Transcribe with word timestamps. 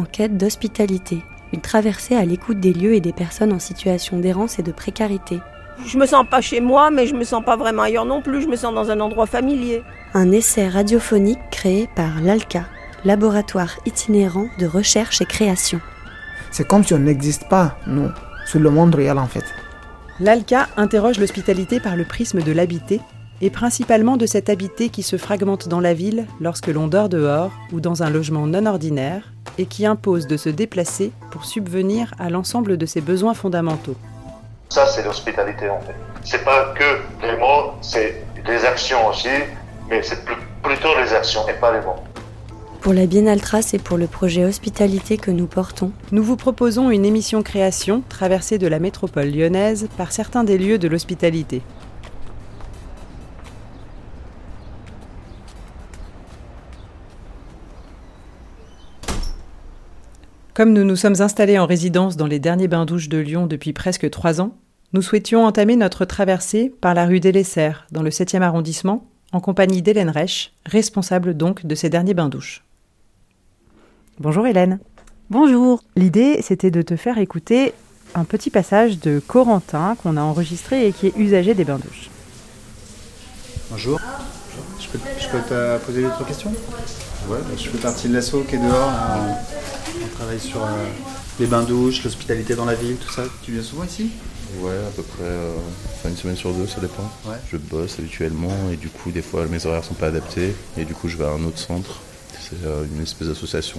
en 0.00 0.04
quête 0.04 0.38
d'hospitalité, 0.38 1.18
une 1.52 1.60
traversée 1.60 2.16
à 2.16 2.24
l'écoute 2.24 2.58
des 2.58 2.72
lieux 2.72 2.94
et 2.94 3.00
des 3.00 3.12
personnes 3.12 3.52
en 3.52 3.58
situation 3.58 4.18
d'errance 4.18 4.58
et 4.58 4.62
de 4.62 4.72
précarité. 4.72 5.38
Je 5.86 5.98
me 5.98 6.06
sens 6.06 6.26
pas 6.28 6.40
chez 6.40 6.60
moi, 6.60 6.90
mais 6.90 7.06
je 7.06 7.14
me 7.14 7.24
sens 7.24 7.44
pas 7.44 7.56
vraiment 7.56 7.82
ailleurs 7.82 8.06
non 8.06 8.22
plus, 8.22 8.42
je 8.42 8.48
me 8.48 8.56
sens 8.56 8.74
dans 8.74 8.90
un 8.90 9.00
endroit 9.00 9.26
familier. 9.26 9.82
Un 10.14 10.32
essai 10.32 10.68
radiophonique 10.68 11.38
créé 11.50 11.88
par 11.94 12.20
l'ALCA, 12.22 12.64
laboratoire 13.04 13.76
itinérant 13.86 14.48
de 14.58 14.66
recherche 14.66 15.20
et 15.20 15.26
création. 15.26 15.80
C'est 16.50 16.66
comme 16.66 16.84
si 16.84 16.94
on 16.94 16.98
n'existe 16.98 17.48
pas, 17.48 17.76
nous, 17.86 18.08
sur 18.46 18.60
le 18.60 18.70
monde 18.70 18.94
réel 18.94 19.18
en 19.18 19.26
fait. 19.26 19.44
L'ALCA 20.18 20.68
interroge 20.76 21.18
l'hospitalité 21.18 21.78
par 21.78 21.96
le 21.96 22.04
prisme 22.04 22.42
de 22.42 22.52
l'habité, 22.52 23.00
et 23.42 23.50
principalement 23.50 24.16
de 24.16 24.26
cet 24.26 24.50
habité 24.50 24.90
qui 24.90 25.02
se 25.02 25.16
fragmente 25.16 25.68
dans 25.68 25.80
la 25.80 25.94
ville 25.94 26.26
lorsque 26.40 26.66
l'on 26.68 26.88
dort 26.88 27.08
dehors 27.08 27.52
ou 27.72 27.80
dans 27.80 28.02
un 28.02 28.10
logement 28.10 28.46
non 28.46 28.66
ordinaire, 28.66 29.32
et 29.60 29.66
qui 29.66 29.84
impose 29.84 30.26
de 30.26 30.38
se 30.38 30.48
déplacer 30.48 31.12
pour 31.30 31.44
subvenir 31.44 32.14
à 32.18 32.30
l'ensemble 32.30 32.78
de 32.78 32.86
ses 32.86 33.02
besoins 33.02 33.34
fondamentaux. 33.34 33.94
Ça, 34.70 34.86
c'est 34.86 35.04
l'hospitalité 35.04 35.68
en 35.68 35.80
fait. 35.80 35.94
C'est 36.24 36.42
pas 36.42 36.72
que 36.78 37.26
les 37.26 37.36
mots, 37.36 37.74
c'est 37.82 38.24
des 38.46 38.64
actions 38.64 39.06
aussi, 39.08 39.28
mais 39.90 40.02
c'est 40.02 40.24
plutôt 40.62 40.88
les 40.98 41.12
actions 41.12 41.46
et 41.46 41.52
pas 41.52 41.72
les 41.78 41.84
mots. 41.84 42.02
Pour 42.80 42.94
la 42.94 43.04
Biennale 43.04 43.42
Trace 43.42 43.74
et 43.74 43.78
pour 43.78 43.98
le 43.98 44.06
projet 44.06 44.46
Hospitalité 44.46 45.18
que 45.18 45.30
nous 45.30 45.46
portons, 45.46 45.92
nous 46.10 46.22
vous 46.22 46.36
proposons 46.36 46.90
une 46.90 47.04
émission 47.04 47.42
création 47.42 48.02
traversée 48.08 48.56
de 48.56 48.66
la 48.66 48.78
métropole 48.78 49.30
lyonnaise 49.30 49.88
par 49.98 50.12
certains 50.12 50.44
des 50.44 50.56
lieux 50.56 50.78
de 50.78 50.88
l'hospitalité. 50.88 51.60
Comme 60.60 60.74
nous 60.74 60.84
nous 60.84 60.94
sommes 60.94 61.22
installés 61.22 61.58
en 61.58 61.64
résidence 61.64 62.18
dans 62.18 62.26
les 62.26 62.38
derniers 62.38 62.68
bains-douches 62.68 63.08
de 63.08 63.16
Lyon 63.16 63.46
depuis 63.46 63.72
presque 63.72 64.10
trois 64.10 64.42
ans, 64.42 64.58
nous 64.92 65.00
souhaitions 65.00 65.46
entamer 65.46 65.74
notre 65.74 66.04
traversée 66.04 66.70
par 66.82 66.92
la 66.92 67.06
rue 67.06 67.18
des 67.18 67.32
dans 67.92 68.02
le 68.02 68.10
7e 68.10 68.42
arrondissement, 68.42 69.08
en 69.32 69.40
compagnie 69.40 69.80
d'Hélène 69.80 70.10
Reich, 70.10 70.52
responsable 70.66 71.34
donc 71.34 71.64
de 71.64 71.74
ces 71.74 71.88
derniers 71.88 72.12
bains-douches. 72.12 72.62
Bonjour 74.18 74.46
Hélène. 74.46 74.80
Bonjour. 75.30 75.82
L'idée, 75.96 76.42
c'était 76.42 76.70
de 76.70 76.82
te 76.82 76.96
faire 76.96 77.16
écouter 77.16 77.72
un 78.14 78.24
petit 78.24 78.50
passage 78.50 79.00
de 79.00 79.18
Corentin 79.18 79.96
qu'on 80.02 80.18
a 80.18 80.22
enregistré 80.22 80.86
et 80.86 80.92
qui 80.92 81.06
est 81.06 81.16
usager 81.16 81.54
des 81.54 81.64
bains-douches. 81.64 82.10
Bonjour. 83.70 83.98
Je 84.78 84.88
peux, 84.88 84.98
te 84.98 85.78
poser 85.86 86.02
deux 86.02 86.10
trois 86.10 86.26
questions? 86.26 86.52
Ouais, 87.28 87.38
je 87.56 87.68
fais 87.68 87.78
partie 87.78 88.08
de 88.08 88.14
l'assaut 88.14 88.44
qui 88.48 88.56
est 88.56 88.58
dehors. 88.58 88.90
on 90.02 90.16
travaille 90.16 90.40
sur 90.40 90.62
euh, 90.62 90.68
les 91.38 91.46
bains-douches, 91.46 92.02
l'hospitalité 92.04 92.54
dans 92.54 92.64
la 92.64 92.74
ville, 92.74 92.96
tout 92.96 93.12
ça. 93.12 93.22
Tu 93.42 93.52
viens 93.52 93.62
souvent 93.62 93.84
ici? 93.84 94.10
Ouais, 94.60 94.76
à 94.76 94.90
peu 94.96 95.02
près 95.02 95.22
euh, 95.22 95.54
une 96.04 96.16
semaine 96.16 96.36
sur 96.36 96.52
deux, 96.52 96.66
ça 96.66 96.80
dépend. 96.80 97.08
Je 97.50 97.56
bosse 97.56 97.98
habituellement 97.98 98.70
et 98.72 98.76
du 98.76 98.88
coup, 98.88 99.10
des 99.10 99.22
fois, 99.22 99.46
mes 99.46 99.64
horaires 99.66 99.84
sont 99.84 99.94
pas 99.94 100.08
adaptés 100.08 100.54
et 100.76 100.84
du 100.84 100.94
coup, 100.94 101.08
je 101.08 101.16
vais 101.16 101.24
à 101.24 101.30
un 101.30 101.44
autre 101.44 101.58
centre 101.58 102.00
c'est 102.40 102.66
euh, 102.66 102.84
une 102.96 103.02
espèce 103.02 103.28
d'association 103.28 103.78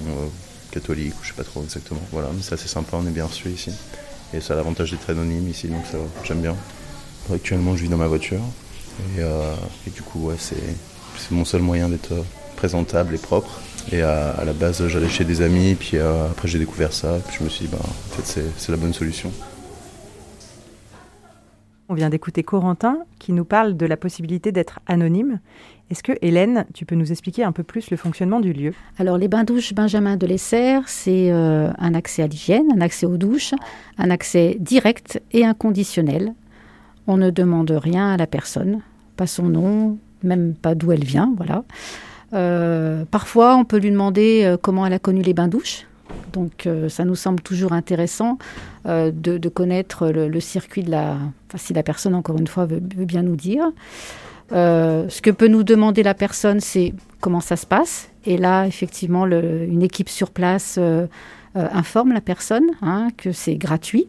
catholique, 0.72 1.14
ou 1.20 1.24
je 1.24 1.30
sais 1.30 1.34
pas 1.34 1.44
trop 1.44 1.62
exactement. 1.62 2.02
Voilà, 2.12 2.30
mais 2.34 2.42
c'est 2.42 2.54
assez 2.54 2.68
sympa, 2.68 2.98
on 2.98 3.06
est 3.06 3.12
bien 3.12 3.26
reçu 3.26 3.50
ici. 3.50 3.72
Et 4.34 4.40
ça 4.40 4.54
a 4.54 4.56
l'avantage 4.56 4.92
d'être 4.92 5.10
anonyme 5.10 5.50
ici, 5.50 5.68
donc 5.68 5.84
ça 5.92 5.98
j'aime 6.24 6.42
bien. 6.42 6.56
Actuellement, 7.34 7.76
je 7.76 7.84
vis 7.84 7.90
dans 7.90 7.98
ma 7.98 8.08
voiture. 8.08 8.40
Et, 9.18 9.20
euh, 9.20 9.56
du 9.88 10.02
coup, 10.02 10.28
ouais, 10.28 10.36
c'est, 10.40 10.56
mon 11.30 11.46
seul 11.46 11.62
moyen 11.62 11.90
d'être 11.90 12.14
présentable 12.62 13.16
et 13.16 13.18
propre. 13.18 13.60
Et 13.92 14.04
à, 14.04 14.44
la 14.46 14.54
base, 14.54 14.88
j'allais 14.88 15.10
chez 15.10 15.26
des 15.26 15.42
amis, 15.42 15.74
puis 15.74 15.98
après 15.98 16.48
j'ai 16.48 16.60
découvert 16.60 16.94
ça, 16.94 17.18
puis 17.28 17.38
je 17.40 17.44
me 17.44 17.50
suis 17.50 17.66
dit, 17.66 17.72
bah, 17.72 17.80
en 17.82 18.16
fait, 18.16 18.44
c'est 18.56 18.72
la 18.72 18.78
bonne 18.78 18.94
solution. 18.94 19.32
On 21.90 21.96
vient 21.96 22.12
d'écouter 22.12 22.44
Corentin 22.44 23.00
qui 23.18 23.34
nous 23.34 23.46
parle 23.46 23.76
de 23.76 23.86
la 23.88 23.98
possibilité 23.98 24.52
d'être 24.52 24.80
anonyme. 24.86 25.40
Est-ce 25.90 26.04
que 26.04 26.12
Hélène, 26.22 26.66
tu 26.76 26.86
peux 26.86 26.94
nous 26.94 27.12
expliquer 27.12 27.44
un 27.44 27.52
peu 27.52 27.64
plus 27.64 27.90
le 27.90 27.98
fonctionnement 27.98 28.40
du 28.40 28.54
lieu? 28.54 28.74
Alors 29.00 29.18
les 29.18 29.28
bains-douches 29.28 29.74
Benjamin 29.74 30.16
de 30.16 30.28
Lesser, 30.28 30.82
c'est 30.86 31.32
euh, 31.32 31.72
un 31.80 31.96
accès 31.96 32.22
à 32.22 32.28
l'hygiène, 32.28 32.68
un 32.76 32.82
accès 32.82 33.08
aux 33.08 33.18
douches, 33.18 33.56
un 33.98 34.12
accès 34.12 34.56
direct 34.60 35.20
et 35.32 35.46
inconditionnel. 35.46 36.36
On 37.08 37.18
ne 37.18 37.32
demande 37.32 37.72
rien 37.72 38.14
à 38.14 38.18
la 38.18 38.28
personne, 38.28 38.82
pas 39.18 39.28
son 39.28 39.50
nom, 39.50 39.98
même 40.22 40.54
pas 40.54 40.76
d'où 40.76 40.92
elle 40.92 41.04
vient, 41.04 41.34
voilà. 41.36 41.64
Euh, 42.34 43.04
parfois, 43.10 43.56
on 43.56 43.66
peut 43.66 43.78
lui 43.78 43.92
demander 43.92 44.44
euh, 44.44 44.58
comment 44.62 44.86
elle 44.86 44.94
a 44.94 45.00
connu 45.00 45.22
les 45.22 45.34
bains-douches. 45.34 45.86
Donc 46.34 46.66
euh, 46.66 46.90
ça 46.90 47.06
nous 47.06 47.16
semble 47.16 47.42
toujours 47.42 47.74
intéressant 47.74 48.38
de, 48.86 49.50
connaître 49.50 50.08
le, 50.10 50.40
circuit 50.40 50.84
de 50.84 50.92
la... 50.92 51.18
Enfin, 51.48 51.58
si 51.58 51.74
la 51.74 51.84
personne, 51.84 52.16
encore 52.16 52.38
une 52.38 52.48
fois, 52.48 52.66
veut, 52.66 52.80
bien 52.80 53.22
nous 53.22 53.36
dire. 53.36 53.72
Ce 54.52 55.22
que 55.22 55.30
peut 55.30 55.48
nous 55.48 55.64
demander 55.64 56.04
la 56.04 56.14
personne, 56.14 56.60
c'est 56.60 56.94
comment 57.20 57.42
ça 57.42 57.56
se 57.56 57.66
passe. 57.66 58.10
Et 58.26 58.38
là, 58.38 58.66
effectivement, 58.66 59.26
une 59.28 59.84
équipe 59.84 60.10
sur 60.10 60.32
place 60.32 60.80
informe 61.54 62.12
la 62.14 62.22
personne 62.22 62.72
hein, 62.82 63.10
que 63.18 63.32
c'est 63.32 63.56
gratuit. 63.56 64.08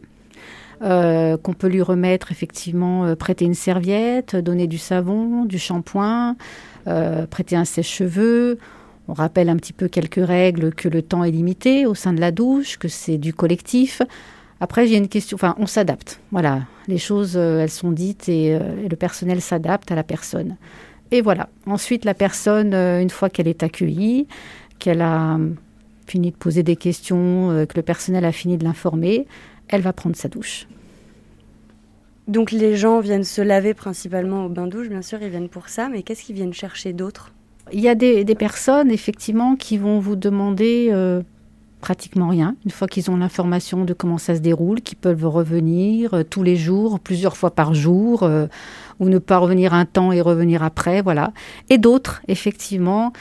qu'on 0.81 1.53
peut 1.57 1.67
lui 1.67 1.83
remettre 1.83 2.31
effectivement, 2.31 3.15
prêter 3.15 3.45
une 3.45 3.53
serviette, 3.53 4.35
donner 4.35 4.65
du 4.65 4.79
savon, 4.79 5.45
du 5.45 5.59
shampoing, 5.59 6.35
prêter 7.29 7.55
un 7.55 7.65
sèche-cheveux. 7.65 8.57
On 9.07 9.13
rappelle 9.13 9.49
un 9.49 9.57
petit 9.57 9.73
peu 9.73 9.87
quelques 9.87 10.25
règles, 10.25 10.73
que 10.73 10.87
le 10.87 11.01
temps 11.01 11.23
est 11.23 11.31
limité 11.31 11.85
au 11.85 11.95
sein 11.95 12.13
de 12.13 12.21
la 12.21 12.31
douche, 12.31 12.77
que 12.77 12.87
c'est 12.87 13.17
du 13.17 13.33
collectif. 13.33 14.01
Après, 14.63 14.83
a 14.83 14.97
une 14.97 15.09
question, 15.09 15.35
enfin, 15.35 15.55
on 15.57 15.65
s'adapte. 15.65 16.21
Voilà, 16.31 16.61
les 16.87 16.97
choses, 16.97 17.33
euh, 17.35 17.59
elles 17.59 17.69
sont 17.69 17.91
dites 17.91 18.29
et, 18.29 18.55
euh, 18.55 18.85
et 18.85 18.87
le 18.87 18.95
personnel 18.95 19.41
s'adapte 19.41 19.91
à 19.91 19.95
la 19.95 20.03
personne. 20.03 20.55
Et 21.11 21.21
voilà. 21.21 21.49
Ensuite, 21.67 22.05
la 22.05 22.13
personne, 22.13 22.73
euh, 22.73 23.01
une 23.01 23.09
fois 23.09 23.29
qu'elle 23.29 23.49
est 23.49 23.61
accueillie, 23.61 24.25
qu'elle 24.79 25.01
a 25.01 25.37
fini 26.07 26.31
de 26.31 26.37
poser 26.37 26.63
des 26.63 26.77
questions, 26.77 27.65
que 27.67 27.75
le 27.75 27.81
personnel 27.81 28.23
a 28.23 28.31
fini 28.31 28.57
de 28.57 28.63
l'informer, 28.63 29.27
elle 29.67 29.81
va 29.81 29.91
prendre 29.91 30.15
sa 30.15 30.29
douche. 30.29 30.67
Donc 32.27 32.51
les 32.51 32.75
gens 32.75 32.99
viennent 32.99 33.23
se 33.23 33.41
laver 33.41 33.73
principalement 33.73 34.45
au 34.45 34.49
bain-douche, 34.49 34.87
bien 34.87 35.01
sûr, 35.01 35.19
ils 35.21 35.29
viennent 35.29 35.49
pour 35.49 35.67
ça, 35.67 35.89
mais 35.89 36.03
qu'est-ce 36.03 36.23
qu'ils 36.23 36.35
viennent 36.35 36.53
chercher 36.53 36.93
d'autre? 36.93 37.33
Il 37.71 37.79
y 37.79 37.89
a 37.89 37.95
des, 37.95 38.23
personnes, 38.35 38.91
effectivement, 38.91 39.55
qui 39.55 39.77
vont 39.77 39.99
vous 39.99 40.15
demander 40.15 40.89
euh, 40.91 41.21
pratiquement 41.83 42.29
rien, 42.29 42.55
une 42.65 42.71
fois 42.71 42.87
qu'ils 42.87 43.11
ont 43.11 43.17
l'information 43.17 43.83
de 43.83 43.93
comment 43.93 44.17
ça 44.17 44.35
se 44.35 44.39
déroule, 44.39 44.81
qui 44.81 44.95
peuvent 44.95 45.25
revenir 45.25 46.13
euh, 46.13 46.23
tous 46.23 46.43
les 46.43 46.55
jours, 46.55 46.99
plusieurs 46.99 47.35
fois 47.35 47.51
par 47.51 47.73
jour, 47.73 48.23
euh, 48.23 48.47
ou 48.99 49.09
ne 49.09 49.17
pas 49.17 49.37
revenir 49.37 49.73
un 49.73 49.85
temps 49.85 50.11
et 50.11 50.21
revenir 50.21 50.63
après, 50.63 51.01
voilà. 51.01 51.31
Et 51.69 51.77
d'autres, 51.77 52.21
effectivement, 52.27 53.13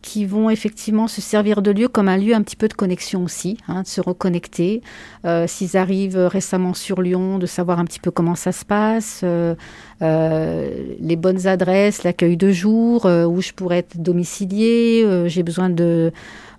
qui 0.00 0.24
vont 0.24 0.48
effectivement 0.48 1.06
se 1.06 1.20
servir 1.20 1.60
de 1.60 1.70
lieu 1.70 1.88
comme 1.88 2.08
un 2.08 2.16
lieu 2.16 2.34
un 2.34 2.40
petit 2.40 2.56
peu 2.56 2.68
de 2.68 2.72
connexion 2.72 3.22
aussi, 3.22 3.58
hein, 3.68 3.82
de 3.82 3.86
se 3.86 4.00
reconnecter. 4.00 4.80
S'ils 5.46 5.76
arrivent 5.76 6.16
récemment 6.16 6.72
sur 6.72 7.02
Lyon, 7.02 7.38
de 7.38 7.44
savoir 7.44 7.78
un 7.78 7.84
petit 7.84 8.00
peu 8.00 8.10
comment 8.10 8.34
ça 8.34 8.50
se 8.50 8.64
passe, 8.64 9.24
les 10.00 11.16
bonnes 11.16 11.46
adresses, 11.46 12.02
l'accueil 12.02 12.38
de 12.38 12.50
jour, 12.50 13.04
où 13.04 13.42
je 13.42 13.52
pourrais 13.52 13.78
être 13.78 14.00
domicilié, 14.00 15.06
j'ai 15.26 15.42
besoin 15.42 15.68
de 15.68 16.10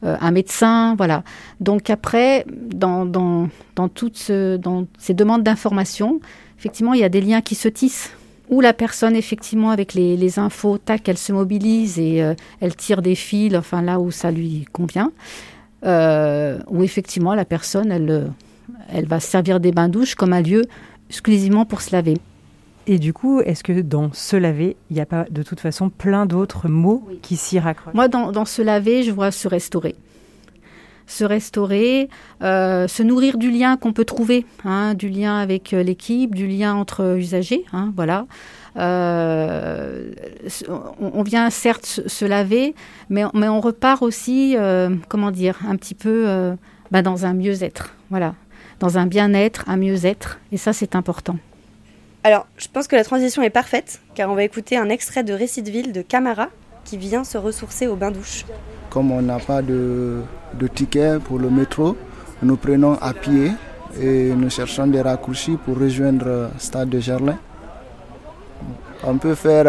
euh, 0.04 0.18
un 0.20 0.32
médecin, 0.32 0.96
voilà. 0.96 1.24
Donc 1.60 1.90
après, 1.90 2.46
dans, 2.52 3.06
dans, 3.06 3.50
dans 3.76 3.88
toutes 3.88 4.18
ces 4.18 5.14
demandes 5.14 5.44
d'information, 5.44 6.20
effectivement, 6.58 6.94
il 6.94 7.00
y 7.02 7.04
a 7.04 7.10
des 7.10 7.22
liens 7.22 7.42
qui 7.42 7.56
se 7.56 7.68
tissent 7.68 8.12
où 8.50 8.62
la 8.62 8.74
personne, 8.74 9.16
effectivement, 9.16 9.72
avec 9.72 9.94
les, 9.94 10.18
les 10.18 10.38
infos, 10.38 10.78
tac, 10.78 11.08
elle 11.08 11.18
se 11.18 11.32
mobilise 11.32 11.98
et 11.98 12.22
euh, 12.22 12.34
elle 12.60 12.76
tire 12.76 13.02
des 13.02 13.16
fils, 13.16 13.56
enfin 13.56 13.82
là 13.82 14.00
où 14.00 14.12
ça 14.12 14.32
lui 14.32 14.66
convient. 14.72 15.12
Euh, 15.86 16.60
où 16.68 16.84
effectivement, 16.84 17.36
la 17.36 17.46
personne, 17.46 17.92
elle, 17.92 18.32
elle 18.90 19.06
va 19.06 19.20
servir 19.20 19.60
des 19.60 19.72
bains-douches 19.72 20.16
comme 20.16 20.34
un 20.34 20.42
lieu 20.42 20.64
exclusivement 21.10 21.66
pour 21.66 21.82
se 21.82 21.92
laver. 21.96 22.18
Et 22.86 23.00
du 23.00 23.14
coup, 23.14 23.40
est-ce 23.40 23.64
que 23.64 23.82
dans 23.82 24.12
se 24.14 24.36
laver, 24.36 24.76
il 24.90 24.96
n'y 24.96 25.02
a 25.02 25.06
pas 25.06 25.26
de 25.30 25.42
toute 25.44 25.60
façon 25.60 25.90
plein 25.90 26.26
d'autres 26.26 26.68
mots 26.68 27.08
qui 27.22 27.38
s'y 27.38 27.60
raccrochent? 27.60 27.94
Moi, 27.94 28.08
dans, 28.08 28.46
se 28.46 28.62
laver, 28.62 29.04
je 29.04 29.12
vois 29.12 29.32
se 29.32 29.48
restaurer. 29.48 29.96
Se 31.08 31.24
restaurer, 31.24 32.10
euh, 32.42 32.88
se 32.88 33.04
nourrir 33.04 33.38
du 33.38 33.52
lien 33.52 33.78
qu'on 33.78 33.94
peut 33.94 34.06
trouver, 34.06 34.46
hein, 34.64 34.94
du 34.94 35.10
lien 35.10 35.38
avec 35.38 35.74
euh, 35.74 35.84
l'équipe, 35.84 36.34
du 36.34 36.48
lien 36.48 36.74
entre 36.76 37.18
usagers, 37.18 37.66
hein, 37.74 37.92
voilà. 37.96 38.26
Euh, 38.78 40.12
on, 41.00 41.22
vient 41.22 41.50
certes 41.52 41.86
se, 41.86 42.26
laver, 42.26 42.74
mais, 43.10 43.24
mais, 43.34 43.48
on 43.48 43.62
repart 43.62 44.02
aussi, 44.02 44.56
comment 45.10 45.30
dire, 45.30 45.60
un 45.70 45.76
petit 45.76 45.94
peu 45.94 46.56
bah, 46.90 47.04
dans 47.04 47.28
un 47.28 47.34
mieux-être, 47.34 47.94
voilà, 48.10 48.34
dans 48.80 48.98
un 48.98 49.06
bien-être, 49.06 49.64
un 49.68 49.78
mieux-être, 49.78 50.40
et 50.52 50.58
ça 50.58 50.74
c'est 50.74 50.96
important. 50.96 51.38
Alors, 52.24 52.48
je 52.58 52.68
pense 52.72 52.88
que 52.88 52.96
la 52.96 53.04
transition 53.04 53.44
est 53.44 53.50
parfaite, 53.50 54.02
car 54.16 54.32
on 54.32 54.36
va 54.36 54.44
écouter 54.44 54.78
un 54.78 54.90
extrait 54.90 55.24
de 55.24 55.34
Récit 55.34 55.62
de 55.62 55.70
ville 55.70 55.92
de 55.92 56.02
Camara, 56.02 56.50
qui 56.84 56.98
vient 56.98 57.24
se 57.24 57.38
ressourcer 57.38 57.88
au 57.88 57.96
bain-douche. 57.96 58.46
Comme 58.90 59.12
on 59.12 59.22
n'a 59.22 59.40
pas 59.40 59.62
de, 59.62 60.22
de 60.54 60.68
ticket 60.68 61.20
pour 61.24 61.40
le 61.40 61.50
métro, 61.50 61.96
nous 62.42 62.58
prenons 62.58 62.94
à 63.02 63.14
pied 63.14 63.52
et 64.00 64.34
nous 64.34 64.50
cherchons 64.50 64.88
des 64.88 65.02
raccourcis 65.02 65.58
pour 65.64 65.78
rejoindre 65.80 66.26
le 66.26 66.48
stade 66.58 66.90
de 66.90 67.00
Gerlin. 67.00 67.38
On 69.04 69.18
peut 69.18 69.36
faire 69.36 69.66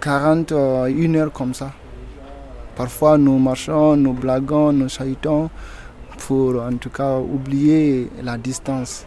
40, 0.00 0.52
euh, 0.52 0.86
une 0.86 1.16
heure 1.16 1.32
comme 1.32 1.54
ça. 1.54 1.72
Parfois 2.76 3.16
nous 3.16 3.38
marchons, 3.38 3.96
nous 3.96 4.12
blaguons, 4.12 4.72
nous 4.72 4.88
chahutons 4.88 5.48
pour 6.18 6.62
en 6.62 6.76
tout 6.76 6.90
cas 6.90 7.18
oublier 7.18 8.10
la 8.22 8.36
distance. 8.36 9.06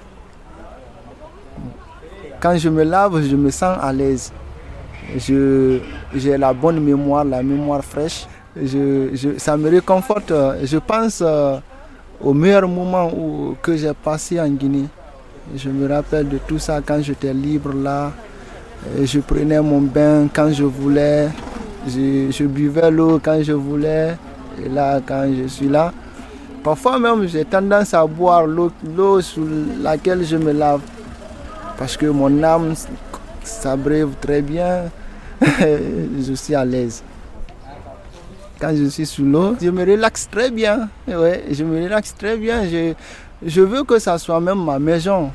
Quand 2.39 2.57
je 2.57 2.69
me 2.69 2.83
lave, 2.83 3.21
je 3.23 3.35
me 3.35 3.49
sens 3.49 3.77
à 3.81 3.91
l'aise. 3.93 4.31
J'ai 5.15 6.37
la 6.37 6.53
bonne 6.53 6.79
mémoire, 6.79 7.23
la 7.23 7.41
mémoire 7.41 7.83
fraîche. 7.83 8.27
Je, 8.55 9.35
ça 9.37 9.55
me 9.55 9.69
réconforte. 9.69 10.33
Je 10.63 10.77
pense 10.77 11.21
euh, 11.25 11.57
au 12.21 12.33
meilleur 12.33 12.67
moment 12.67 13.11
où, 13.13 13.55
que 13.61 13.75
j'ai 13.77 13.93
passé 13.93 14.39
en 14.39 14.49
Guinée. 14.49 14.87
Je 15.55 15.69
me 15.69 15.87
rappelle 15.87 16.27
de 16.27 16.37
tout 16.39 16.59
ça 16.59 16.81
quand 16.85 17.01
j'étais 17.01 17.33
libre 17.33 17.73
là. 17.73 18.11
Je 19.01 19.19
prenais 19.19 19.61
mon 19.61 19.81
bain 19.81 20.27
quand 20.33 20.51
je 20.51 20.63
voulais. 20.63 21.29
Je, 21.87 22.43
buvais 22.43 22.91
l'eau 22.91 23.19
quand 23.23 23.41
je 23.41 23.53
voulais. 23.53 24.17
Et 24.63 24.67
là, 24.67 24.99
quand 25.05 25.25
je 25.41 25.47
suis 25.47 25.69
là, 25.69 25.93
parfois 26.63 26.99
même 26.99 27.27
j'ai 27.27 27.45
tendance 27.45 27.93
à 27.93 28.05
boire 28.05 28.45
l'eau 28.45 29.21
sous 29.21 29.47
laquelle 29.81 30.25
je 30.25 30.35
me 30.35 30.51
lave. 30.51 30.81
Parce 31.77 31.95
que 31.95 32.07
mon 32.07 32.43
âme 32.43 32.73
s'abreuve 33.47 34.11
très 34.21 34.41
bien. 34.41 34.85
je 35.41 36.33
suis 36.33 36.55
à 36.55 36.65
l'aise. 36.65 37.03
Quand 38.59 38.75
je 38.75 38.85
suis 38.85 39.05
sous 39.05 39.23
l'eau, 39.23 39.55
je 39.61 39.69
me 39.69 39.85
relaxe 39.85 40.27
très 40.29 40.49
bien. 40.49 40.89
Ouais, 41.07 41.45
je 41.51 41.63
me 41.63 41.83
relaxe 41.83 42.15
très 42.15 42.37
bien. 42.37 42.67
Je, 42.67 42.93
je 43.45 43.61
veux 43.61 43.83
que 43.83 43.99
ça 43.99 44.17
soit 44.17 44.39
même 44.39 44.63
ma 44.63 44.79
maison. 44.79 45.31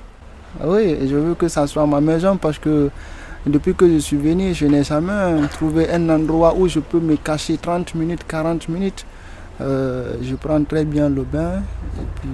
Oui, 0.64 0.98
je 1.08 1.16
veux 1.16 1.34
que 1.34 1.48
ça 1.48 1.66
soit 1.66 1.86
ma 1.86 2.00
maison 2.00 2.36
parce 2.36 2.58
que 2.58 2.90
depuis 3.46 3.74
que 3.74 3.88
je 3.88 3.98
suis 3.98 4.16
venu, 4.16 4.54
je 4.54 4.66
n'ai 4.66 4.84
jamais 4.84 5.46
trouvé 5.48 5.90
un 5.90 6.08
endroit 6.10 6.54
où 6.56 6.68
je 6.68 6.80
peux 6.80 7.00
me 7.00 7.16
cacher 7.16 7.56
30 7.56 7.94
minutes, 7.94 8.24
40 8.26 8.68
minutes. 8.68 9.06
Euh, 9.60 10.14
je 10.22 10.34
prends 10.34 10.62
très 10.64 10.84
bien 10.84 11.08
le 11.08 11.22
bain 11.22 11.62
et 11.98 12.06
puis 12.20 12.30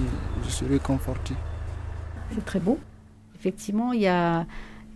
je 0.46 0.50
serai 0.50 0.78
conforté. 0.78 1.34
C'est 2.34 2.44
très 2.44 2.60
beau. 2.60 2.78
Effectivement, 3.38 3.92
il 3.92 4.02
y 4.02 4.08
a, 4.08 4.46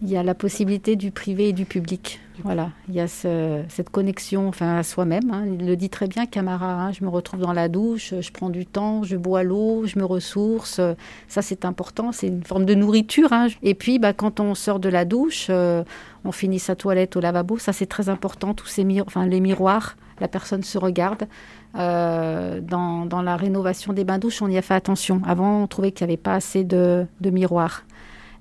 il 0.02 0.10
y 0.10 0.16
a 0.16 0.22
la 0.22 0.34
possibilité 0.34 0.96
du 0.96 1.12
privé 1.12 1.50
et 1.50 1.52
du 1.52 1.64
public. 1.64 2.20
Voilà, 2.42 2.70
il 2.88 2.94
y 2.94 3.00
a 3.00 3.06
cette 3.06 3.90
connexion 3.90 4.48
enfin, 4.48 4.78
à 4.78 4.82
soi-même. 4.82 5.30
Hein. 5.30 5.44
Il 5.46 5.66
le 5.66 5.76
dit 5.76 5.90
très 5.90 6.08
bien, 6.08 6.26
Camara. 6.26 6.72
Hein. 6.72 6.92
Je 6.92 7.04
me 7.04 7.08
retrouve 7.08 7.40
dans 7.40 7.52
la 7.52 7.68
douche, 7.68 8.14
je 8.20 8.32
prends 8.32 8.50
du 8.50 8.66
temps, 8.66 9.04
je 9.04 9.16
bois 9.16 9.44
l'eau, 9.44 9.86
je 9.86 9.98
me 9.98 10.04
ressource. 10.04 10.80
Ça, 11.28 11.42
c'est 11.42 11.64
important. 11.64 12.10
C'est 12.10 12.28
une 12.28 12.42
forme 12.42 12.64
de 12.64 12.74
nourriture. 12.74 13.32
Hein. 13.32 13.48
Et 13.62 13.74
puis, 13.74 13.98
bah, 13.98 14.12
quand 14.12 14.40
on 14.40 14.54
sort 14.54 14.80
de 14.80 14.88
la 14.88 15.04
douche, 15.04 15.46
euh, 15.50 15.84
on 16.24 16.32
finit 16.32 16.58
sa 16.58 16.74
toilette 16.74 17.14
au 17.16 17.20
lavabo. 17.20 17.58
Ça, 17.58 17.72
c'est 17.72 17.86
très 17.86 18.08
important. 18.08 18.54
Tous 18.54 18.66
ces 18.66 18.82
les 18.82 19.40
miroirs, 19.40 19.96
la 20.20 20.26
personne 20.26 20.62
se 20.64 20.78
regarde. 20.78 21.28
Euh, 21.76 22.60
dans, 22.60 23.22
la 23.22 23.36
rénovation 23.36 23.92
des 23.92 24.04
bains-douches, 24.04 24.42
on 24.42 24.48
y 24.48 24.58
a 24.58 24.62
fait 24.62 24.74
attention. 24.74 25.22
Avant, 25.26 25.62
on 25.62 25.66
trouvait 25.66 25.92
qu'il 25.92 26.06
n'y 26.06 26.12
avait 26.12 26.22
pas 26.22 26.34
assez 26.34 26.64
de 26.64 27.06
miroirs. 27.22 27.84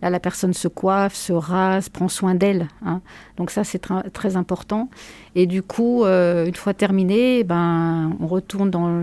Là, 0.02 0.10
la 0.10 0.20
personne 0.20 0.54
se 0.54 0.68
coiffe, 0.68 1.14
se 1.14 1.32
rase, 1.32 1.90
prend 1.90 2.08
soin 2.08 2.34
d'elle. 2.34 2.68
Hein. 2.84 3.02
Donc 3.38 3.52
ça, 3.52 3.64
c'est 3.64 3.82
très 4.14 4.36
important. 4.36 4.90
Et 5.36 5.46
du 5.46 5.62
coup, 5.62 6.04
euh, 6.04 6.48
une 6.48 6.56
fois 6.56 6.74
terminé, 6.74 7.44
ben, 7.44 8.16
on 8.20 8.28
retourne 8.28 8.72
dans 8.72 9.02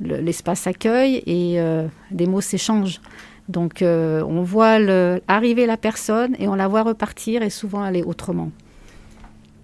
l'espace 0.00 0.66
accueil 0.66 1.22
et 1.26 1.60
euh, 1.60 1.86
des 2.10 2.26
mots 2.26 2.40
s'échangent. 2.40 3.00
Donc 3.48 3.82
euh, 3.82 4.22
on 4.22 4.42
voit 4.42 4.78
arriver 5.26 5.66
la 5.66 5.76
personne 5.76 6.36
et 6.38 6.46
on 6.46 6.54
la 6.54 6.68
voit 6.68 6.84
repartir 6.84 7.42
et 7.42 7.50
souvent 7.50 7.82
aller 7.82 8.02
autrement. 8.04 8.50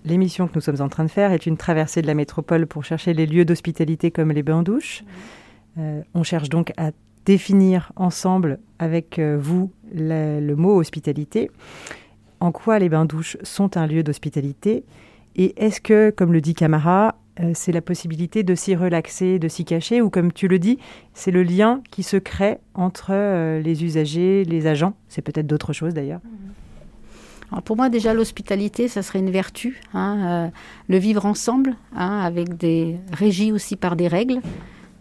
L'émission 0.04 0.48
que 0.48 0.52
nous 0.56 0.60
sommes 0.60 0.80
en 0.80 0.88
train 0.88 1.04
de 1.04 1.10
faire 1.10 1.32
est 1.32 1.46
une 1.46 1.56
traversée 1.56 2.02
de 2.02 2.06
la 2.08 2.14
métropole 2.14 2.66
pour 2.66 2.84
chercher 2.84 3.14
les 3.14 3.26
lieux 3.26 3.44
d'hospitalité 3.44 4.10
comme 4.10 4.32
les 4.32 4.42
bains-douches. 4.42 5.04
on 5.76 6.22
cherche 6.22 6.48
donc 6.48 6.72
à 6.76 6.90
définir 7.26 7.92
ensemble 7.96 8.58
avec 8.78 9.18
euh, 9.18 9.36
le, 9.96 10.54
mot 10.54 10.76
hospitalité. 10.76 11.50
En 12.40 12.52
quoi 12.52 12.78
les 12.78 12.88
bains-douches 12.88 13.36
sont 13.42 13.76
un 13.76 13.86
lieu 13.86 14.02
d'hospitalité 14.02 14.84
Et 15.36 15.54
est-ce 15.56 15.80
que, 15.80 16.10
comme 16.10 16.32
le 16.32 16.40
dit 16.40 16.54
Camara, 16.54 17.16
euh, 17.40 17.52
c'est 17.54 17.72
la 17.72 17.80
possibilité 17.80 18.42
de 18.42 18.54
s'y 18.54 18.74
relaxer, 18.74 19.38
de 19.38 19.48
s'y 19.48 19.64
cacher, 19.64 20.00
ou 20.00 20.10
comme 20.10 20.32
tu 20.32 20.48
le 20.48 20.58
dis, 20.58 20.78
c'est 21.14 21.30
le 21.30 21.42
lien 21.42 21.82
qui 21.90 22.02
se 22.02 22.16
crée 22.16 22.58
entre 22.74 23.08
euh, 23.10 23.60
les 23.60 23.84
usagers, 23.84 24.44
les 24.44 24.66
agents 24.66 24.94
C'est 25.08 25.22
peut-être 25.22 25.46
d'autres 25.46 25.72
choses 25.72 25.94
d'ailleurs. 25.94 26.20
pour 27.64 27.76
moi, 27.76 27.88
déjà, 27.88 28.14
l'hospitalité, 28.14 28.88
ça 28.88 29.02
serait 29.02 29.18
une 29.18 29.30
vertu. 29.30 29.80
Hein, 29.94 30.50
le 30.88 30.98
vivre 30.98 31.26
ensemble, 31.26 31.74
hein, 31.94 32.20
avec 32.20 32.56
des 32.56 32.96
régis 33.12 33.52
aussi 33.52 33.76
par 33.76 33.96
des 33.96 34.08
règles. 34.08 34.40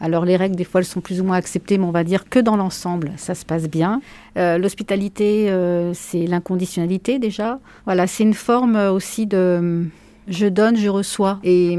Alors 0.05 0.23
les 0.23 0.35
règles, 0.35 0.55
des 0.55 0.65
fois, 0.65 0.81
elles 0.81 0.85
sont 0.85 1.01
plus 1.01 1.19
ou 1.19 1.23
moins 1.23 1.37
acceptées, 1.37 1.79
mais 1.79 1.85
on 1.85 1.91
va 1.91 2.03
dire 2.03 2.29
que 2.29 2.37
dans 2.37 2.57
l'ensemble, 2.57 3.13
ça 3.17 3.33
se 3.33 3.43
passe 3.43 3.67
bien. 3.67 4.01
Euh, 4.37 4.59
l'hospitalité, 4.59 5.49
euh, 5.49 5.95
c'est 5.95 6.27
l'inconditionnalité 6.27 7.17
déjà. 7.17 7.59
Voilà, 7.85 8.05
c'est 8.05 8.21
une 8.21 8.35
forme 8.35 8.75
aussi 8.75 9.25
de 9.25 9.87
je 10.27 10.45
donne, 10.45 10.77
je 10.77 10.89
reçois. 10.89 11.39
Et 11.43 11.75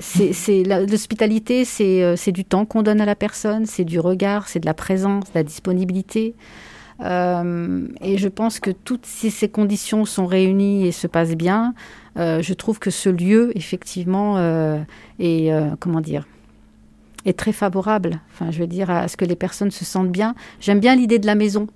c'est 0.00 0.64
l'hospitalité, 0.64 1.64
c'est 1.64 2.32
du 2.32 2.44
temps 2.44 2.66
qu'on 2.66 2.82
donne 2.82 3.00
à 3.00 3.06
la 3.06 3.14
personne, 3.14 3.64
c'est 3.64 3.84
du 3.84 4.00
regard, 4.00 4.46
c'est 4.46 4.60
de 4.60 4.66
la 4.66 4.74
présence, 4.74 5.24
de 5.24 5.36
la 5.36 5.44
disponibilité. 5.44 6.34
Euh, 7.00 7.88
et 8.02 8.18
je 8.18 8.28
pense 8.28 8.60
que 8.60 8.70
toutes 8.70 9.06
ces 9.06 9.48
conditions 9.48 10.04
sont 10.04 10.26
réunies 10.26 10.86
et 10.86 10.92
se 10.92 11.06
passent 11.06 11.36
bien, 11.36 11.72
je 12.16 12.52
trouve 12.52 12.78
que 12.78 12.90
ce 12.90 13.08
lieu, 13.08 13.50
effectivement, 13.56 14.38
est, 15.18 15.50
comment 15.80 16.02
dire, 16.02 16.26
est 17.24 17.38
très 17.38 17.52
favorable. 17.52 18.20
Enfin, 18.32 18.50
je 18.50 18.58
veux 18.58 18.66
dire, 18.66 18.90
à 18.90 19.08
ce 19.08 19.16
que 19.16 19.24
les 19.24 19.36
personnes 19.36 19.70
se 19.70 19.84
sentent 19.84 20.10
bien. 20.10 20.34
J'aime 20.60 20.80
bien 20.80 20.94
l'idée 20.94 21.18
de 21.18 21.26
la 21.26 21.34
maison. 21.34 21.66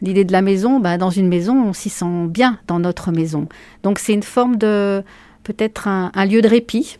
L'idée 0.00 0.24
de 0.24 0.32
la 0.32 0.42
maison, 0.42 0.80
bah, 0.80 0.98
dans 0.98 1.10
une 1.10 1.28
maison, 1.28 1.54
on 1.64 1.72
s'y 1.72 1.88
sent 1.88 2.26
bien 2.28 2.58
dans 2.66 2.80
notre 2.80 3.12
maison. 3.12 3.48
Donc 3.82 3.98
c'est 3.98 4.12
une 4.12 4.24
forme 4.24 4.56
de 4.56 5.02
peut-être 5.44 5.86
un, 5.86 6.10
lieu 6.26 6.42
de 6.42 6.48
répit, 6.48 6.98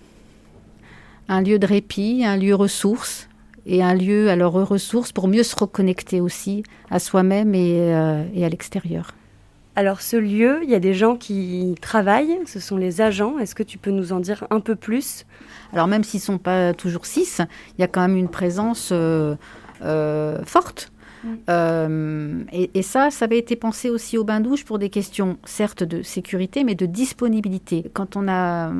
un 1.28 1.42
lieu 1.42 1.58
de 1.58 1.66
répit, 1.66 2.22
un 2.24 2.36
lieu 2.36 2.54
ressource 2.54 3.28
et 3.66 3.82
un 3.82 3.94
lieu 3.94 4.30
alors 4.30 4.52
ressource 4.52 5.12
pour 5.12 5.28
mieux 5.28 5.42
se 5.42 5.56
reconnecter 5.56 6.20
aussi 6.20 6.62
à 6.90 6.98
soi-même 6.98 7.54
et, 7.54 7.76
euh, 7.92 8.24
et 8.34 8.44
à 8.44 8.48
l'extérieur. 8.48 9.14
Alors 9.74 10.02
ce 10.02 10.16
lieu, 10.16 10.60
il 10.62 10.70
y 10.70 10.74
a 10.74 10.80
des 10.80 10.92
gens 10.94 11.16
qui 11.16 11.74
travaillent, 11.80 12.38
ce 12.46 12.60
sont 12.60 12.76
les 12.76 13.00
agents. 13.00 13.38
Est-ce 13.38 13.54
que 13.54 13.62
tu 13.62 13.78
peux 13.78 13.90
nous 13.90 14.12
en 14.12 14.20
dire 14.20 14.46
un 14.50 14.60
peu 14.60 14.76
plus? 14.76 15.24
Alors 15.72 15.86
même 15.86 16.04
s'ils 16.04 16.18
ne 16.18 16.24
sont 16.24 16.38
pas 16.38 16.74
toujours 16.74 17.06
six, 17.06 17.40
il 17.76 17.80
y 17.80 17.84
a 17.84 17.88
quand 17.88 18.02
même 18.02 18.16
une 18.16 18.28
présence 18.28 18.90
euh, 18.92 19.34
euh, 19.82 20.42
forte. 20.44 20.90
Euh, 21.48 22.42
et, 22.50 22.82
ça, 22.82 23.12
ça 23.12 23.26
avait 23.26 23.38
été 23.38 23.54
pensé 23.54 23.88
aussi 23.90 24.18
au 24.18 24.24
bain-douche 24.24 24.64
pour 24.64 24.80
des 24.80 24.90
questions, 24.90 25.38
certes 25.44 25.84
de 25.84 26.02
sécurité, 26.02 26.64
mais 26.64 26.74
de 26.74 26.84
disponibilité. 26.84 27.88
Quand 27.94 28.16
on 28.16 28.26
a 28.26 28.72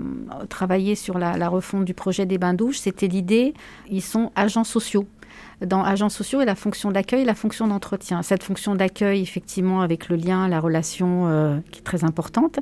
travaillé 0.49 0.97
sur 0.97 1.19
la, 1.19 1.37
la 1.37 1.49
refonte 1.49 1.85
du 1.85 1.95
projet 1.95 2.27
des 2.27 2.39
bains-douches, 2.39 2.79
c'était 2.79 3.07
l'idée, 3.07 3.55
ils 3.89 4.03
sont 4.03 4.33
agents 4.35 4.65
sociaux 4.65 5.07
dans 5.65 5.85
agents 5.85 6.09
sociaux 6.09 6.41
et 6.41 6.45
la 6.45 6.57
fonction 6.57 6.91
d'accueil 6.91 7.23
et 7.23 7.25
la 7.25 7.37
fonction 7.37 7.69
d'entretien. 7.69 8.23
Cette 8.23 8.43
fonction 8.43 8.75
d'accueil, 8.75 9.23
effectivement, 9.23 9.81
avec 9.81 10.09
le 10.09 10.17
lien, 10.17 10.49
la 10.49 10.59
relation 10.59 11.63
qui 11.71 11.79
est 11.79 11.85
très 11.85 12.03
importante, 12.03 12.59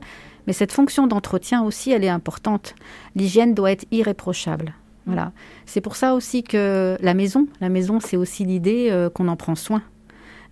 mais 0.46 0.52
cette 0.52 0.72
fonction 0.72 1.06
d'entretien 1.06 1.62
aussi, 1.62 1.90
elle 1.90 2.04
est 2.04 2.08
importante. 2.08 2.74
L'hygiène 3.14 3.54
doit 3.54 3.72
être 3.72 3.86
irréprochable. 3.90 4.74
Voilà. 5.06 5.32
C'est 5.66 5.80
pour 5.80 5.96
ça 5.96 6.14
aussi 6.14 6.42
que 6.42 6.96
la 7.00 7.14
maison, 7.14 7.48
la 7.60 7.68
maison, 7.68 8.00
c'est 8.00 8.16
aussi 8.16 8.44
l'idée 8.44 8.88
euh, 8.90 9.10
qu'on 9.10 9.28
en 9.28 9.36
prend 9.36 9.54
soin. 9.54 9.82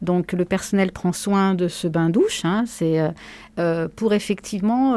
Donc 0.00 0.33
le 0.33 0.45
personnel 0.45 0.92
prend 0.92 1.12
soin 1.12 1.54
de 1.54 1.66
ce 1.68 1.88
bain-douche. 1.88 2.45
Hein, 2.45 2.64
c'est 2.66 3.00
euh, 3.00 3.11
euh, 3.59 3.88
pour 3.95 4.14
effectivement, 4.14 4.97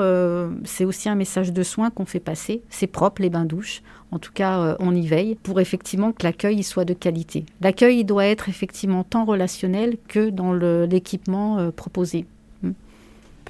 c'est 0.63 0.86
aussi 0.86 1.10
un 1.10 1.15
message 1.15 1.51
de 1.53 1.63
soin 1.63 1.89
qu'on 1.89 2.05
fait 2.05 2.19
passer. 2.19 2.62
C'est 2.69 2.88
propre 2.88 3.21
les 3.21 3.29
bains-douches. 3.29 3.81
En 4.12 4.19
tout 4.19 4.31
cas, 4.33 4.75
on 4.79 4.93
y 4.93 5.07
veille 5.07 5.36
pour 5.36 5.60
effectivement 5.60 6.12
que 6.12 6.24
l'accueil 6.24 6.63
soit 6.63 6.86
de 6.86 6.93
qualité. 6.93 7.45
L'accueil 7.62 8.03
doit 8.03 8.25
être 8.25 8.50
effectivement 8.50 9.03
tant 9.03 9.25
relationnel 9.25 9.98
que 10.07 10.29
dans 10.29 10.53
l'équipement 10.53 11.71
proposé. 11.71 12.25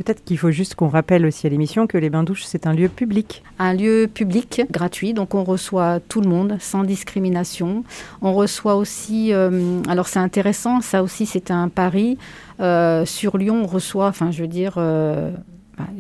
Peut-être 0.04 0.24
qu'il 0.24 0.40
faut 0.40 0.50
juste 0.50 0.74
qu'on 0.74 0.88
rappelle 0.88 1.28
aussi 1.28 1.46
à 1.46 1.50
l'émission 1.52 1.86
que 1.86 1.96
les 1.96 2.10
bains-douches, 2.10 2.46
c'est 2.46 2.66
un 2.66 2.74
lieu 2.74 2.90
public. 2.90 3.44
Un 3.60 3.76
lieu 3.76 4.10
public, 4.12 4.64
gratuit, 4.72 5.14
donc 5.14 5.36
on 5.36 5.44
reçoit 5.44 6.00
tout 6.00 6.22
le 6.22 6.28
monde, 6.28 6.58
sans 6.60 6.84
discrimination. 6.84 7.84
On 8.24 8.34
reçoit 8.34 8.78
aussi, 8.78 9.32
euh, 9.32 9.80
alors 9.88 10.08
c'est 10.08 10.18
intéressant, 10.18 10.82
ça 10.82 11.04
aussi 11.04 11.28
c'est 11.28 11.52
un 11.52 11.70
pari. 11.70 12.18
Euh, 12.62 13.06
sur 13.06 13.38
Lyon, 13.38 13.62
on 13.64 13.68
reçoit, 13.68 14.08
enfin 14.08 14.32
je 14.32 14.42
veux 14.42 14.48
dire, 14.48 14.74
euh, 14.78 15.32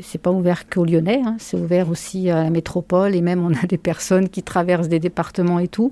c'est 0.01 0.21
pas 0.21 0.31
ouvert 0.31 0.67
qu'aux 0.67 0.85
Lyonnais, 0.85 1.21
hein, 1.23 1.35
c'est 1.37 1.57
ouvert 1.57 1.87
aussi 1.89 2.31
à 2.31 2.43
la 2.43 2.49
métropole 2.49 3.15
et 3.15 3.21
même 3.21 3.45
on 3.45 3.53
a 3.53 3.67
des 3.67 3.77
personnes 3.77 4.29
qui 4.29 4.41
traversent 4.41 4.89
des 4.89 4.99
départements 4.99 5.59
et 5.59 5.67
tout. 5.67 5.91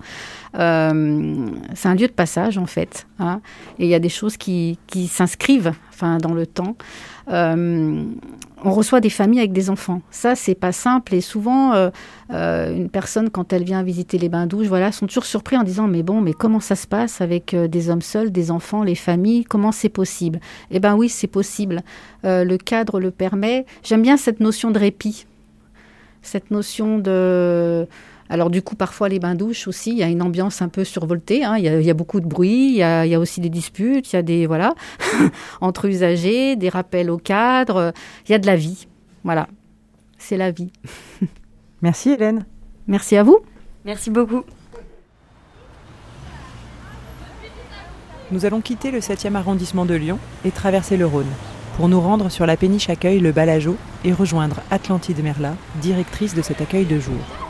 Euh, 0.57 1.47
c'est 1.75 1.89
un 1.89 1.95
lieu 1.95 2.07
de 2.07 2.13
passage 2.13 2.57
en 2.57 2.65
fait, 2.65 3.05
hein, 3.19 3.41
et 3.77 3.85
il 3.85 3.89
y 3.89 3.95
a 3.95 3.99
des 3.99 4.09
choses 4.09 4.35
qui, 4.35 4.79
qui 4.87 5.07
s'inscrivent, 5.07 5.73
enfin 5.93 6.17
dans 6.17 6.33
le 6.33 6.47
temps. 6.47 6.75
Euh, 7.29 8.03
on 8.63 8.71
reçoit 8.71 8.99
des 8.99 9.09
familles 9.09 9.39
avec 9.39 9.53
des 9.53 9.69
enfants. 9.69 10.01
Ça, 10.11 10.35
c'est 10.35 10.55
pas 10.55 10.71
simple. 10.71 11.15
Et 11.15 11.21
souvent, 11.21 11.73
euh, 11.73 11.89
euh, 12.31 12.75
une 12.75 12.89
personne, 12.89 13.29
quand 13.29 13.53
elle 13.53 13.63
vient 13.63 13.83
visiter 13.83 14.17
les 14.17 14.27
bains 14.27 14.47
douches, 14.47 14.67
voilà, 14.67 14.91
sont 14.91 15.07
toujours 15.07 15.25
surpris 15.25 15.55
en 15.55 15.63
disant 15.63 15.87
Mais 15.87 16.03
bon, 16.03 16.19
mais 16.21 16.33
comment 16.33 16.59
ça 16.59 16.75
se 16.75 16.85
passe 16.85 17.21
avec 17.21 17.55
des 17.55 17.89
hommes 17.89 18.01
seuls, 18.01 18.31
des 18.31 18.51
enfants, 18.51 18.83
les 18.83 18.95
familles? 18.95 19.45
Comment 19.45 19.71
c'est 19.71 19.89
possible? 19.89 20.39
Eh 20.71 20.79
bien, 20.79 20.95
oui, 20.95 21.07
c'est 21.07 21.27
possible. 21.27 21.81
le 22.23 22.57
cadre 22.57 22.99
le 22.99 23.11
permet. 23.11 23.65
J'aime 23.83 24.01
bien 24.01 24.17
cette 24.17 24.39
notion 24.39 24.71
de 24.71 24.79
répit. 24.79 25.25
Cette 26.21 26.51
notion 26.51 26.99
de 26.99 27.87
alors 28.29 28.51
du 28.51 28.61
coup, 28.61 28.75
parfois 28.75 29.09
les 29.09 29.19
bains-douches 29.19 29.67
aussi, 29.67 29.91
il 29.91 29.97
y 29.97 30.03
a 30.03 30.07
une 30.07 30.21
ambiance 30.21 30.61
un 30.61 30.69
peu 30.69 30.83
survoltée. 30.83 31.43
Hein. 31.43 31.57
Il, 31.57 31.63
y 31.63 31.89
a, 31.89 31.93
beaucoup 31.95 32.19
de 32.19 32.27
bruit, 32.27 32.69
il 32.69 32.75
y, 32.75 32.83
a, 32.83 33.19
aussi 33.19 33.41
des 33.41 33.49
disputes, 33.49 34.13
il 34.13 34.15
y 34.15 34.19
a 34.19 34.21
des 34.21 34.45
voilà 34.45 34.75
entre 35.61 35.85
usagers, 35.85 36.55
des 36.55 36.69
rappels 36.69 37.09
au 37.09 37.17
cadre. 37.17 37.91
Il 38.27 38.31
y 38.31 38.35
a 38.35 38.39
de 38.39 38.45
la 38.45 38.55
vie. 38.55 38.87
Voilà, 39.23 39.47
c'est 40.19 40.37
la 40.37 40.51
vie. 40.51 40.71
Merci 41.81 42.11
Hélène. 42.11 42.45
Merci 42.87 43.17
à 43.17 43.23
vous. 43.23 43.39
Merci 43.83 44.11
beaucoup. 44.11 44.43
Nous 48.31 48.45
allons 48.45 48.61
quitter 48.61 48.91
le 48.91 48.99
7e 48.99 49.33
arrondissement 49.33 49.85
de 49.85 49.95
Lyon 49.95 50.19
et 50.45 50.51
traverser 50.51 50.97
le 50.97 51.07
Rhône 51.07 51.31
pour 51.77 51.87
nous 51.87 51.99
rendre 51.99 52.29
sur 52.29 52.45
la 52.45 52.57
péniche 52.57 52.89
accueil 52.89 53.19
Le 53.19 53.31
Balageau 53.31 53.75
et 54.03 54.13
rejoindre 54.13 54.57
Atlantide 54.69 55.23
Merla, 55.23 55.55
directrice 55.81 56.35
de 56.35 56.43
cet 56.43 56.61
accueil 56.61 56.85
de 56.85 56.99
jour. 56.99 57.48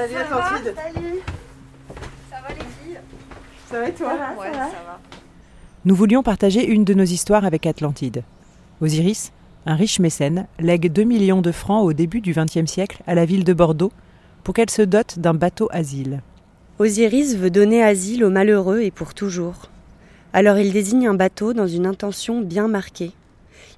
Salut 0.00 0.14
ça 0.14 0.20
Atlantide. 0.20 0.74
salut. 0.74 1.18
Ça 2.30 2.36
va 2.40 2.48
les 2.48 2.54
filles? 2.54 3.00
Ça 3.70 3.80
va 3.80 3.88
et 3.88 3.92
toi? 3.92 4.08
Ça 4.08 4.16
va, 4.16 4.50
ça 4.54 4.82
va. 4.86 5.00
Nous 5.84 5.94
voulions 5.94 6.22
partager 6.22 6.64
une 6.64 6.86
de 6.86 6.94
nos 6.94 7.04
histoires 7.04 7.44
avec 7.44 7.66
Atlantide. 7.66 8.22
Osiris, 8.80 9.30
un 9.66 9.74
riche 9.74 9.98
mécène, 9.98 10.46
lègue 10.58 10.90
2 10.90 11.02
millions 11.02 11.42
de 11.42 11.52
francs 11.52 11.84
au 11.84 11.92
début 11.92 12.22
du 12.22 12.32
XXe 12.32 12.64
siècle 12.64 13.02
à 13.06 13.14
la 13.14 13.26
ville 13.26 13.44
de 13.44 13.52
Bordeaux 13.52 13.92
pour 14.42 14.54
qu'elle 14.54 14.70
se 14.70 14.80
dote 14.80 15.18
d'un 15.18 15.34
bateau 15.34 15.68
asile. 15.70 16.22
Osiris 16.78 17.36
veut 17.36 17.50
donner 17.50 17.82
asile 17.82 18.24
aux 18.24 18.30
malheureux 18.30 18.80
et 18.80 18.90
pour 18.90 19.12
toujours. 19.12 19.68
Alors 20.32 20.56
il 20.56 20.72
désigne 20.72 21.08
un 21.08 21.14
bateau 21.14 21.52
dans 21.52 21.66
une 21.66 21.84
intention 21.84 22.40
bien 22.40 22.68
marquée. 22.68 23.12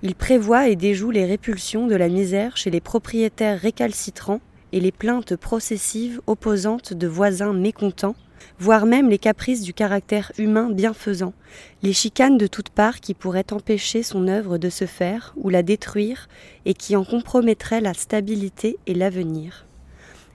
Il 0.04 0.14
prévoit 0.14 0.68
et 0.68 0.76
déjoue 0.76 1.10
les 1.10 1.26
répulsions 1.26 1.88
de 1.88 1.96
la 1.96 2.08
misère 2.08 2.56
chez 2.56 2.70
les 2.70 2.80
propriétaires 2.80 3.58
récalcitrants 3.58 4.40
et 4.72 4.80
les 4.80 4.92
plaintes 4.92 5.36
processives 5.36 6.20
opposantes 6.26 6.92
de 6.92 7.06
voisins 7.06 7.52
mécontents, 7.52 8.16
voire 8.58 8.86
même 8.86 9.08
les 9.08 9.18
caprices 9.18 9.62
du 9.62 9.74
caractère 9.74 10.32
humain 10.38 10.70
bienfaisant, 10.70 11.34
les 11.82 11.92
chicanes 11.92 12.38
de 12.38 12.46
toutes 12.46 12.70
parts 12.70 13.00
qui 13.00 13.14
pourraient 13.14 13.52
empêcher 13.52 14.02
son 14.02 14.28
œuvre 14.28 14.58
de 14.58 14.70
se 14.70 14.86
faire 14.86 15.32
ou 15.36 15.48
la 15.48 15.62
détruire 15.62 16.28
et 16.64 16.74
qui 16.74 16.96
en 16.96 17.04
compromettraient 17.04 17.80
la 17.80 17.94
stabilité 17.94 18.78
et 18.86 18.94
l'avenir. 18.94 19.66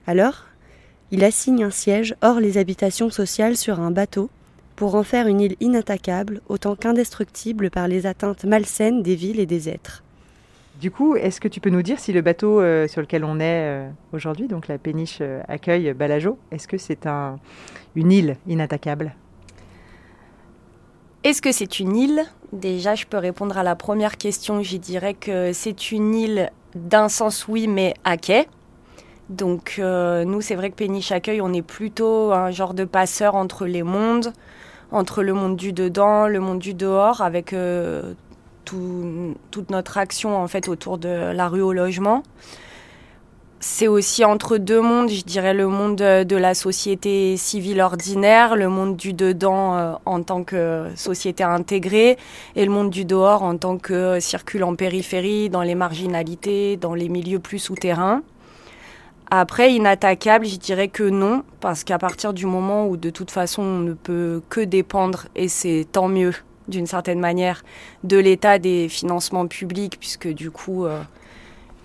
Alors, 0.06 0.44
il 1.10 1.24
assigne 1.24 1.64
un 1.64 1.70
siège 1.70 2.14
hors 2.22 2.40
les 2.40 2.58
habitations 2.58 3.10
sociales 3.10 3.56
sur 3.56 3.80
un 3.80 3.90
bateau 3.90 4.30
pour 4.76 4.94
en 4.94 5.02
faire 5.02 5.26
une 5.26 5.40
île 5.40 5.56
inattaquable 5.60 6.40
autant 6.48 6.76
qu'indestructible 6.76 7.70
par 7.70 7.88
les 7.88 8.06
atteintes 8.06 8.44
malsaines 8.44 9.02
des 9.02 9.16
villes 9.16 9.40
et 9.40 9.46
des 9.46 9.68
êtres. 9.68 10.04
Du 10.78 10.92
coup, 10.92 11.16
est-ce 11.16 11.40
que 11.40 11.48
tu 11.48 11.58
peux 11.60 11.70
nous 11.70 11.82
dire 11.82 11.98
si 11.98 12.12
le 12.12 12.20
bateau 12.20 12.60
euh, 12.60 12.86
sur 12.86 13.00
lequel 13.00 13.24
on 13.24 13.40
est 13.40 13.66
euh, 13.66 13.90
aujourd'hui, 14.12 14.46
donc 14.46 14.68
la 14.68 14.78
péniche 14.78 15.18
euh, 15.20 15.40
accueille 15.48 15.92
Balajo, 15.92 16.38
est-ce 16.52 16.68
que 16.68 16.78
c'est 16.78 17.06
un, 17.06 17.40
une 17.96 18.12
île 18.12 18.36
inattaquable? 18.46 19.16
Est-ce 21.24 21.42
que 21.42 21.50
c'est 21.50 21.80
une 21.80 21.96
île? 21.96 22.22
Déjà, 22.52 22.94
je 22.94 23.06
peux 23.06 23.16
répondre 23.16 23.58
à 23.58 23.64
la 23.64 23.74
première 23.74 24.18
question. 24.18 24.62
Je 24.62 24.76
dirais 24.76 25.14
que 25.14 25.52
c'est 25.52 25.90
une 25.90 26.14
île 26.14 26.52
d'un 26.76 27.08
sens 27.08 27.48
oui, 27.48 27.66
mais 27.66 27.94
à 28.04 28.16
quai. 28.16 28.46
Donc 29.30 29.78
nous, 29.78 30.40
c'est 30.40 30.54
vrai 30.54 30.70
que 30.70 30.76
Péniche 30.76 31.12
Accueil, 31.12 31.42
on 31.42 31.52
est 31.52 31.60
plutôt 31.60 32.32
un 32.32 32.50
genre 32.50 32.72
de 32.72 32.84
passeur 32.84 33.34
entre 33.34 33.66
les 33.66 33.82
mondes, 33.82 34.32
entre 34.90 35.22
le 35.22 35.34
monde 35.34 35.56
du 35.56 35.72
dedans, 35.72 36.28
le 36.28 36.40
monde 36.40 36.60
du 36.60 36.72
dehors, 36.72 37.20
avec 37.20 37.52
toute 39.50 39.70
notre 39.70 39.98
action 39.98 40.36
en 40.36 40.48
fait 40.48 40.68
autour 40.68 40.98
de 40.98 41.32
la 41.32 41.48
rue 41.48 41.62
au 41.62 41.72
logement. 41.72 42.22
C'est 43.60 43.88
aussi 43.88 44.24
entre 44.24 44.56
deux 44.56 44.80
mondes, 44.80 45.10
je 45.10 45.24
dirais 45.24 45.52
le 45.52 45.66
monde 45.66 45.96
de 45.96 46.36
la 46.36 46.54
société 46.54 47.36
civile 47.36 47.80
ordinaire, 47.80 48.54
le 48.54 48.68
monde 48.68 48.96
du 48.96 49.12
dedans 49.12 49.76
euh, 49.76 49.92
en 50.06 50.22
tant 50.22 50.44
que 50.44 50.86
société 50.94 51.42
intégrée 51.42 52.18
et 52.54 52.64
le 52.64 52.70
monde 52.70 52.90
du 52.90 53.04
dehors 53.04 53.42
en 53.42 53.56
tant 53.56 53.76
que 53.76 54.20
circule 54.20 54.62
en 54.62 54.76
périphérie, 54.76 55.50
dans 55.50 55.62
les 55.62 55.74
marginalités, 55.74 56.76
dans 56.76 56.94
les 56.94 57.08
milieux 57.08 57.40
plus 57.40 57.58
souterrains. 57.58 58.22
Après, 59.30 59.74
inattaquable, 59.74 60.46
je 60.46 60.56
dirais 60.56 60.88
que 60.88 61.02
non, 61.02 61.42
parce 61.60 61.82
qu'à 61.82 61.98
partir 61.98 62.32
du 62.32 62.46
moment 62.46 62.86
où 62.86 62.96
de 62.96 63.10
toute 63.10 63.32
façon 63.32 63.62
on 63.62 63.78
ne 63.80 63.92
peut 63.92 64.40
que 64.48 64.60
dépendre, 64.60 65.26
et 65.34 65.48
c'est 65.48 65.84
tant 65.90 66.06
mieux 66.08 66.32
d'une 66.68 66.86
certaine 66.86 67.18
manière 67.18 67.64
de 68.04 68.16
l'état 68.18 68.58
des 68.58 68.88
financements 68.88 69.46
publics, 69.46 69.98
puisque 69.98 70.28
du 70.28 70.50
coup, 70.50 70.84
euh, 70.84 71.00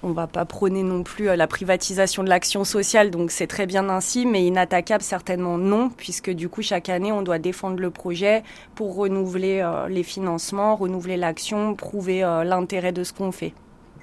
on 0.04 0.10
ne 0.10 0.14
va 0.14 0.28
pas 0.28 0.46
prôner 0.46 0.84
non 0.84 1.04
plus 1.04 1.30
euh, 1.30 1.36
la 1.36 1.48
privatisation 1.48 2.24
de 2.24 2.30
l'action 2.30 2.64
sociale, 2.64 3.10
donc 3.10 3.32
c'est 3.32 3.48
très 3.48 3.66
bien 3.66 3.90
ainsi, 3.90 4.26
mais 4.26 4.46
inattaquable 4.46 5.04
certainement 5.04 5.58
non, 5.58 5.90
puisque 5.90 6.30
du 6.30 6.50
coup, 6.50 6.62
chaque 6.62 6.90
année, 6.90 7.12
on 7.12 7.22
doit 7.22 7.40
défendre 7.40 7.80
le 7.80 7.90
projet 7.90 8.44
pour 8.76 8.96
renouveler 8.96 9.62
euh, 9.62 9.88
les 9.88 10.04
financements, 10.04 10.76
renouveler 10.76 11.18
l'action, 11.18 11.76
prouver 11.76 12.22
l'intérêt 12.46 12.92
de 12.92 13.04
ce 13.04 13.14
qu'on 13.14 13.32
fait. 13.32 13.54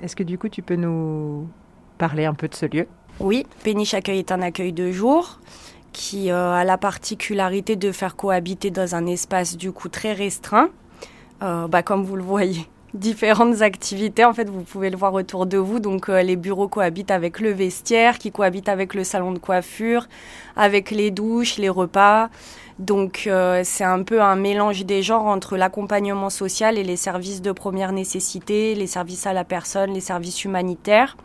Est-ce 0.02 0.16
que 0.16 0.22
du 0.22 0.38
coup, 0.38 0.49
tu 0.49 0.62
peux 0.62 0.76
nous 0.76 1.46
parler 1.99 2.25
un 2.25 2.34
peu 2.34 2.49
de 2.49 2.54
ce 2.54 2.66
lieu? 2.66 2.87
Oui, 3.18 3.46
Péniche 3.62 3.92
Accueil 3.92 4.20
est 4.20 4.32
un 4.32 4.40
accueil 4.40 4.72
de 4.72 4.90
jour 4.90 5.40
qui 5.92 6.30
euh, 6.30 6.52
a 6.52 6.64
la 6.64 6.78
particularité 6.78 7.76
de 7.76 7.92
faire 7.92 8.16
cohabiter 8.16 8.70
dans 8.70 8.94
un 8.94 9.06
espace 9.06 9.56
du 9.56 9.73
coup 9.73 9.88
très 9.88 10.12
restreint, 10.12 10.70
euh, 11.42 11.68
bah, 11.68 11.82
comme 11.82 12.04
vous 12.04 12.16
le 12.16 12.23
voyez, 12.23 12.68
différentes 12.94 13.62
activités. 13.62 14.25
En 14.25 14.32
fait, 14.32 14.49
vous 14.49 14.62
pouvez 14.62 14.90
le 14.90 14.97
voir 14.97 15.14
autour 15.14 15.47
de 15.47 15.59
vous. 15.59 15.80
Donc, 15.80 16.09
euh, 16.09 16.23
les 16.23 16.37
bureaux 16.37 16.68
cohabitent 16.68 17.11
avec 17.11 17.40
le 17.40 17.50
vestiaire, 17.50 18.18
qui 18.18 18.30
cohabite 18.30 18.68
avec 18.68 18.94
le 18.94 19.04
salon 19.04 19.32
de 19.32 19.38
coiffure, 19.38 20.06
avec 20.56 20.90
les 20.90 21.11
douches, 21.11 21.56
les 21.59 21.68
repas. 21.68 22.30
Donc, 22.78 23.28
c'est 23.62 23.85
un 23.85 24.02
peu 24.04 24.23
un 24.23 24.37
mélange 24.37 24.87
des 24.87 25.02
genres 25.02 25.26
entre 25.26 25.59
l'accompagnement 25.59 26.30
social 26.30 26.78
et 26.78 26.82
les 26.82 26.97
services 26.97 27.42
de 27.42 27.52
première 27.52 27.92
nécessité, 27.92 28.75
les 28.75 28.87
services 28.87 29.26
à 29.26 29.35
la 29.35 29.44
personne, 29.44 29.92
les 29.92 30.00
services 30.00 30.47
humanitaires. 30.47 31.18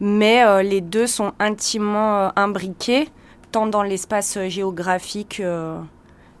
Mais 0.00 0.42
les 0.64 0.80
deux 0.80 1.06
sont 1.06 1.34
intimement 1.38 2.32
imbriqués 2.36 3.08
tant 3.50 3.66
dans 3.66 3.82
l'espace 3.82 4.38
géographique 4.48 5.40
euh, 5.40 5.80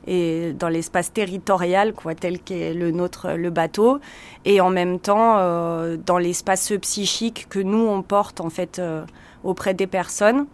et 0.06 0.52
dans 0.52 0.68
l'espace 0.68 1.12
territorial, 1.12 1.92
quoi, 1.92 2.14
tel 2.14 2.38
qu'est 2.38 2.72
le 2.72 2.90
nôtre, 2.90 3.32
le 3.32 3.50
bateau, 3.50 4.00
et 4.44 4.60
en 4.60 4.70
même 4.70 4.98
temps 4.98 5.36
euh, 5.38 5.96
dans 5.96 6.18
l'espace 6.18 6.72
psychique 6.80 7.48
que 7.48 7.58
nous 7.58 7.86
on 7.86 8.02
porte 8.02 8.40
en 8.40 8.50
fait 8.50 8.78
euh, 8.78 9.04
auprès 9.44 9.74
des 9.74 9.86
personnes. 9.86 10.46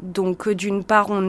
Donc 0.00 0.48
d'une 0.48 0.84
part, 0.84 1.10
on 1.10 1.20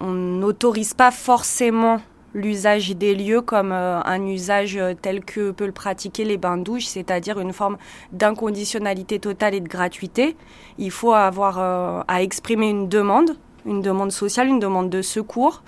n'autorise 0.00 0.94
pas 0.94 1.10
forcément 1.10 2.00
l'usage 2.34 2.90
des 2.90 3.14
lieux 3.14 3.40
comme 3.40 3.72
euh, 3.72 4.00
un 4.04 4.26
usage 4.26 4.76
euh, 4.76 4.94
tel 5.00 5.24
que 5.24 5.50
peut 5.50 5.66
le 5.66 5.72
pratiquer 5.72 6.24
les 6.24 6.38
bains-douches, 6.38 6.86
c'est-à-dire 6.86 7.38
une 7.38 7.52
forme 7.52 7.76
d'inconditionnalité 8.12 9.18
totale 9.18 9.54
et 9.54 9.60
de 9.60 9.68
gratuité. 9.68 10.36
Il 10.78 10.90
faut 10.90 11.12
avoir 11.12 11.58
euh, 11.58 12.02
à 12.08 12.22
exprimer 12.22 12.70
une 12.70 12.88
demande, 12.88 13.36
une 13.66 13.82
demande 13.82 14.12
sociale, 14.12 14.48
une 14.48 14.60
demande 14.60 14.90
de 14.90 15.02
secours, 15.02 15.62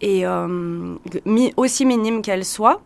et 0.00 0.24
aussi 1.56 1.84
minime 1.84 2.22
qu'elle 2.22 2.44
soit. 2.44 2.80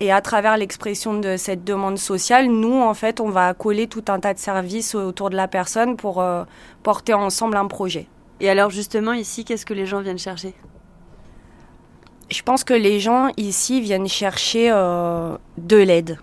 Et 0.00 0.10
à 0.10 0.20
travers 0.20 0.56
l'expression 0.56 1.20
de 1.20 1.36
cette 1.36 1.62
demande 1.62 1.96
sociale, 1.96 2.48
nous, 2.48 2.82
en 2.82 2.92
fait, 2.92 3.20
on 3.20 3.28
va 3.28 3.54
coller 3.54 3.86
tout 3.86 4.02
un 4.08 4.18
tas 4.18 4.34
de 4.34 4.40
services 4.40 4.96
autour 4.96 5.30
de 5.30 5.36
la 5.36 5.46
personne 5.46 5.96
pour 5.96 6.24
porter 6.82 7.14
ensemble 7.14 7.56
un 7.56 7.68
projet. 7.68 8.08
Et 8.40 8.50
alors 8.50 8.70
justement, 8.70 9.12
ici, 9.12 9.44
qu'est-ce 9.44 9.64
que 9.64 9.74
les 9.74 9.86
gens 9.86 10.00
viennent 10.00 10.18
chercher? 10.18 10.54
Je 12.30 12.42
pense 12.42 12.64
que 12.64 12.74
les 12.74 13.00
gens 13.00 13.28
ici 13.36 13.80
viennent 13.80 14.08
chercher 14.08 14.70
euh, 14.72 15.36
de 15.58 15.76
l'aide. 15.76 16.18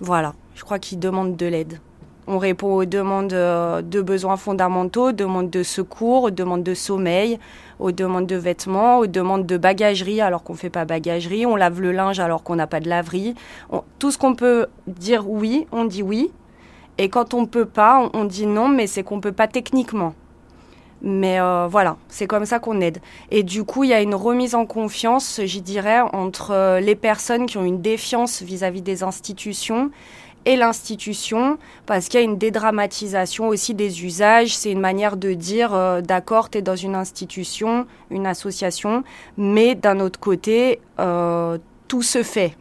Voilà, 0.00 0.34
je 0.54 0.62
crois 0.64 0.78
qu'ils 0.78 0.98
demandent 0.98 1.36
de 1.36 1.46
l'aide. 1.46 1.80
On 2.26 2.36
répond 2.36 2.74
aux 2.74 2.84
demandes 2.84 3.28
de 3.28 4.02
besoins 4.02 4.36
fondamentaux, 4.36 5.12
demandes 5.12 5.48
de 5.48 5.62
secours, 5.62 6.24
aux 6.24 6.30
demandes 6.30 6.62
de 6.62 6.74
sommeil, 6.74 7.38
aux 7.78 7.90
demandes 7.90 8.26
de 8.26 8.36
vêtements, 8.36 8.98
aux 8.98 9.06
demandes 9.06 9.46
de 9.46 9.56
bagagerie 9.56 10.20
alors 10.20 10.42
qu'on 10.42 10.52
ne 10.52 10.58
fait 10.58 10.68
pas 10.68 10.84
bagagerie. 10.84 11.46
On 11.46 11.56
lave 11.56 11.80
le 11.80 11.90
linge 11.90 12.20
alors 12.20 12.42
qu'on 12.42 12.56
n'a 12.56 12.66
pas 12.66 12.80
de 12.80 12.88
laverie. 12.90 13.34
tout 13.98 14.10
ce 14.10 14.18
qu'on 14.18 14.34
peut 14.34 14.66
dire 14.86 15.28
oui, 15.28 15.66
on 15.72 15.86
dit 15.86 16.02
oui. 16.02 16.30
Et 16.98 17.08
quand 17.08 17.32
on 17.32 17.42
ne 17.42 17.46
peut 17.46 17.64
pas, 17.64 18.10
on, 18.12 18.24
dit 18.24 18.46
non, 18.46 18.68
mais 18.68 18.88
c'est 18.88 19.04
qu'on 19.04 19.16
ne 19.16 19.20
peut 19.22 19.32
pas 19.32 19.46
techniquement. 19.46 20.14
Mais 21.00 21.40
euh, 21.40 21.68
voilà, 21.68 21.96
c'est 22.08 22.26
comme 22.26 22.44
ça 22.44 22.58
qu'on 22.58 22.80
aide. 22.80 22.98
Et 23.30 23.42
du 23.42 23.64
coup, 23.64 23.84
il 23.84 23.90
y 23.90 23.94
a 23.94 24.02
une 24.02 24.14
remise 24.14 24.54
en 24.54 24.66
confiance, 24.66 25.40
j'y 25.44 25.62
dirais, 25.62 26.00
entre 26.12 26.80
les 26.80 26.96
personnes 26.96 27.46
qui 27.46 27.56
ont 27.56 27.64
une 27.64 27.80
défiance 27.80 28.42
vis-à-vis 28.42 28.82
des 28.82 29.02
institutions 29.02 29.90
et 30.44 30.56
l'institution, 30.56 31.58
parce 31.86 32.08
qu'il 32.08 32.18
y 32.18 32.22
a 32.22 32.24
une 32.24 32.38
dédramatisation 32.38 33.48
aussi 33.48 33.74
des 33.74 34.04
usages. 34.04 34.56
C'est 34.56 34.72
une 34.72 34.80
manière 34.80 35.16
de 35.16 35.34
dire, 35.34 35.74
euh, 35.74 36.00
d'accord, 36.00 36.50
tu 36.50 36.58
es 36.58 36.62
dans 36.62 36.76
une 36.76 36.94
institution, 36.94 37.86
une 38.10 38.26
association, 38.26 39.04
mais 39.36 39.74
d'un 39.74 40.00
autre 40.00 40.18
côté, 40.18 40.80
euh, 40.98 41.58
tout 41.86 42.02
se 42.02 42.22
fait. 42.22 42.56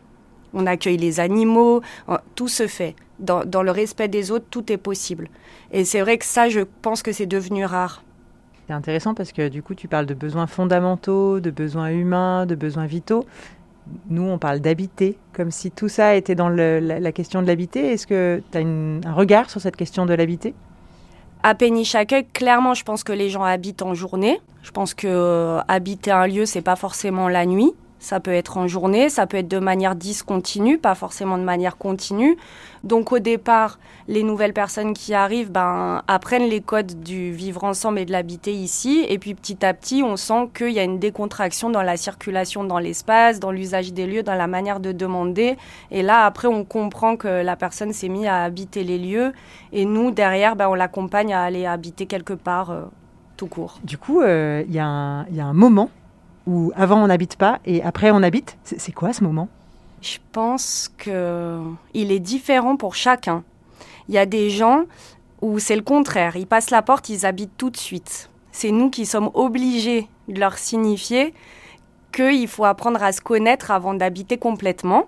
On 0.53 0.65
accueille 0.65 0.97
les 0.97 1.19
animaux, 1.19 1.81
tout 2.35 2.47
se 2.47 2.67
fait. 2.67 2.95
Dans 3.19 3.63
le 3.63 3.71
respect 3.71 4.07
des 4.07 4.31
autres, 4.31 4.45
tout 4.49 4.71
est 4.71 4.77
possible. 4.77 5.29
Et 5.71 5.85
c'est 5.85 6.01
vrai 6.01 6.17
que 6.17 6.25
ça, 6.25 6.49
je 6.49 6.61
pense 6.81 7.03
que 7.03 7.11
c'est 7.11 7.25
devenu 7.25 7.65
rare. 7.65 8.03
C'est 8.67 8.73
intéressant 8.73 9.13
parce 9.13 9.31
que 9.31 9.47
du 9.47 9.63
coup, 9.63 9.75
tu 9.75 9.87
parles 9.87 10.05
de 10.05 10.13
besoins 10.13 10.45
fondamentaux, 10.45 11.39
de 11.39 11.51
besoins 11.51 11.89
humains, 11.89 12.45
de 12.45 12.55
besoins 12.55 12.85
vitaux. 12.85 13.25
Nous, 14.09 14.23
on 14.23 14.37
parle 14.37 14.59
d'habiter, 14.59 15.17
comme 15.31 15.51
si 15.51 15.71
tout 15.71 15.87
ça 15.87 16.15
était 16.15 16.35
dans 16.35 16.49
la, 16.49 17.11
question 17.13 17.41
de 17.41 17.47
l'habiter. 17.47 17.93
Est-ce 17.93 18.05
que 18.05 18.41
tu 18.51 18.57
as 18.57 18.61
un 18.61 19.13
regard 19.13 19.49
sur 19.49 19.61
cette 19.61 19.77
question 19.77 20.05
de 20.05 20.13
l'habiter? 20.13 20.53
À 21.43 21.55
Péniche 21.55 21.95
Accueil, 21.95 22.25
clairement, 22.33 22.73
je 22.73 22.83
pense 22.83 23.05
que 23.05 23.13
les 23.13 23.29
gens 23.29 23.43
habitent 23.43 23.83
en 23.83 23.93
journée. 23.93 24.41
Je 24.63 24.71
pense 24.71 24.93
que 24.93 25.07
euh, 25.07 25.61
habiter 25.69 26.11
un 26.11 26.27
lieu, 26.27 26.45
c'est 26.45 26.61
pas 26.61 26.75
forcément 26.75 27.29
la 27.29 27.45
nuit. 27.45 27.71
Ça 27.99 28.19
peut 28.19 28.31
être 28.31 28.57
en 28.57 28.67
journée, 28.67 29.09
ça 29.09 29.25
peut 29.25 29.37
être 29.37 29.47
de 29.47 29.59
manière 29.59 29.95
discontinue, 29.95 30.77
pas 30.77 30.95
forcément 30.95 31.37
de 31.37 31.43
manière 31.43 31.77
continue. 31.77 32.37
Donc 32.83 33.11
au 33.11 33.19
départ, 33.19 33.79
les 34.07 34.23
nouvelles 34.23 34.53
personnes 34.53 34.93
qui 34.93 35.13
arrivent 35.13 35.51
ben, 35.51 36.03
apprennent 36.07 36.47
les 36.47 36.61
codes 36.61 37.01
du 37.01 37.31
vivre 37.31 37.63
ensemble 37.63 37.99
et 37.99 38.05
de 38.05 38.11
l'habiter 38.11 38.53
ici. 38.53 39.05
Et 39.09 39.17
puis 39.17 39.33
petit 39.33 39.65
à 39.65 39.73
petit, 39.73 40.03
on 40.03 40.15
sent 40.15 40.49
qu'il 40.55 40.71
y 40.71 40.79
a 40.79 40.83
une 40.83 40.99
décontraction 40.99 41.69
dans 41.69 41.81
la 41.81 41.97
circulation 41.97 42.63
dans 42.63 42.79
l'espace, 42.79 43.39
dans 43.39 43.51
l'usage 43.51 43.93
des 43.93 44.05
lieux, 44.05 44.23
dans 44.23 44.35
la 44.35 44.47
manière 44.47 44.79
de 44.79 44.91
demander. 44.91 45.57
Et 45.91 46.03
là, 46.03 46.25
après, 46.25 46.47
on 46.47 46.63
comprend 46.63 47.17
que 47.17 47.27
la 47.27 47.55
personne 47.55 47.93
s'est 47.93 48.09
mise 48.09 48.27
à 48.27 48.43
habiter 48.43 48.83
les 48.83 48.99
lieux. 48.99 49.33
Et 49.73 49.85
nous, 49.85 50.11
derrière, 50.11 50.55
ben, 50.55 50.69
on 50.69 50.75
l'accompagne 50.75 51.33
à 51.33 51.41
aller 51.41 51.65
habiter 51.65 52.05
quelque 52.05 52.33
part. 52.33 52.71
Euh, 52.71 52.83
tout 53.37 53.47
court. 53.47 53.79
Du 53.83 53.99
coup, 53.99 54.21
euh, 54.21 54.63
il 54.67 54.71
y, 54.71 54.77
y, 54.77 54.79
a 54.79 55.45
un 55.45 55.53
moment 55.53 55.91
où 56.47 56.71
avant 56.75 57.03
on 57.03 57.07
n'habite 57.07 57.35
pas 57.35 57.59
et 57.65 57.83
après 57.83 58.09
on 58.09 58.23
habite 58.23 58.57
C'est 58.63 58.91
quoi 58.91 59.13
ce 59.13 59.23
moment? 59.23 59.49
Je 60.01 60.17
pense 60.31 60.89
que 60.97 61.61
il 61.93 62.11
est 62.11 62.19
différent 62.19 62.77
pour 62.77 62.95
chacun. 62.95 63.43
Il 64.07 64.15
y 64.15 64.17
a 64.17 64.25
des 64.25 64.49
gens 64.49 64.85
où 65.41 65.59
c'est 65.59 65.75
le 65.75 65.81
contraire. 65.81 66.35
Ils 66.35 66.47
passent 66.47 66.71
la 66.71 66.81
porte, 66.81 67.09
ils 67.09 67.25
habitent 67.25 67.57
tout 67.57 67.69
de 67.69 67.77
suite. 67.77 68.29
C'est 68.51 68.71
nous 68.71 68.89
qui 68.89 69.05
sommes 69.05 69.29
obligés 69.33 70.07
de 70.27 70.39
leur 70.39 70.57
signifier 70.57 71.33
qu'il 72.11 72.47
faut 72.47 72.65
apprendre 72.65 73.03
à 73.03 73.11
se 73.11 73.21
connaître 73.21 73.69
avant 73.69 73.93
d'habiter 73.93 74.37
complètement. 74.37 75.07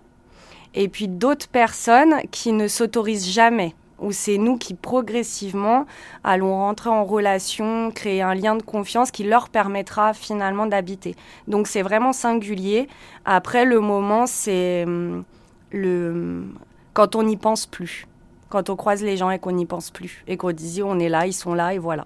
Et 0.75 0.87
puis 0.87 1.07
d'autres 1.07 1.47
personnes 1.47 2.15
qui 2.29 2.51
ne 2.51 2.67
s'autorisent 2.67 3.31
jamais 3.31 3.73
où 4.01 4.11
c'est 4.11 4.37
nous 4.37 4.57
qui 4.57 4.73
progressivement 4.73 5.85
allons 6.23 6.53
rentrer 6.53 6.89
en 6.89 7.03
relation, 7.03 7.91
créer 7.91 8.21
un 8.21 8.33
lien 8.33 8.55
de 8.55 8.63
confiance 8.63 9.11
qui 9.11 9.23
leur 9.23 9.49
permettra 9.49 10.13
finalement 10.13 10.65
d'habiter. 10.65 11.15
Donc 11.47 11.67
c'est 11.67 11.81
vraiment 11.81 12.13
singulier. 12.13 12.87
Après 13.25 13.65
le 13.65 13.79
moment, 13.79 14.25
c'est 14.25 14.83
hum, 14.85 15.23
le 15.71 16.09
hum, 16.09 16.53
quand 16.93 17.15
on 17.15 17.23
n'y 17.23 17.37
pense 17.37 17.65
plus, 17.65 18.07
quand 18.49 18.69
on 18.69 18.75
croise 18.75 19.03
les 19.03 19.17
gens 19.17 19.29
et 19.29 19.39
qu'on 19.39 19.51
n'y 19.51 19.65
pense 19.65 19.91
plus 19.91 20.23
et 20.27 20.37
qu'on 20.37 20.51
dit 20.51 20.81
on 20.83 20.99
est 20.99 21.09
là, 21.09 21.27
ils 21.27 21.33
sont 21.33 21.53
là 21.53 21.73
et 21.73 21.77
voilà. 21.77 22.05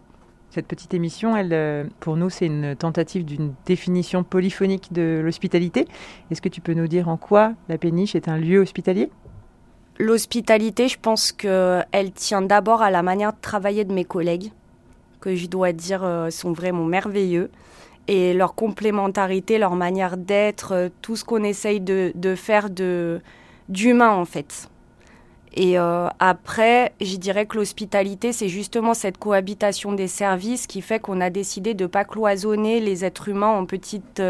Cette 0.53 0.67
petite 0.67 0.93
émission, 0.93 1.35
elle, 1.35 1.51
euh, 1.51 1.83
pour 1.99 2.15
nous, 2.15 2.29
c'est 2.29 2.45
une 2.45 2.75
tentative 2.75 3.25
d'une 3.25 3.55
définition 3.65 4.23
polyphonique 4.23 4.93
de 4.93 5.19
l'hospitalité. 5.23 5.87
Est-ce 6.29 6.43
que 6.43 6.49
tu 6.49 6.61
peux 6.61 6.75
nous 6.75 6.87
dire 6.87 7.09
en 7.09 7.17
quoi 7.17 7.53
la 7.69 7.79
péniche 7.79 8.13
est 8.13 8.27
un 8.27 8.37
lieu 8.37 8.59
hospitalier? 8.59 9.09
L'hospitalité, 9.99 10.87
je 10.87 10.97
pense 10.99 11.31
qu'elle 11.31 12.11
tient 12.15 12.41
d'abord 12.41 12.81
à 12.81 12.89
la 12.89 13.03
manière 13.03 13.33
de 13.33 13.37
travailler 13.39 13.85
de 13.85 13.93
mes 13.93 14.05
collègues, 14.05 14.51
que 15.21 15.35
je 15.35 15.45
dois 15.45 15.71
dire 15.71 16.03
euh, 16.03 16.31
sont 16.31 16.51
vraiment 16.51 16.85
merveilleux. 16.85 17.51
Et 18.07 18.33
leur 18.33 18.55
complémentarité, 18.55 19.57
leur 19.59 19.75
manière 19.75 20.17
d'être, 20.17 20.73
euh, 20.73 20.89
tout 21.01 21.15
ce 21.15 21.23
qu'on 21.23 21.43
essaye 21.43 21.79
de, 21.79 22.11
faire 22.35 22.69
de, 22.69 23.21
d'humain 23.69 24.11
en 24.11 24.25
fait. 24.25 24.67
Et 25.53 25.77
euh, 25.77 26.07
après, 26.19 26.93
je 26.99 27.15
dirais 27.17 27.45
que 27.45 27.57
l'hospitalité, 27.57 28.33
c'est 28.33 28.49
justement 28.49 28.95
cette 28.95 29.19
cohabitation 29.19 29.93
des 29.93 30.07
services 30.07 30.65
qui 30.65 30.81
fait 30.81 30.99
qu'on 30.99 31.21
a 31.21 31.29
décidé 31.29 31.75
de 31.75 31.83
ne 31.83 31.87
pas 31.87 32.03
cloisonner 32.03 32.79
les 32.79 33.05
êtres 33.05 33.29
humains 33.29 33.51
en 33.51 33.67
petites 33.67 34.21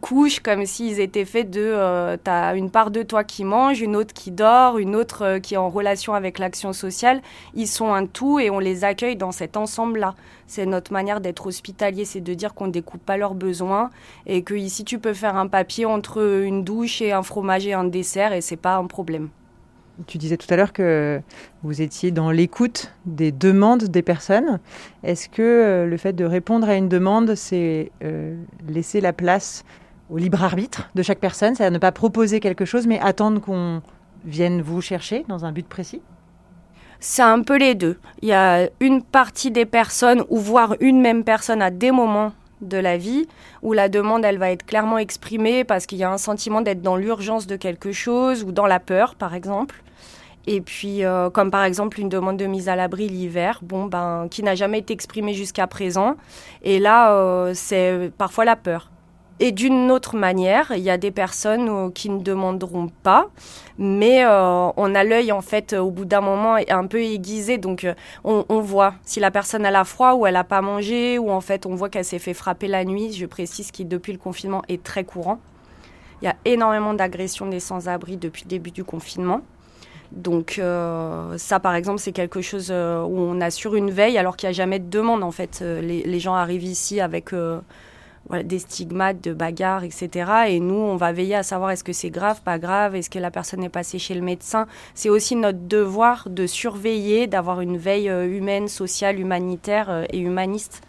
couche, 0.00 0.40
comme 0.40 0.66
s'ils 0.66 1.00
étaient 1.00 1.24
faits 1.24 1.50
de 1.50 1.62
euh, 1.62 2.16
tu 2.22 2.30
as 2.30 2.54
une 2.54 2.70
part 2.70 2.90
de 2.90 3.02
toi 3.02 3.24
qui 3.24 3.44
mange, 3.44 3.80
une 3.80 3.96
autre 3.96 4.12
qui 4.12 4.30
dort, 4.30 4.78
une 4.78 4.94
autre 4.94 5.22
euh, 5.22 5.38
qui 5.38 5.54
est 5.54 5.58
en 5.58 5.70
relation 5.70 6.14
avec 6.14 6.38
l'action 6.38 6.72
sociale. 6.72 7.22
Ils 7.54 7.66
sont 7.66 7.92
un 7.92 8.06
tout 8.06 8.38
et 8.38 8.50
on 8.50 8.58
les 8.58 8.84
accueille 8.84 9.16
dans 9.16 9.32
cet 9.32 9.56
ensemble-là. 9.56 10.14
C'est 10.46 10.66
notre 10.66 10.92
manière 10.92 11.20
d'être 11.20 11.46
hospitalier, 11.46 12.04
c'est 12.04 12.20
de 12.20 12.34
dire 12.34 12.54
qu'on 12.54 12.66
ne 12.66 12.72
découpe 12.72 13.04
pas 13.04 13.16
leurs 13.16 13.34
besoins 13.34 13.90
et 14.26 14.42
que 14.42 14.54
ici 14.54 14.84
tu 14.84 14.98
peux 14.98 15.14
faire 15.14 15.36
un 15.36 15.46
papier 15.46 15.86
entre 15.86 16.42
une 16.44 16.64
douche 16.64 17.00
et 17.00 17.12
un 17.12 17.22
fromage 17.22 17.66
et 17.66 17.72
un 17.72 17.84
dessert 17.84 18.32
et 18.32 18.40
c'est 18.40 18.56
pas 18.56 18.76
un 18.76 18.86
problème. 18.86 19.30
Tu 20.06 20.18
disais 20.18 20.36
tout 20.36 20.46
à 20.50 20.56
l'heure 20.56 20.72
que 20.72 21.20
vous 21.62 21.80
étiez 21.80 22.10
dans 22.10 22.30
l'écoute 22.32 22.92
des 23.06 23.30
demandes 23.30 23.84
des 23.84 24.02
personnes. 24.02 24.58
Est-ce 25.04 25.28
que 25.28 25.42
euh, 25.42 25.86
le 25.86 25.96
fait 25.96 26.12
de 26.12 26.24
répondre 26.24 26.68
à 26.68 26.74
une 26.74 26.88
demande, 26.88 27.36
c'est 27.36 27.92
euh, 28.02 28.36
laisser 28.68 29.00
la 29.00 29.12
place 29.12 29.64
au 30.10 30.18
libre 30.18 30.42
arbitre 30.42 30.90
de 30.96 31.02
chaque 31.02 31.20
personne 31.20 31.54
C'est-à-dire 31.54 31.74
ne 31.74 31.78
pas 31.78 31.92
proposer 31.92 32.40
quelque 32.40 32.64
chose, 32.64 32.88
mais 32.88 32.98
attendre 32.98 33.40
qu'on 33.40 33.82
vienne 34.24 34.62
vous 34.62 34.80
chercher 34.80 35.24
dans 35.28 35.44
un 35.44 35.52
but 35.52 35.66
précis? 35.66 36.02
C'est 36.98 37.22
un 37.22 37.42
peu 37.42 37.56
les 37.56 37.76
deux. 37.76 37.98
Il 38.20 38.28
y 38.28 38.32
a 38.32 38.68
une 38.80 39.02
partie 39.02 39.52
des 39.52 39.66
personnes, 39.66 40.24
ou 40.28 40.38
voire 40.38 40.74
une 40.80 41.00
même 41.00 41.22
personne 41.22 41.62
à 41.62 41.70
des 41.70 41.92
moments 41.92 42.32
de 42.60 42.78
la 42.78 42.96
vie, 42.96 43.26
où 43.62 43.72
la 43.72 43.88
demande, 43.88 44.24
elle 44.24 44.38
va 44.38 44.50
être 44.50 44.64
clairement 44.64 44.98
exprimée 44.98 45.64
parce 45.64 45.86
qu'il 45.86 45.98
y 45.98 46.04
a 46.04 46.10
un 46.10 46.18
sentiment 46.18 46.60
d'être 46.60 46.82
dans 46.82 46.96
l'urgence 46.96 47.46
de 47.46 47.56
quelque 47.56 47.92
chose 47.92 48.44
ou 48.44 48.52
dans 48.52 48.66
la 48.66 48.80
peur, 48.80 49.14
par 49.14 49.34
exemple. 49.34 49.82
Et 50.46 50.60
puis, 50.60 51.04
euh, 51.04 51.30
comme 51.30 51.50
par 51.50 51.64
exemple 51.64 52.00
une 52.00 52.08
demande 52.08 52.36
de 52.36 52.46
mise 52.46 52.68
à 52.68 52.76
l'abri 52.76 53.08
l'hiver, 53.08 53.60
bon, 53.62 53.86
ben, 53.86 54.28
qui 54.30 54.42
n'a 54.42 54.54
jamais 54.54 54.80
été 54.80 54.92
exprimée 54.92 55.32
jusqu'à 55.32 55.66
présent. 55.66 56.16
Et 56.62 56.78
là, 56.78 57.12
euh, 57.12 57.52
c'est 57.54 58.12
parfois 58.18 58.44
la 58.44 58.56
peur. 58.56 58.90
Et 59.40 59.50
d'une 59.50 59.90
autre 59.90 60.16
manière, 60.16 60.72
il 60.76 60.82
y 60.82 60.90
a 60.90 60.96
des 60.96 61.10
personnes 61.10 61.68
euh, 61.68 61.90
qui 61.90 62.08
ne 62.08 62.22
demanderont 62.22 62.88
pas, 63.02 63.30
mais 63.78 64.24
euh, 64.24 64.68
on 64.76 64.94
a 64.94 65.02
l'œil 65.02 65.32
en 65.32 65.40
fait 65.40 65.72
au 65.72 65.90
bout 65.90 66.04
d'un 66.04 66.20
moment 66.20 66.56
un 66.68 66.86
peu 66.86 67.02
aiguisé, 67.02 67.58
donc 67.58 67.82
euh, 67.82 67.94
on, 68.22 68.60
voit 68.60 68.94
si 69.02 69.18
la 69.18 69.32
personne 69.32 69.66
a 69.66 69.84
froid 69.84 70.14
ou 70.14 70.26
elle 70.26 70.34
n'a 70.34 70.44
pas 70.44 70.60
mangé, 70.60 71.18
ou 71.18 71.30
en 71.30 71.40
fait 71.40 71.66
on 71.66 71.74
voit 71.74 71.88
qu'elle 71.88 72.04
s'est 72.04 72.20
fait 72.20 72.34
frapper 72.34 72.68
la 72.68 72.84
nuit. 72.84 73.12
Je 73.12 73.26
précise 73.26 73.72
qui 73.72 73.84
depuis 73.84 74.12
le 74.12 74.18
confinement 74.18 74.62
est 74.68 74.84
très 74.84 75.02
courant. 75.02 75.40
Il 76.22 76.26
y 76.26 76.28
a 76.28 76.36
énormément 76.44 76.94
d'agressions 76.94 77.46
des 77.46 77.60
sans-abri 77.60 78.16
depuis 78.16 78.44
le 78.44 78.50
début 78.50 78.70
du 78.70 78.84
confinement. 78.84 79.40
Donc 80.12 80.60
ça, 81.36 81.60
par 81.60 81.74
exemple, 81.74 81.98
c'est 81.98 82.12
quelque 82.12 82.40
chose 82.40 82.70
où 82.70 82.74
on 83.18 83.40
assure 83.40 83.74
une 83.74 83.90
veille 83.90 84.16
alors 84.16 84.36
qu'il 84.36 84.48
n'y 84.48 84.50
a 84.50 84.52
jamais 84.52 84.78
de 84.78 84.88
demande. 84.88 85.24
En 85.24 85.32
fait, 85.32 85.60
les 85.60 86.20
gens 86.20 86.34
arrivent 86.34 86.62
ici 86.62 87.00
avec 87.00 87.32
des 88.44 88.58
stigmates 88.58 89.22
de 89.22 89.32
bagarres, 89.32 89.84
etc. 89.84 90.30
Et 90.48 90.60
nous, 90.60 90.74
on 90.74 90.96
va 90.96 91.12
veiller 91.12 91.34
à 91.34 91.42
savoir 91.42 91.70
est-ce 91.70 91.84
que 91.84 91.92
c'est 91.92 92.10
grave, 92.10 92.40
pas 92.42 92.58
grave, 92.58 92.94
est-ce 92.94 93.10
que 93.10 93.18
la 93.18 93.30
personne 93.30 93.62
est 93.62 93.68
passée 93.68 93.98
chez 93.98 94.14
le 94.14 94.22
médecin. 94.22 94.66
C'est 94.94 95.10
aussi 95.10 95.36
notre 95.36 95.66
devoir 95.68 96.28
de 96.30 96.46
surveiller, 96.46 97.26
d'avoir 97.26 97.60
une 97.60 97.76
veille 97.76 98.08
euh, 98.08 98.26
humaine, 98.26 98.68
sociale, 98.68 99.20
humanitaire 99.20 99.90
euh, 99.90 100.04
et 100.10 100.18
humaniste. 100.18 100.82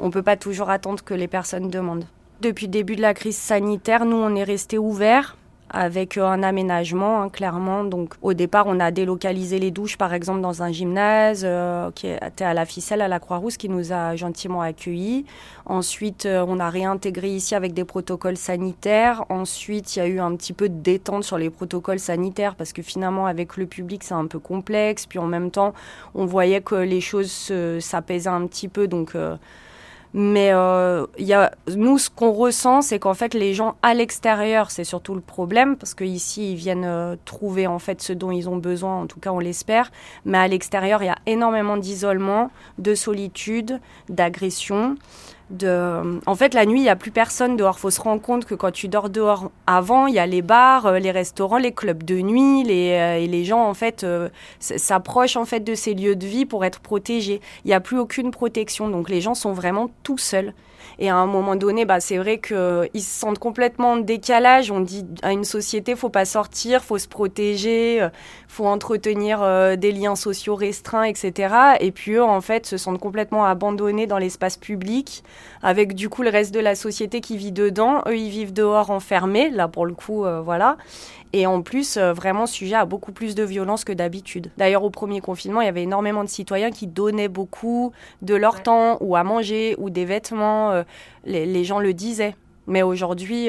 On 0.00 0.06
ne 0.06 0.12
peut 0.12 0.22
pas 0.22 0.36
toujours 0.36 0.70
attendre 0.70 1.04
que 1.04 1.14
les 1.14 1.28
personnes 1.28 1.68
demandent. 1.68 2.06
Depuis 2.40 2.66
le 2.66 2.72
début 2.72 2.96
de 2.96 3.02
la 3.02 3.14
crise 3.14 3.36
sanitaire, 3.36 4.04
nous, 4.04 4.16
on 4.16 4.34
est 4.34 4.44
resté 4.44 4.78
ouverts 4.78 5.36
avec 5.70 6.16
euh, 6.16 6.24
un 6.24 6.42
aménagement, 6.42 7.22
hein, 7.22 7.28
clairement. 7.28 7.84
Donc, 7.84 8.14
au 8.22 8.34
départ, 8.34 8.66
on 8.68 8.78
a 8.80 8.90
délocalisé 8.90 9.58
les 9.58 9.70
douches, 9.70 9.96
par 9.96 10.14
exemple, 10.14 10.40
dans 10.40 10.62
un 10.62 10.70
gymnase 10.70 11.42
euh, 11.44 11.90
qui 11.92 12.06
était 12.06 12.44
à 12.44 12.54
la 12.54 12.64
ficelle, 12.64 13.00
à 13.00 13.08
la 13.08 13.18
Croix-Rousse, 13.18 13.56
qui 13.56 13.68
nous 13.68 13.92
a 13.92 14.14
gentiment 14.16 14.62
accueillis. 14.62 15.24
Ensuite, 15.66 16.26
euh, 16.26 16.44
on 16.46 16.60
a 16.60 16.70
réintégré 16.70 17.28
ici 17.28 17.54
avec 17.54 17.74
des 17.74 17.84
protocoles 17.84 18.36
sanitaires. 18.36 19.24
Ensuite, 19.30 19.96
il 19.96 19.98
y 19.98 20.02
a 20.02 20.06
eu 20.06 20.20
un 20.20 20.36
petit 20.36 20.52
peu 20.52 20.68
de 20.68 20.80
détente 20.80 21.24
sur 21.24 21.38
les 21.38 21.50
protocoles 21.50 21.98
sanitaires 21.98 22.54
parce 22.54 22.72
que 22.72 22.82
finalement, 22.82 23.26
avec 23.26 23.56
le 23.56 23.66
public, 23.66 24.04
c'est 24.04 24.14
un 24.14 24.26
peu 24.26 24.38
complexe. 24.38 25.06
Puis 25.06 25.18
en 25.18 25.26
même 25.26 25.50
temps, 25.50 25.74
on 26.14 26.26
voyait 26.26 26.60
que 26.60 26.76
les 26.76 27.00
choses 27.00 27.52
s'apaisaient 27.80 28.28
un 28.28 28.46
petit 28.46 28.68
peu. 28.68 28.86
Donc, 28.86 29.16
mais 30.16 30.52
euh, 30.52 31.06
y 31.18 31.32
a, 31.32 31.50
nous, 31.74 31.98
ce 31.98 32.08
qu'on 32.08 32.30
ressent, 32.30 32.82
c'est 32.82 33.00
qu'en 33.00 33.14
fait, 33.14 33.34
les 33.34 33.52
gens 33.52 33.74
à 33.82 33.94
l'extérieur, 33.94 34.70
c'est 34.70 34.84
surtout 34.84 35.16
le 35.16 35.20
problème, 35.20 35.76
parce 35.76 35.92
qu'ici, 35.92 36.52
ils 36.52 36.56
viennent 36.56 36.84
euh, 36.84 37.16
trouver 37.24 37.66
en 37.66 37.80
fait 37.80 38.00
ce 38.00 38.12
dont 38.12 38.30
ils 38.30 38.48
ont 38.48 38.56
besoin, 38.56 39.00
en 39.00 39.06
tout 39.08 39.18
cas, 39.18 39.32
on 39.32 39.40
l'espère. 39.40 39.90
Mais 40.24 40.38
à 40.38 40.46
l'extérieur, 40.46 41.02
il 41.02 41.06
y 41.06 41.08
a 41.08 41.18
énormément 41.26 41.76
d'isolement, 41.76 42.52
de 42.78 42.94
solitude, 42.94 43.80
d'agression 44.08 44.94
de... 45.54 46.20
En 46.26 46.34
fait, 46.34 46.54
la 46.54 46.66
nuit, 46.66 46.80
il 46.80 46.82
n'y 46.82 46.88
a 46.88 46.96
plus 46.96 47.10
personne 47.10 47.56
dehors. 47.56 47.78
faut 47.78 47.90
se 47.90 48.00
rendre 48.00 48.20
compte 48.20 48.44
que 48.44 48.54
quand 48.54 48.70
tu 48.70 48.88
dors 48.88 49.10
dehors 49.10 49.50
avant, 49.66 50.06
il 50.06 50.14
y 50.14 50.18
a 50.18 50.26
les 50.26 50.42
bars, 50.42 50.86
euh, 50.86 50.98
les 50.98 51.10
restaurants, 51.10 51.58
les 51.58 51.72
clubs 51.72 52.02
de 52.02 52.20
nuit, 52.20 52.64
les, 52.64 52.92
euh, 52.92 53.18
et 53.18 53.26
les 53.26 53.44
gens, 53.44 53.64
en 53.64 53.74
fait, 53.74 54.04
euh, 54.04 54.28
s'approchent 54.58 55.36
en 55.36 55.44
fait 55.44 55.60
de 55.60 55.74
ces 55.74 55.94
lieux 55.94 56.16
de 56.16 56.26
vie 56.26 56.46
pour 56.46 56.64
être 56.64 56.80
protégés. 56.80 57.40
Il 57.64 57.68
n'y 57.68 57.74
a 57.74 57.80
plus 57.80 57.98
aucune 57.98 58.30
protection. 58.30 58.88
Donc, 58.88 59.08
les 59.08 59.20
gens 59.20 59.34
sont 59.34 59.52
vraiment 59.52 59.90
tout 60.02 60.18
seuls. 60.18 60.52
Et 60.98 61.10
à 61.10 61.16
un 61.16 61.26
moment 61.26 61.56
donné, 61.56 61.84
bah, 61.84 62.00
c'est 62.00 62.18
vrai 62.18 62.38
qu'ils 62.38 63.02
se 63.02 63.20
sentent 63.20 63.38
complètement 63.38 63.92
en 63.92 63.96
décalage. 63.96 64.70
On 64.70 64.80
dit 64.80 65.04
à 65.22 65.32
une 65.32 65.44
société, 65.44 65.96
faut 65.96 66.08
pas 66.08 66.24
sortir, 66.24 66.82
faut 66.82 66.98
se 66.98 67.08
protéger, 67.08 68.06
faut 68.48 68.66
entretenir 68.66 69.76
des 69.76 69.92
liens 69.92 70.16
sociaux 70.16 70.54
restreints, 70.54 71.04
etc. 71.04 71.54
Et 71.80 71.90
puis 71.90 72.12
eux, 72.12 72.22
en 72.22 72.40
fait, 72.40 72.66
se 72.66 72.76
sentent 72.76 73.00
complètement 73.00 73.44
abandonnés 73.44 74.06
dans 74.06 74.18
l'espace 74.18 74.56
public 74.56 75.24
avec 75.62 75.94
du 75.94 76.08
coup 76.08 76.22
le 76.22 76.30
reste 76.30 76.54
de 76.54 76.60
la 76.60 76.74
société 76.74 77.20
qui 77.20 77.36
vit 77.36 77.52
dedans. 77.52 78.02
Eux, 78.06 78.16
ils 78.16 78.30
vivent 78.30 78.52
dehors 78.52 78.90
enfermés, 78.90 79.50
là 79.50 79.66
pour 79.68 79.86
le 79.86 79.94
coup, 79.94 80.24
euh, 80.24 80.40
voilà. 80.40 80.76
Et 81.36 81.48
en 81.48 81.62
plus, 81.62 81.96
euh, 81.96 82.12
vraiment 82.12 82.46
sujet 82.46 82.76
à 82.76 82.84
beaucoup 82.84 83.10
plus 83.10 83.34
de 83.34 83.42
violence 83.42 83.82
que 83.82 83.92
d'habitude. 83.92 84.52
D'ailleurs, 84.56 84.84
au 84.84 84.90
premier 84.90 85.20
confinement, 85.20 85.62
il 85.62 85.64
y 85.64 85.68
avait 85.68 85.82
énormément 85.82 86.22
de 86.22 86.28
citoyens 86.28 86.70
qui 86.70 86.86
donnaient 86.86 87.26
beaucoup 87.26 87.90
de 88.22 88.36
leur 88.36 88.62
temps, 88.62 88.98
ou 89.00 89.16
à 89.16 89.24
manger, 89.24 89.74
ou 89.78 89.90
des 89.90 90.04
vêtements. 90.04 90.70
Euh, 90.70 90.84
les, 91.24 91.64
gens 91.64 91.80
le 91.80 91.92
disaient. 91.92 92.36
Mais 92.68 92.82
aujourd'hui, 92.82 93.48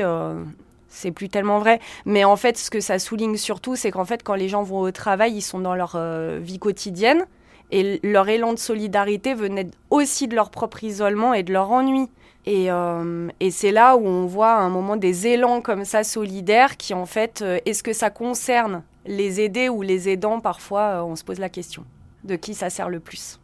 c'est 0.89 1.11
plus 1.11 1.29
tellement 1.29 1.59
vrai. 1.59 1.79
Mais 2.05 2.25
en 2.25 2.35
fait, 2.35 2.57
ce 2.57 2.71
que 2.71 2.79
ça 2.79 2.97
souligne 2.97 3.37
surtout, 3.37 3.75
c'est 3.75 3.91
qu'en 3.91 4.03
fait, 4.03 4.23
quand 4.23 4.33
les 4.33 4.49
gens 4.49 4.63
vont 4.63 4.79
au 4.79 4.91
travail, 4.91 5.33
ils 5.35 5.41
sont 5.41 5.59
dans 5.59 5.75
leur 5.75 5.97
vie 6.41 6.57
quotidienne. 6.59 7.25
Et 7.71 7.99
leur 8.03 8.27
élan 8.27 8.53
de 8.53 8.59
solidarité 8.59 9.33
venait 9.33 9.67
aussi 9.89 10.27
de 10.27 10.35
leur 10.35 10.49
propre 10.49 10.83
isolement 10.83 11.33
et 11.33 11.43
de 11.43 11.53
leur 11.53 11.71
ennui. 11.71 12.09
Et, 12.45 12.69
euh, 12.69 13.29
et 13.39 13.49
c'est 13.49 13.71
là 13.71 13.95
où 13.97 14.05
on 14.05 14.25
voit 14.27 14.53
à 14.53 14.59
un 14.59 14.69
moment 14.69 14.97
des 14.97 15.27
élans 15.27 15.61
comme 15.61 15.83
ça 15.83 16.03
solidaires 16.03 16.77
qui 16.77 16.93
en 16.93 17.05
fait, 17.05 17.41
euh, 17.41 17.57
est-ce 17.65 17.81
que 17.81 17.93
ça 17.93 18.09
concerne 18.09 18.83
les 19.05 19.41
aidés 19.41 19.67
ou 19.67 19.81
les 19.81 20.09
aidants 20.09 20.39
Parfois, 20.39 20.81
euh, 20.81 21.03
on 21.03 21.15
se 21.15 21.23
pose 21.23 21.39
la 21.39 21.49
question 21.49 21.85
de 22.23 22.35
qui 22.35 22.53
ça 22.53 22.69
sert 22.69 22.89
le 22.89 22.99
plus. 22.99 23.39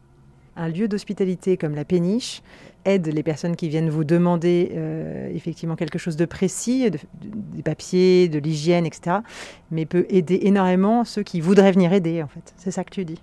Un 0.55 0.67
lieu 0.67 0.87
d'hospitalité 0.87 1.57
comme 1.57 1.75
la 1.75 1.85
péniche 1.85 2.43
aide 2.85 3.07
les 3.07 3.23
personnes 3.23 3.55
qui 3.55 3.69
viennent 3.69 3.91
vous 3.91 4.03
demander 4.03 4.71
effectivement 5.35 5.75
quelque 5.75 5.99
chose 5.99 6.15
de 6.15 6.25
précis, 6.25 6.89
des 7.21 7.61
papiers, 7.61 8.27
de 8.27 8.39
l'hygiène, 8.39 8.87
etc. 8.87 9.17
Mais 9.69 9.85
peut 9.85 10.07
aider 10.09 10.39
énormément 10.41 11.05
ceux 11.05 11.21
qui 11.21 11.41
voudraient 11.41 11.71
venir 11.71 11.93
aider, 11.93 12.23
en 12.23 12.27
fait. 12.27 12.55
C'est 12.57 12.71
ça 12.71 12.83
que 12.83 12.89
tu 12.89 13.05
dis? 13.05 13.21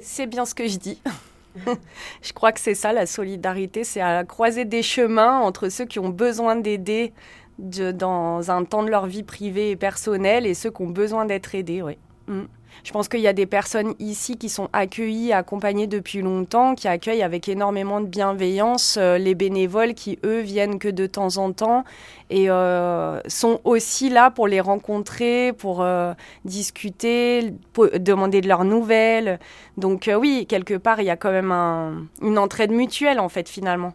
C'est 0.00 0.26
bien 0.26 0.44
ce 0.44 0.54
que 0.56 0.66
je 0.66 0.78
dis. 0.78 1.00
je 2.22 2.32
crois 2.32 2.52
que 2.52 2.60
c'est 2.60 2.74
ça 2.74 2.92
la 2.92 3.06
solidarité, 3.06 3.84
c'est 3.84 4.00
à 4.00 4.24
croiser 4.24 4.64
des 4.64 4.82
chemins 4.82 5.38
entre 5.38 5.68
ceux 5.68 5.84
qui 5.84 5.98
ont 5.98 6.08
besoin 6.08 6.56
d'aider 6.56 7.12
dans 7.58 8.50
un 8.50 8.64
temps 8.64 8.82
de 8.82 8.90
leur 8.90 9.06
vie 9.06 9.22
privée 9.22 9.70
et 9.70 9.76
personnelle 9.76 10.46
et 10.46 10.54
ceux 10.54 10.70
qui 10.70 10.82
ont 10.82 10.90
besoin 10.90 11.24
d'être 11.24 11.54
aidés. 11.54 11.82
Oui. 11.82 11.96
Mm. 12.26 12.44
Je 12.82 12.92
pense 12.92 13.08
qu'il 13.08 13.20
y 13.20 13.28
a 13.28 13.32
des 13.32 13.46
personnes 13.46 13.94
ici 13.98 14.36
qui 14.36 14.48
sont 14.48 14.68
accueillies, 14.72 15.32
accompagnées 15.32 15.86
depuis 15.86 16.20
longtemps, 16.20 16.74
qui 16.74 16.88
accueillent 16.88 17.22
avec 17.22 17.48
énormément 17.48 18.00
de 18.00 18.06
bienveillance 18.06 18.96
euh, 18.98 19.16
les 19.16 19.34
bénévoles 19.34 19.94
qui, 19.94 20.18
eux, 20.24 20.40
viennent 20.40 20.78
que 20.78 20.88
de 20.88 21.06
temps 21.06 21.36
en 21.36 21.52
temps 21.52 21.84
et 22.30 22.50
euh, 22.50 23.20
sont 23.26 23.60
aussi 23.64 24.10
là 24.10 24.30
pour 24.30 24.48
les 24.48 24.60
rencontrer, 24.60 25.52
pour 25.52 25.82
euh, 25.82 26.12
discuter, 26.44 27.54
demander 27.98 28.40
de 28.40 28.48
leurs 28.48 28.64
nouvelles. 28.64 29.38
Donc 29.76 30.10
oui, 30.18 30.46
quelque 30.48 30.74
part, 30.74 31.00
il 31.00 31.04
y 31.04 31.10
a 31.10 31.16
quand 31.16 31.30
même 31.30 32.08
une 32.22 32.38
entraide 32.38 32.72
mutuelle, 32.72 33.20
en 33.20 33.28
fait, 33.28 33.48
finalement 33.48 33.92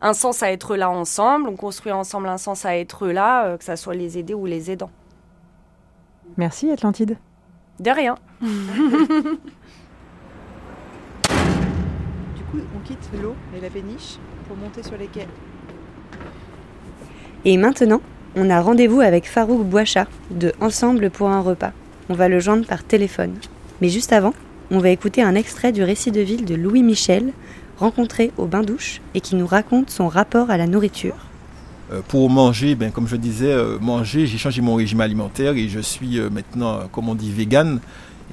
un 0.00 0.12
sens 0.12 0.44
à 0.44 0.52
être 0.52 0.76
là 0.76 0.90
ensemble, 0.90 1.48
on 1.48 1.56
construit 1.56 1.90
ensemble 1.90 2.28
un 2.28 2.38
sens 2.38 2.64
à 2.64 2.76
être 2.76 3.08
là, 3.08 3.56
que 3.58 3.64
ce 3.64 3.74
soit 3.74 3.94
les 3.94 4.16
aidés 4.16 4.34
ou 4.34 4.46
les 4.46 4.70
aidants. 4.70 4.90
Merci 6.36 6.70
Atlantide. 6.70 7.18
De 7.80 7.90
rien. 7.90 8.16
du 8.40 8.48
coup, 12.50 12.58
on 12.76 12.80
quitte 12.84 13.08
l'eau 13.22 13.36
et 13.56 13.60
la 13.60 13.70
péniche 13.70 14.18
pour 14.48 14.56
monter 14.56 14.82
sur 14.82 14.96
les 14.96 15.06
quais. 15.06 15.28
Et 17.44 17.56
maintenant, 17.56 18.00
on 18.34 18.50
a 18.50 18.60
rendez-vous 18.60 19.00
avec 19.00 19.28
Farouk 19.28 19.64
Bouacha 19.64 20.06
de 20.30 20.52
Ensemble 20.60 21.10
pour 21.10 21.28
un 21.30 21.40
repas. 21.40 21.72
On 22.08 22.14
va 22.14 22.28
le 22.28 22.40
joindre 22.40 22.66
par 22.66 22.82
téléphone. 22.82 23.34
Mais 23.80 23.88
juste 23.88 24.12
avant, 24.12 24.34
on 24.72 24.80
va 24.80 24.90
écouter 24.90 25.22
un 25.22 25.36
extrait 25.36 25.70
du 25.70 25.84
récit 25.84 26.10
de 26.10 26.20
ville 26.20 26.44
de 26.44 26.56
Louis 26.56 26.82
Michel, 26.82 27.32
rencontré 27.78 28.32
au 28.38 28.46
bain-douche 28.46 29.00
et 29.14 29.20
qui 29.20 29.36
nous 29.36 29.46
raconte 29.46 29.90
son 29.90 30.08
rapport 30.08 30.50
à 30.50 30.56
la 30.56 30.66
nourriture. 30.66 31.27
Euh, 31.90 32.02
pour 32.06 32.28
manger, 32.28 32.74
ben, 32.74 32.90
comme 32.90 33.08
je 33.08 33.16
disais, 33.16 33.50
euh, 33.50 33.78
manger, 33.78 34.26
j'ai 34.26 34.36
changé 34.36 34.60
mon 34.60 34.74
régime 34.74 35.00
alimentaire 35.00 35.54
et 35.54 35.68
je 35.68 35.80
suis 35.80 36.18
euh, 36.18 36.28
maintenant, 36.28 36.80
comme 36.92 37.08
on 37.08 37.14
dit, 37.14 37.32
vegan. 37.32 37.80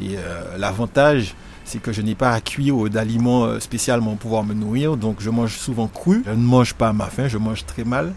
Et 0.01 0.17
l'avantage, 0.57 1.35
c'est 1.63 1.81
que 1.81 1.93
je 1.93 2.01
n'ai 2.01 2.15
pas 2.15 2.31
à 2.31 2.41
cuire 2.41 2.89
d'aliments 2.89 3.61
spécialement 3.61 4.11
pour 4.11 4.17
pouvoir 4.17 4.43
me 4.43 4.53
nourrir. 4.53 4.97
Donc 4.97 5.21
je 5.21 5.29
mange 5.29 5.55
souvent 5.55 5.87
cru. 5.87 6.21
Je 6.25 6.31
ne 6.31 6.35
mange 6.35 6.73
pas 6.73 6.89
à 6.89 6.93
ma 6.93 7.05
faim, 7.05 7.29
je 7.29 7.37
mange 7.37 7.65
très 7.65 7.85
mal. 7.85 8.11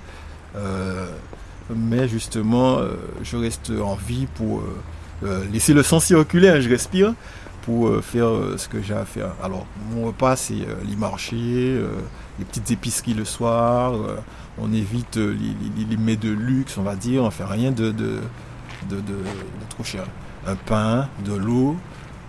mais 1.72 2.08
justement, 2.08 2.78
je 3.22 3.36
reste 3.36 3.70
en 3.70 3.94
vie 3.94 4.26
pour 4.34 4.64
laisser 5.52 5.72
le 5.72 5.84
sang 5.84 6.00
circuler. 6.00 6.48
Hein, 6.48 6.58
je 6.58 6.68
respire 6.68 7.14
pour 7.62 8.02
faire 8.02 8.32
ce 8.56 8.66
que 8.66 8.82
j'ai 8.82 8.94
à 8.94 9.04
faire. 9.04 9.30
Alors, 9.40 9.64
mon 9.94 10.06
repas, 10.06 10.34
c'est 10.34 10.66
les 10.84 10.96
marchés, 10.96 11.80
les 12.40 12.44
petites 12.44 12.72
épiceries 12.72 13.14
le 13.14 13.24
soir 13.24 13.94
on 14.60 14.72
évite 14.72 15.16
euh, 15.16 15.36
les, 15.76 15.96
mets 15.96 16.16
de 16.16 16.30
luxe, 16.30 16.78
on 16.78 16.82
va 16.82 16.96
dire, 16.96 17.22
on 17.22 17.30
fait 17.30 17.44
rien 17.44 17.70
de, 17.70 17.90
de, 17.90 18.20
trop 19.70 19.84
cher. 19.84 20.04
Un 20.46 20.56
pain, 20.56 21.08
de 21.24 21.34
l'eau, 21.34 21.76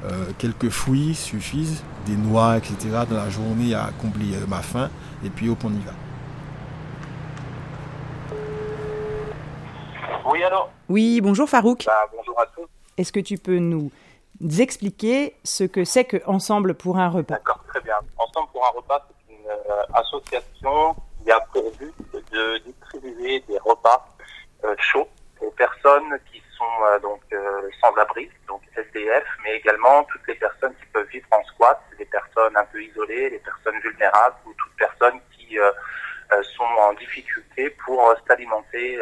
euh, 0.05 0.25
quelques 0.37 0.69
fruits 0.69 1.15
suffisent, 1.15 1.83
des 2.05 2.15
noix, 2.15 2.57
etc. 2.57 2.77
dans 3.09 3.15
la 3.15 3.29
journée 3.29 3.73
à 3.73 3.85
accomplir 3.85 4.47
ma 4.47 4.61
faim, 4.61 4.89
et 5.23 5.29
puis 5.29 5.49
hop, 5.49 5.59
on 5.63 5.69
y 5.69 5.79
va. 5.79 5.91
Oui, 10.25 10.43
alors 10.43 10.69
Oui, 10.89 11.21
bonjour 11.21 11.49
Farouk. 11.49 11.85
Bah, 11.85 12.07
bonjour 12.15 12.39
à 12.39 12.45
tous. 12.45 12.67
Est-ce 12.97 13.11
que 13.11 13.19
tu 13.19 13.37
peux 13.37 13.57
nous 13.57 13.91
expliquer 14.59 15.35
ce 15.43 15.63
que 15.63 15.83
c'est 15.85 16.05
que 16.05 16.17
Ensemble 16.27 16.75
pour 16.75 16.97
un 16.97 17.09
repas? 17.09 17.35
D'accord, 17.35 17.63
très 17.67 17.81
bien. 17.81 17.95
Ensemble 18.17 18.49
pour 18.51 18.65
un 18.65 18.77
repas, 18.77 19.07
c'est 19.07 19.33
une 19.33 19.47
euh, 19.47 19.99
association 19.99 20.95
qui 21.23 21.31
a 21.31 21.39
pour 21.51 21.71
but 21.79 21.93
de 22.31 22.57
distribuer 22.59 23.39
des 23.47 23.57
repas 23.59 24.05
euh, 24.65 24.75
chauds 24.77 25.07
aux 25.39 25.51
personnes 25.51 26.19
qui 26.31 26.41
sont 26.57 26.65
euh, 26.83 26.99
donc 26.99 27.21
euh, 27.31 27.69
sans 27.79 27.93
abri, 27.95 28.29
donc 28.47 28.61
SDF, 28.75 29.23
mais 29.43 29.55
également 29.55 30.03
toutes 30.05 30.27
les 30.27 30.35
personnes 30.35 30.75
qui 30.75 30.85
peuvent 30.87 31.07
vivre 31.07 31.27
en 31.31 31.43
squat, 31.45 31.81
les 31.97 32.05
personnes 32.05 32.57
un 32.57 32.65
peu 32.65 32.83
isolées, 32.83 33.29
les 33.29 33.39
personnes 33.39 33.79
vulnérables 33.79 34.35
ou 34.45 34.53
toutes 34.53 34.75
personnes 34.75 35.19
qui 35.31 35.57
sont 36.43 36.63
en 36.63 36.93
difficulté 36.93 37.71
pour 37.83 38.13
s'alimenter 38.27 38.99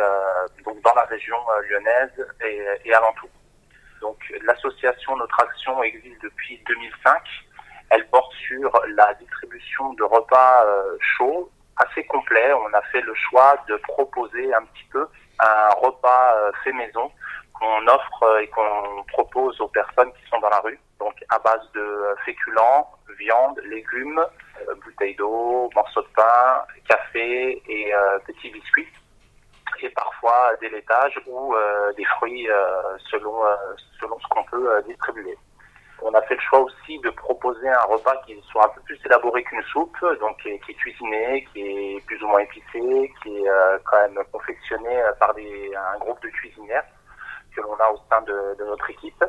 donc 0.64 0.82
dans 0.82 0.94
la 0.94 1.04
région 1.04 1.36
lyonnaise 1.70 2.26
et, 2.46 2.66
et 2.86 2.94
alentour. 2.94 3.30
Donc 4.00 4.18
l'association 4.44 5.18
Notre 5.18 5.38
Action 5.42 5.84
existe 5.84 6.22
depuis 6.24 6.64
2005. 6.68 7.22
Elle 7.90 8.08
porte 8.08 8.34
sur 8.36 8.72
la 8.96 9.14
distribution 9.16 9.92
de 9.94 10.04
repas 10.04 10.66
chauds 11.02 11.52
assez 11.78 12.04
complet. 12.06 12.54
On 12.54 12.74
a 12.74 12.82
fait 12.92 13.02
le 13.02 13.14
choix 13.16 13.56
de 13.68 13.76
proposer 13.78 14.54
un 14.54 14.64
petit 14.64 14.86
peu 14.92 15.08
un 15.40 15.70
repas 15.80 16.36
euh, 16.36 16.52
fait 16.64 16.74
maison 16.74 17.12
qu'on 17.54 17.88
offre 17.88 18.24
euh, 18.24 18.40
et 18.40 18.48
qu'on 18.48 19.04
propose 19.08 19.60
aux 19.62 19.68
personnes 19.68 20.12
qui 20.14 20.30
sont 20.30 20.40
dans 20.40 20.50
la 20.50 20.60
rue. 20.60 20.80
Donc 21.00 21.14
à 21.30 21.40
base 21.40 21.72
de 21.74 21.80
euh, 21.80 22.16
féculents, 22.26 22.90
viande, 23.20 23.60
légumes, 23.66 24.24
bouteilles 24.84 25.16
d'eau, 25.16 25.70
morceaux 25.76 26.02
de 26.02 26.08
pain, 26.16 26.66
café 26.88 27.62
et 27.68 27.94
petits 28.26 28.50
biscuits. 28.50 28.88
et 29.82 29.90
parfois 29.90 30.56
des 30.62 30.70
laitages 30.70 31.20
ou 31.28 31.56
des 31.96 32.06
fruits 32.06 32.48
selon, 33.12 33.44
selon 34.00 34.20
ce 34.20 34.28
qu'on 34.28 34.44
peut 34.46 34.84
distribuer. 34.88 35.38
On 36.02 36.14
a 36.14 36.22
fait 36.24 36.36
le 36.36 36.42
choix 36.42 36.60
aussi 36.60 37.00
de 37.00 37.10
proposer 37.10 37.68
un 37.70 37.84
repas 37.84 38.16
qui 38.26 38.40
soit 38.52 38.66
un 38.66 38.70
peu 38.70 38.82
plus 38.82 39.00
élaboré 39.06 39.44
qu'une 39.44 39.64
soupe, 39.64 39.98
donc 40.20 40.38
qui 40.42 40.50
est, 40.50 40.74
cuisiné, 40.76 41.48
qui 41.52 41.62
est 41.62 42.06
plus 42.06 42.22
ou 42.24 42.28
moins 42.28 42.40
épicé, 42.40 43.12
qui 43.24 43.38
est 43.38 43.50
quand 43.86 44.02
même 44.02 44.24
confectionné 44.32 45.02
par 45.20 45.34
des, 45.34 45.72
un 45.76 45.98
groupe 46.00 46.22
de 46.22 46.30
cuisinières 46.30 46.86
que 47.56 47.62
l'on 47.62 47.74
a 47.74 47.90
au 47.92 47.98
sein 48.10 48.22
de, 48.22 48.64
notre 48.64 48.90
équipe 48.92 49.26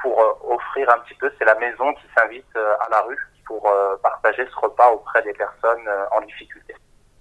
pour 0.00 0.16
offrir 0.48 0.88
un 0.90 0.98
petit 1.00 1.14
peu, 1.14 1.30
c'est 1.38 1.44
la 1.44 1.56
maison 1.56 1.92
qui 1.94 2.04
s'invite 2.16 2.56
à 2.56 2.88
la 2.90 3.00
rue 3.02 3.18
pour 3.44 3.68
partager 4.02 4.46
ce 4.46 4.56
repas 4.56 4.90
auprès 4.92 5.22
des 5.22 5.32
personnes 5.32 5.88
en 6.12 6.20
difficulté. 6.20 6.74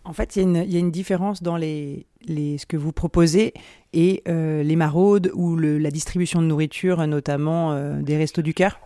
En 0.04 0.14
fait, 0.14 0.36
il 0.36 0.72
y, 0.72 0.76
a 0.76 0.80
une 0.80 0.92
différence 0.92 1.44
dans 1.44 1.58
les, 1.58 2.08
ce 2.28 2.66
que 2.66 2.76
vous 2.76 2.92
proposez 2.92 3.54
et 3.94 4.24
euh, 4.28 4.64
les 4.64 4.76
maraudes 4.76 5.32
ou 5.36 5.58
la 5.58 5.92
distribution 5.92 6.42
de 6.42 6.48
nourriture, 6.48 7.06
notamment 7.06 7.74
euh, 7.74 8.02
des 8.02 8.18
restos 8.18 8.42
du 8.42 8.54
cœur? 8.54 8.80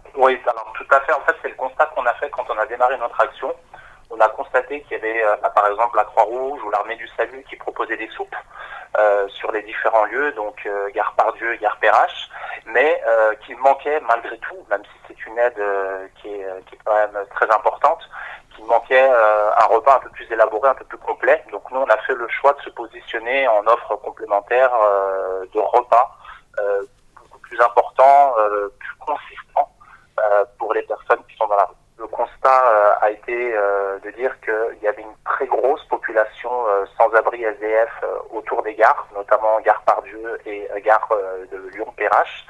Tout 0.85 0.95
à 0.95 0.99
fait. 1.01 1.13
En 1.13 1.21
fait, 1.21 1.35
c'est 1.41 1.49
le 1.49 1.55
constat 1.55 1.85
qu'on 1.87 2.05
a 2.05 2.13
fait 2.15 2.29
quand 2.29 2.45
on 2.49 2.57
a 2.57 2.65
démarré 2.65 2.97
notre 2.97 3.19
action. 3.19 3.53
On 4.09 4.19
a 4.19 4.29
constaté 4.29 4.81
qu'il 4.81 4.93
y 4.93 4.95
avait, 4.95 5.23
euh, 5.23 5.35
bah, 5.41 5.49
par 5.49 5.67
exemple, 5.67 5.97
la 5.97 6.05
Croix-Rouge 6.05 6.61
ou 6.63 6.69
l'Armée 6.69 6.95
du 6.95 7.07
Salut 7.17 7.43
qui 7.49 7.55
proposaient 7.55 7.97
des 7.97 8.09
soupes 8.09 8.35
sur 9.27 9.51
les 9.51 9.61
différents 9.63 10.05
lieux, 10.05 10.31
donc 10.31 10.65
Gare 10.93 11.13
Pardieu, 11.17 11.55
Gare 11.57 11.75
Perrache, 11.81 12.29
mais 12.65 13.01
qu'il 13.45 13.57
manquait 13.57 13.99
malgré 13.99 14.37
tout, 14.37 14.55
même 14.69 14.83
si 14.85 14.91
c'est 15.05 15.25
une 15.25 15.37
aide 15.37 15.61
qui 16.15 16.29
est, 16.29 16.65
qui, 16.65 16.75
est, 16.75 16.79
quand 16.85 16.95
même 16.95 17.25
très 17.31 17.51
importante, 17.53 17.99
il 18.59 18.65
manquait 18.65 19.09
euh, 19.09 19.51
un 19.57 19.65
repas 19.67 19.97
un 19.97 19.99
peu 19.99 20.09
plus 20.09 20.31
élaboré, 20.31 20.69
un 20.69 20.75
peu 20.75 20.85
plus 20.85 20.97
complet. 20.97 21.43
Donc 21.51 21.69
nous, 21.71 21.79
on 21.79 21.87
a 21.87 21.97
fait 21.97 22.13
le 22.13 22.27
choix 22.29 22.53
de 22.53 22.61
se 22.61 22.69
positionner 22.69 23.47
en 23.47 23.65
offre 23.67 23.95
complémentaire 23.97 24.71
euh, 24.73 25.45
de 25.53 25.59
repas 25.59 26.17
euh, 26.59 26.83
beaucoup 27.15 27.39
plus 27.39 27.59
important, 27.59 28.33
plus 28.79 28.95
consistant 28.99 29.74
pour 30.57 30.73
les 30.73 30.83
personnes 30.83 31.23
qui 31.29 31.35
sont 31.35 31.47
dans 31.47 31.55
la 31.55 31.65
rue. 31.65 31.75
Le 31.97 32.07
constat 32.07 32.97
a 33.01 33.09
été 33.09 33.53
de 33.53 34.11
dire 34.11 34.37
qu'il 34.41 34.79
y 34.81 34.87
avait 34.87 35.01
une 35.01 35.15
très 35.25 35.47
grosse 35.47 35.83
population 35.85 36.51
sans-abri 36.97 37.43
SDF 37.43 38.03
autour 38.31 38.63
des 38.63 38.75
gares, 38.75 39.07
notamment 39.15 39.59
Gare 39.61 39.81
Pardieu 39.83 40.39
et 40.45 40.67
Gare 40.83 41.09
de 41.51 41.57
Lyon-Perrache, 41.73 42.45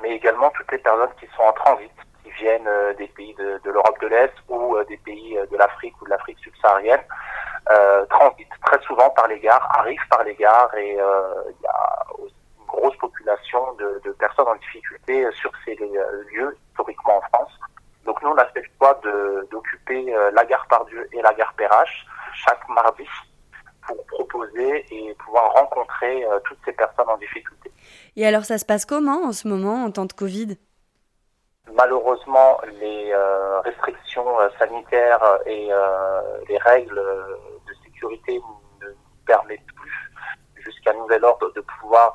mais 0.00 0.10
également 0.10 0.50
toutes 0.50 0.70
les 0.72 0.78
personnes 0.78 1.10
qui 1.18 1.26
sont 1.36 1.42
en 1.42 1.52
transit 1.52 1.90
viennent 2.38 2.66
euh, 2.66 2.94
des 2.94 3.08
pays 3.08 3.34
de, 3.34 3.60
l'Europe 3.64 4.00
de 4.00 4.08
l'Est 4.08 4.32
ou 4.48 4.76
euh, 4.76 4.84
des 4.84 4.96
pays 4.98 5.36
euh, 5.38 5.46
de 5.46 5.56
l'Afrique 5.56 5.94
ou 6.00 6.04
de 6.04 6.10
l'Afrique 6.10 6.38
subsaharienne, 6.42 7.02
euh, 7.70 8.04
transitent 8.06 8.48
très 8.64 8.80
souvent 8.82 9.10
par 9.10 9.28
les 9.28 9.40
gares, 9.40 9.66
arrivent 9.78 10.08
par 10.10 10.22
les 10.24 10.34
gares 10.34 10.74
et 10.76 10.92
il 10.92 11.62
y 11.62 11.66
a 11.66 12.04
aussi 12.18 12.34
grosse 12.74 12.96
population 12.96 13.72
de, 13.74 14.00
de 14.04 14.10
personnes 14.12 14.48
en 14.48 14.56
difficulté 14.56 15.26
sur 15.32 15.50
ces 15.64 15.74
lieux 15.76 16.56
historiquement 16.70 17.18
en 17.18 17.22
France. 17.32 17.52
Donc 18.04 18.22
nous, 18.22 18.30
on 18.30 18.36
a 18.36 18.44
fait 18.46 18.60
le 18.60 18.68
choix 18.78 19.00
d'occuper 19.50 20.14
la 20.32 20.44
gare 20.44 20.66
Pardieu 20.68 21.08
et 21.12 21.22
la 21.22 21.32
gare 21.32 21.54
Perrache 21.54 22.06
chaque 22.34 22.68
mardi 22.68 23.06
pour 23.86 24.04
proposer 24.06 24.84
et 24.90 25.14
pouvoir 25.14 25.52
rencontrer 25.52 26.26
toutes 26.44 26.58
ces 26.64 26.72
personnes 26.72 27.08
en 27.08 27.16
difficulté. 27.16 27.72
Et 28.16 28.26
alors 28.26 28.44
ça 28.44 28.58
se 28.58 28.64
passe 28.64 28.84
comment 28.84 29.24
en 29.24 29.32
ce 29.32 29.48
moment 29.48 29.84
en 29.84 29.90
temps 29.90 30.04
de 30.04 30.12
Covid? 30.12 30.58
Malheureusement, 31.72 32.60
les 32.80 33.10
euh, 33.12 33.60
restrictions 33.60 34.38
euh, 34.38 34.48
sanitaires 34.58 35.38
et 35.46 35.68
euh, 35.72 36.20
les 36.48 36.58
règles 36.58 37.02
de 37.66 37.74
sécurité 37.82 38.40
ne 38.82 38.88
permettent 39.26 39.73
jusqu'à 40.64 40.92
nouvel 40.94 41.24
ordre, 41.24 41.52
de 41.54 41.60
pouvoir 41.60 42.14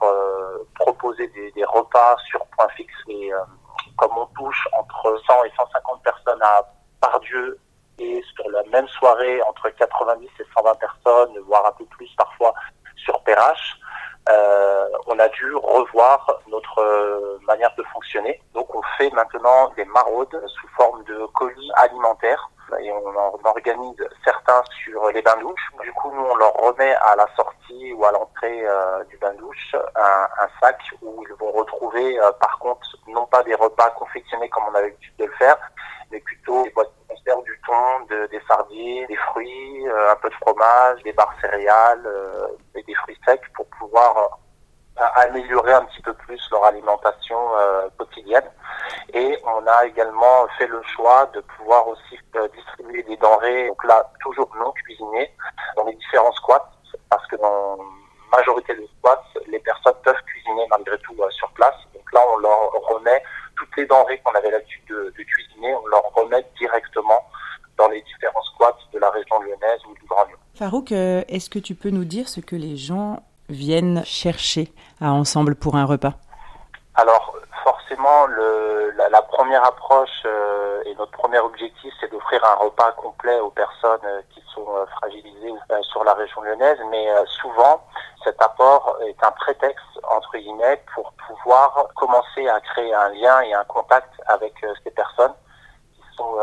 proposer 0.76 1.28
des, 1.28 1.52
des, 1.52 1.66
repas 1.66 2.18
sur 2.28 2.46
point 2.48 2.68
fixe. 2.70 2.94
Et 3.08 3.32
comme 3.98 4.18
on 4.18 4.26
touche 4.28 4.68
entre 4.78 5.22
100 5.28 5.44
et 5.46 5.52
150 5.58 6.04
personnes 6.04 6.42
à 6.42 6.66
Pardieu 7.02 7.60
et 8.00 8.22
sur 8.34 8.50
la 8.50 8.64
même 8.72 8.88
soirée 8.88 9.42
entre 9.44 9.70
90 9.70 10.26
et 10.40 10.44
120 10.56 10.74
personnes, 10.76 11.38
voire 11.46 11.66
un 11.66 11.72
peu 11.74 11.86
plus 11.86 12.10
parfois 12.18 12.54
sur 12.96 13.22
Perrache, 13.24 13.78
euh, 14.30 14.88
on 15.08 15.18
a 15.18 15.28
dû 15.30 15.56
revoir 15.56 16.40
notre 16.48 16.80
euh, 16.80 17.40
manière 17.48 17.74
de 17.78 17.84
fonctionner. 17.94 18.42
Donc 18.54 18.74
on 18.76 18.82
fait 18.98 19.10
maintenant 19.12 19.72
des 19.76 19.86
maraudes 19.86 20.42
sous 20.48 20.68
forme 20.76 21.04
de 21.06 21.26
colis 21.34 21.72
alimentaires 21.76 22.50
et 22.80 22.92
on 22.92 23.08
en 23.08 23.40
organise 23.44 24.08
certains 24.24 24.62
sur 24.84 25.10
les 25.12 25.22
bains-douches. 25.22 25.70
Du 25.82 25.92
coup, 25.94 26.12
nous, 26.14 26.24
on 26.24 26.36
leur 26.36 26.54
remet 26.54 26.94
à 26.96 27.16
la 27.16 27.28
sortie 27.36 27.94
ou 27.94 28.06
à 28.06 28.12
l'entrée 28.12 28.62
euh, 28.66 29.04
du 29.06 29.18
bain-douche 29.18 29.76
un, 29.96 30.28
un, 30.42 30.48
sac 30.60 30.80
où 31.02 31.24
ils 31.28 31.36
vont 31.36 31.52
retrouver, 31.52 32.18
par 32.40 32.60
contre, 32.60 32.88
non 33.08 33.26
pas 33.28 33.44
des 33.44 33.56
repas 33.56 33.90
confectionnés 33.92 34.50
comme 34.50 34.64
on 34.72 34.76
avait 34.76 34.90
l'habitude 34.90 35.16
de 35.18 35.26
le 35.26 35.32
faire, 35.34 35.58
mais 36.12 36.20
plutôt 36.20 36.64
des 36.64 36.70
boîtes 36.72 36.92
de 37.10 37.14
conserve, 37.16 37.44
du 37.44 37.62
thon, 37.66 38.06
de, 38.10 38.28
des 38.28 38.42
sardines, 38.48 39.06
des 39.08 39.16
fruits, 39.16 39.86
un 39.88 40.16
peu 40.18 40.30
de 40.30 40.36
fromage, 40.36 41.02
des 41.04 41.14
barres 41.14 41.36
céréales 41.42 42.08
et 42.76 42.84
des 42.84 42.96
fruits 42.96 43.20
secs 43.26 43.42
pour 43.56 43.66
pouvoir 43.78 44.18
euh, 44.18 44.28
améliorer 44.98 45.74
un 45.74 45.86
petit 45.86 46.02
peu 46.02 46.14
plus 46.14 46.42
leur 46.52 46.64
alimentation 46.66 47.38
euh, 47.58 47.88
quotidienne. 47.98 48.50
Et 49.14 49.38
on 49.44 49.66
a 49.66 49.86
également 49.86 50.48
fait 50.58 50.68
le 50.68 50.82
choix 50.84 51.30
de 51.34 51.42
pouvoir 51.42 51.88
aussi 51.88 52.20
euh, 52.36 52.48
distribuer 52.50 53.04
des 53.04 53.18
denrées, 53.18 53.68
donc 53.68 53.84
là 53.86 54.12
toujours 54.22 54.50
non 54.58 54.72
cuisinées, 54.72 55.32
dans 55.76 55.86
les 55.86 55.96
différents 55.96 56.32
squats, 56.34 56.70
parce 57.10 57.26
que 57.28 57.36
dans 57.38 57.78
la 57.78 58.38
majorité 58.38 58.76
des 58.76 58.90
squats, 58.98 59.24
les 59.48 59.60
personnes 59.60 59.96
peuvent 60.04 60.22
cuisiner 60.26 60.66
malgré 60.70 60.98
tout 61.00 61.16
sur 61.32 61.50
place. 61.52 61.76
Donc 61.94 62.12
là, 62.14 62.22
on 62.34 62.38
leur 62.38 62.72
remet 62.90 63.24
toutes 63.56 63.76
les 63.78 63.86
denrées 63.86 64.20
qu'on 64.24 64.34
avait 64.34 64.52
l'habitude 64.52 64.86
de, 64.90 65.14
de, 65.18 65.24
cuisiner, 65.24 65.74
on 65.76 65.88
leur 65.88 66.04
remet 66.14 66.46
directement 66.58 67.24
dans 67.78 67.88
les 67.90 68.02
différents 68.02 68.44
squats 68.44 68.78
de 68.94 69.00
la 69.00 69.10
région 69.10 69.40
lyonnaise 69.40 69.82
ou 69.90 69.94
du 69.96 70.06
Grand 70.06 70.26
Lyon. 70.26 70.38
Farouk, 70.56 70.92
est-ce 70.92 71.50
que 71.50 71.60
tu 71.60 71.76
peux 71.76 71.90
nous 71.90 72.06
dire 72.06 72.28
ce 72.28 72.42
que 72.42 72.56
les 72.56 72.76
gens 72.78 73.24
viennent 73.50 74.04
chercher 74.06 74.72
à 75.02 75.12
Ensemble 75.12 75.56
pour 75.56 75.76
un 75.76 75.86
repas 75.86 76.14
Alors, 76.96 77.36
forcément, 77.64 78.28
la, 79.10 79.22
première 79.24 79.66
approche 79.66 80.24
euh, 80.26 80.84
et 80.86 80.96
notre 80.96 81.12
premier 81.12 81.40
objectif, 81.40 81.94
c'est 82.00 82.12
d'offrir 82.12 82.44
un 82.46 82.56
repas 82.56 82.92
complet 82.94 83.40
aux 83.40 83.50
personnes 83.50 84.06
euh, 84.06 84.22
qui 84.34 84.42
sont 84.54 84.66
euh, 84.76 84.86
fragilisées 84.98 85.54
sur 85.84 86.04
la 86.04 86.14
région 86.14 86.42
lyonnaise. 86.42 86.78
Mais 86.90 87.08
souvent, 87.42 87.82
cet 88.24 88.42
apport 88.42 88.98
est 89.08 89.24
un 89.24 89.32
prétexte, 89.32 89.86
entre 90.10 90.38
guillemets, 90.38 90.82
pour 90.94 91.14
pouvoir 91.28 91.88
commencer 91.96 92.48
à 92.48 92.60
créer 92.60 92.94
un 92.94 93.10
lien 93.10 93.42
et 93.42 93.54
un 93.54 93.64
contact 93.66 94.12
avec 94.28 94.54
ces 94.84 94.92
personnes 94.92 95.34
qui 95.94 96.02
sont 96.16 96.38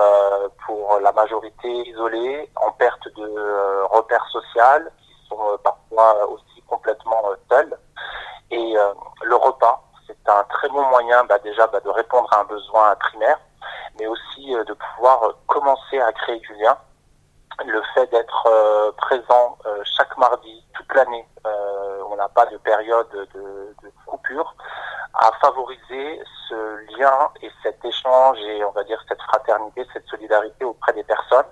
pour 0.66 0.98
la 1.00 1.12
majorité 1.12 1.68
isolées, 1.88 2.50
en 2.56 2.72
perte 2.72 3.06
de 3.16 3.82
repères 3.90 4.26
social, 4.28 4.90
qui 4.98 5.28
sont 5.28 5.58
parfois 5.62 6.26
aussi 6.28 6.55
complètement 6.68 7.22
euh, 7.30 7.36
seul. 7.50 7.76
Et 8.50 8.78
euh, 8.78 8.92
le 9.22 9.36
repas, 9.36 9.82
c'est 10.06 10.28
un 10.28 10.44
très 10.44 10.68
bon 10.68 10.84
moyen 10.84 11.24
bah, 11.24 11.38
déjà 11.38 11.66
bah, 11.66 11.80
de 11.80 11.90
répondre 11.90 12.28
à 12.32 12.40
un 12.40 12.44
besoin 12.44 12.94
primaire, 12.96 13.38
mais 13.98 14.06
aussi 14.06 14.54
euh, 14.54 14.64
de 14.64 14.74
pouvoir 14.74 15.20
commencer 15.46 16.00
à 16.00 16.12
créer 16.12 16.38
du 16.40 16.54
lien. 16.54 16.76
Le 17.64 17.82
fait 17.94 18.06
d'être 18.10 18.94
présent 18.98 19.56
chaque 19.96 20.14
mardi, 20.18 20.62
toute 20.74 20.94
l'année, 20.94 21.26
on 22.10 22.14
n'a 22.14 22.28
pas 22.28 22.44
de 22.44 22.58
période 22.58 23.08
de, 23.10 23.74
de, 23.82 23.92
coupure, 24.04 24.54
a 25.14 25.32
favorisé 25.40 26.20
ce 26.50 26.98
lien 26.98 27.30
et 27.40 27.50
cet 27.62 27.82
échange 27.82 28.38
et 28.40 28.62
on 28.62 28.72
va 28.72 28.84
dire 28.84 29.02
cette 29.08 29.22
fraternité, 29.22 29.86
cette 29.94 30.06
solidarité 30.06 30.66
auprès 30.66 30.92
des 30.92 31.04
personnes 31.04 31.46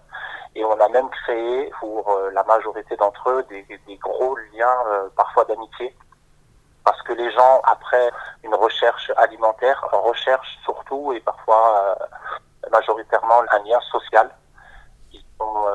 et 0.54 0.64
on 0.64 0.78
a 0.80 0.88
même 0.88 1.08
créé 1.10 1.70
pour 1.80 2.08
euh, 2.10 2.30
la 2.30 2.44
majorité 2.44 2.96
d'entre 2.96 3.30
eux 3.30 3.42
des, 3.48 3.66
des, 3.86 3.96
gros 3.96 4.36
liens 4.52 4.76
euh, 4.86 5.08
parfois 5.16 5.44
d'amitié. 5.44 5.94
Parce 6.84 7.00
que 7.02 7.12
les 7.12 7.30
gens, 7.32 7.60
après 7.64 8.10
une 8.42 8.54
recherche 8.54 9.10
alimentaire, 9.16 9.84
recherchent 9.92 10.58
surtout 10.64 11.12
et 11.12 11.20
parfois 11.20 11.96
euh, 12.00 12.68
majoritairement 12.70 13.40
un 13.50 13.58
lien 13.64 13.80
social. 13.90 14.30
Ils 15.12 15.24
sont 15.38 15.66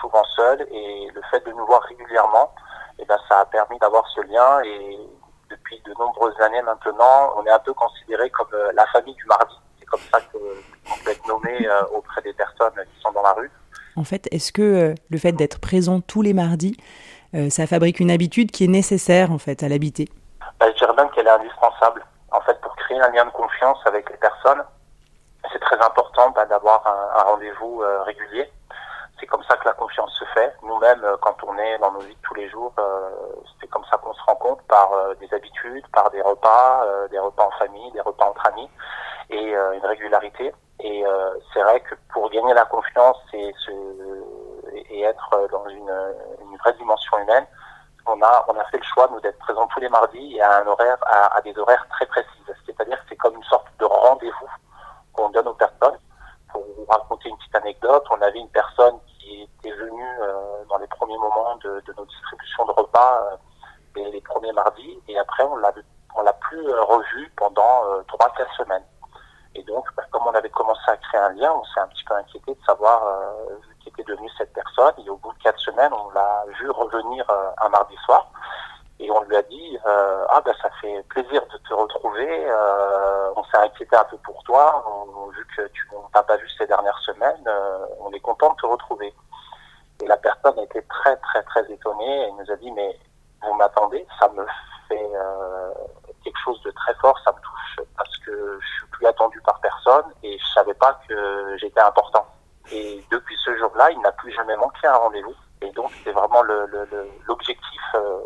souvent 0.00 0.24
seuls 0.36 0.66
et 0.70 1.08
le 1.14 1.22
fait 1.30 1.40
de 1.44 1.52
nous 1.52 1.66
voir 1.66 1.82
régulièrement, 1.82 2.54
eh 2.98 3.04
ben, 3.04 3.18
ça 3.28 3.40
a 3.40 3.44
permis 3.44 3.78
d'avoir 3.78 4.06
ce 4.08 4.20
lien 4.22 4.60
et 4.64 4.98
depuis 5.50 5.80
de 5.84 5.92
nombreuses 5.98 6.40
années 6.40 6.62
maintenant, 6.62 7.34
on 7.36 7.44
est 7.44 7.50
un 7.50 7.58
peu 7.58 7.74
considéré 7.74 8.30
comme 8.30 8.50
la 8.74 8.86
famille 8.86 9.14
du 9.14 9.24
mardi 9.26 9.56
comme 9.92 10.00
ça 10.10 10.20
qu'on 10.32 11.04
peut 11.04 11.10
être 11.10 11.26
nommé 11.28 11.68
euh, 11.68 11.82
auprès 11.94 12.22
des 12.22 12.32
personnes 12.32 12.72
qui 12.74 13.00
sont 13.02 13.12
dans 13.12 13.22
la 13.22 13.34
rue. 13.34 13.50
En 13.94 14.04
fait, 14.04 14.26
est-ce 14.32 14.50
que 14.50 14.62
euh, 14.62 14.94
le 15.10 15.18
fait 15.18 15.32
d'être 15.32 15.60
présent 15.60 16.00
tous 16.00 16.22
les 16.22 16.32
mardis, 16.32 16.76
euh, 17.34 17.50
ça 17.50 17.66
fabrique 17.66 18.00
une 18.00 18.10
habitude 18.10 18.50
qui 18.50 18.64
est 18.64 18.68
nécessaire 18.68 19.30
en 19.30 19.38
fait 19.38 19.62
à 19.62 19.68
l'habiter? 19.68 20.08
Bah, 20.58 20.66
Je 20.72 20.78
dirais 20.78 20.94
même 20.96 21.10
qu'elle 21.10 21.26
est 21.26 21.30
indispensable. 21.30 22.02
En 22.30 22.40
fait, 22.40 22.58
pour 22.62 22.74
créer 22.76 22.98
un 23.00 23.10
lien 23.10 23.26
de 23.26 23.30
confiance 23.30 23.78
avec 23.84 24.08
les 24.08 24.16
personnes, 24.16 24.64
c'est 25.52 25.58
très 25.58 25.76
important 25.76 26.30
bah, 26.30 26.46
d'avoir 26.46 26.86
un, 26.86 27.20
un 27.20 27.22
rendez-vous 27.24 27.82
régulier. 28.06 28.50
c'est 29.20 29.26
comme 29.26 29.42
ça 29.44 29.56
que 29.58 29.66
la 29.66 29.74
confiance 29.74 30.10
se 30.18 30.24
fait. 30.32 30.54
Nous-mêmes, 30.62 31.04
quand 31.20 31.36
on 31.46 31.58
est 31.58 31.78
dans 31.78 31.92
nos 31.92 32.00
vies 32.00 32.14
de 32.14 32.22
tous 32.22 32.34
les 32.34 32.48
jours, 32.48 32.72
c'est 33.60 33.66
comme 33.66 33.84
ça 33.90 33.98
qu'on 33.98 34.14
se 34.14 34.22
rend 34.22 34.36
compte 34.36 34.62
par 34.62 34.88
des 35.20 35.34
habitudes, 35.34 35.84
par 35.92 36.10
des 36.10 36.22
repas, 36.22 36.86
des 37.10 37.18
repas 37.18 37.44
en 37.44 37.58
famille, 37.58 37.92
des 37.92 38.00
repas 38.00 38.24
entre 38.24 38.46
amis 38.46 38.70
et 39.30 39.52
une 39.52 39.86
régularité. 39.86 40.52
Et 40.80 41.04
c'est 41.52 41.62
vrai 41.62 41.80
que 41.80 41.94
pour 42.12 42.28
gagner 42.30 42.54
la 42.54 42.64
confiance 42.64 43.18
et, 43.32 43.52
se, 43.64 43.70
et 44.90 45.02
être 45.02 45.48
dans 45.50 45.68
une, 45.68 45.92
une 46.40 46.56
vraie 46.58 46.72
dimension 46.74 47.18
humaine, 47.18 47.46
on 48.06 48.20
a, 48.20 48.44
on 48.48 48.58
a 48.58 48.64
fait 48.64 48.78
le 48.78 48.84
choix, 48.84 49.08
nous, 49.12 49.20
d'être 49.20 49.38
présents 49.38 49.66
tous 49.68 49.80
les 49.80 49.88
mardis 49.88 50.36
et 50.36 50.42
à, 50.42 50.58
un 50.58 50.66
horaire, 50.66 50.98
à, 51.06 51.40
des 51.42 51.56
horaires 51.56 51.86
très 51.90 52.06
précises. 52.06 52.54
C'est-à-dire 52.66 52.98
que 52.98 53.04
c'est 53.10 53.16
comme 53.16 53.36
une 53.36 53.44
sorte 53.44 53.66
de 53.78 53.84
rendez-vous 53.84 54.50
qu'on 55.12 55.28
donne 55.30 55.48
aux 55.48 55.54
personnes. 55.54 55.98
Pour 56.50 56.62
vous 56.76 56.84
raconter 56.88 57.28
une 57.28 57.36
petite 57.38 57.56
anecdote, 57.56 58.04
on 58.10 58.20
avait 58.20 58.38
une 58.38 58.48
personne 58.48 58.98
qui 59.06 59.42
était 59.42 59.74
venue 59.74 60.18
euh, 60.20 60.64
dans 60.68 60.78
les 60.78 60.86
premiers 60.88 61.16
moments 61.16 61.56
de, 61.56 61.80
de, 61.86 61.94
nos 61.96 62.04
distributions 62.04 62.66
de 62.66 62.72
repas 62.72 63.22
euh, 63.32 63.36
les, 64.10 64.20
premiers 64.20 64.52
mardis, 64.52 64.98
et 65.08 65.18
après 65.18 65.44
on 65.44 65.56
l'a 65.56 65.72
on 66.14 66.22
l'a 66.22 66.32
plus 66.34 66.68
euh, 66.68 66.82
revue 66.82 67.32
pendant 67.36 67.84
euh, 67.86 68.02
trois 68.08 68.30
quatre 68.36 68.54
semaines. 68.56 68.84
Et 69.54 69.62
donc, 69.64 69.86
bah, 69.96 70.04
comme 70.10 70.22
on 70.26 70.34
avait 70.34 70.50
commencé 70.50 70.82
à 70.88 70.96
créer 70.96 71.20
un 71.20 71.30
lien, 71.30 71.52
on 71.52 71.64
s'est 71.64 71.80
un 71.80 71.88
petit 71.88 72.04
peu 72.04 72.14
inquiété 72.14 72.54
de 72.54 72.64
savoir 72.64 73.04
euh, 73.04 73.56
qui 73.80 73.88
était 73.88 74.04
devenue 74.04 74.30
cette 74.38 74.52
personne. 74.52 74.94
Et 75.04 75.10
au 75.10 75.16
bout 75.16 75.32
de 75.32 75.42
quatre 75.42 75.58
semaines, 75.60 75.92
on 75.92 76.10
l'a 76.10 76.44
vu 76.58 76.70
revenir 76.70 77.24
euh, 77.30 77.50
un 77.62 77.68
mardi 77.68 77.96
soir. 78.04 78.30
Et 79.02 79.10
on 79.10 79.20
lui 79.22 79.36
a 79.36 79.42
dit, 79.42 79.78
euh, 79.84 80.26
ah 80.28 80.40
ben 80.44 80.54
ça 80.62 80.70
fait 80.80 81.02
plaisir 81.08 81.42
de 81.52 81.58
te 81.68 81.74
retrouver. 81.74 82.46
Euh, 82.48 83.32
on 83.34 83.42
s'est 83.44 83.56
inquiété 83.56 83.96
un 83.96 84.04
peu 84.04 84.16
pour 84.18 84.40
toi, 84.44 84.84
on, 84.86 85.26
vu 85.30 85.44
que 85.56 85.66
tu 85.68 85.88
n'as 86.14 86.22
pas 86.22 86.36
vu 86.36 86.48
ces 86.50 86.68
dernières 86.68 86.98
semaines. 87.00 87.44
Euh, 87.46 87.86
on 87.98 88.12
est 88.12 88.20
content 88.20 88.50
de 88.50 88.60
te 88.60 88.66
retrouver. 88.66 89.12
Et 90.02 90.06
la 90.06 90.16
personne 90.16 90.56
était 90.60 90.82
très 90.82 91.16
très 91.16 91.42
très 91.42 91.68
étonnée. 91.72 92.28
Elle 92.28 92.36
nous 92.36 92.52
a 92.52 92.56
dit, 92.56 92.70
mais 92.70 92.96
vous 93.42 93.54
m'attendez 93.54 94.06
Ça 94.20 94.28
me 94.28 94.46
fait 94.88 95.10
quelque 96.22 96.38
chose 96.44 96.60
de 96.62 96.70
très 96.70 96.94
fort. 96.94 97.18
Ça 97.24 97.32
me 97.32 97.40
touche 97.40 97.86
parce 97.96 98.16
que 98.18 98.58
je 98.60 98.66
suis 98.66 98.86
plus 98.92 99.06
attendu 99.06 99.40
par 99.42 99.60
personne 99.60 100.04
et 100.22 100.38
je 100.38 100.46
savais 100.54 100.74
pas 100.74 100.98
que 101.08 101.56
j'étais 101.58 101.80
important. 101.80 102.26
Et 102.70 103.04
depuis 103.10 103.36
ce 103.44 103.56
jour-là, 103.58 103.90
il 103.90 104.00
n'a 104.00 104.12
plus 104.12 104.32
jamais 104.32 104.56
manqué 104.56 104.86
un 104.86 104.96
rendez-vous. 104.96 105.34
Et 105.62 105.70
donc, 105.72 105.90
c'est 106.04 106.12
vraiment 106.12 106.42
l'objectif, 106.42 107.82
le, 107.94 108.00
le, 108.00 108.06
euh, 108.06 108.20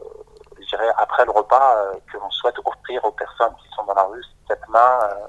je 0.59 0.67
dirais, 0.67 0.91
après 0.99 1.25
le 1.25 1.31
repas, 1.31 1.77
euh, 1.77 1.95
que 2.11 2.19
l'on 2.19 2.31
souhaite 2.31 2.57
offrir 2.65 3.05
aux 3.05 3.13
personnes 3.13 3.55
qui 3.57 3.69
sont 3.75 3.85
dans 3.85 3.95
la 3.95 4.05
rue, 4.05 4.23
cette 4.49 4.67
main 4.69 4.99
euh, 5.03 5.27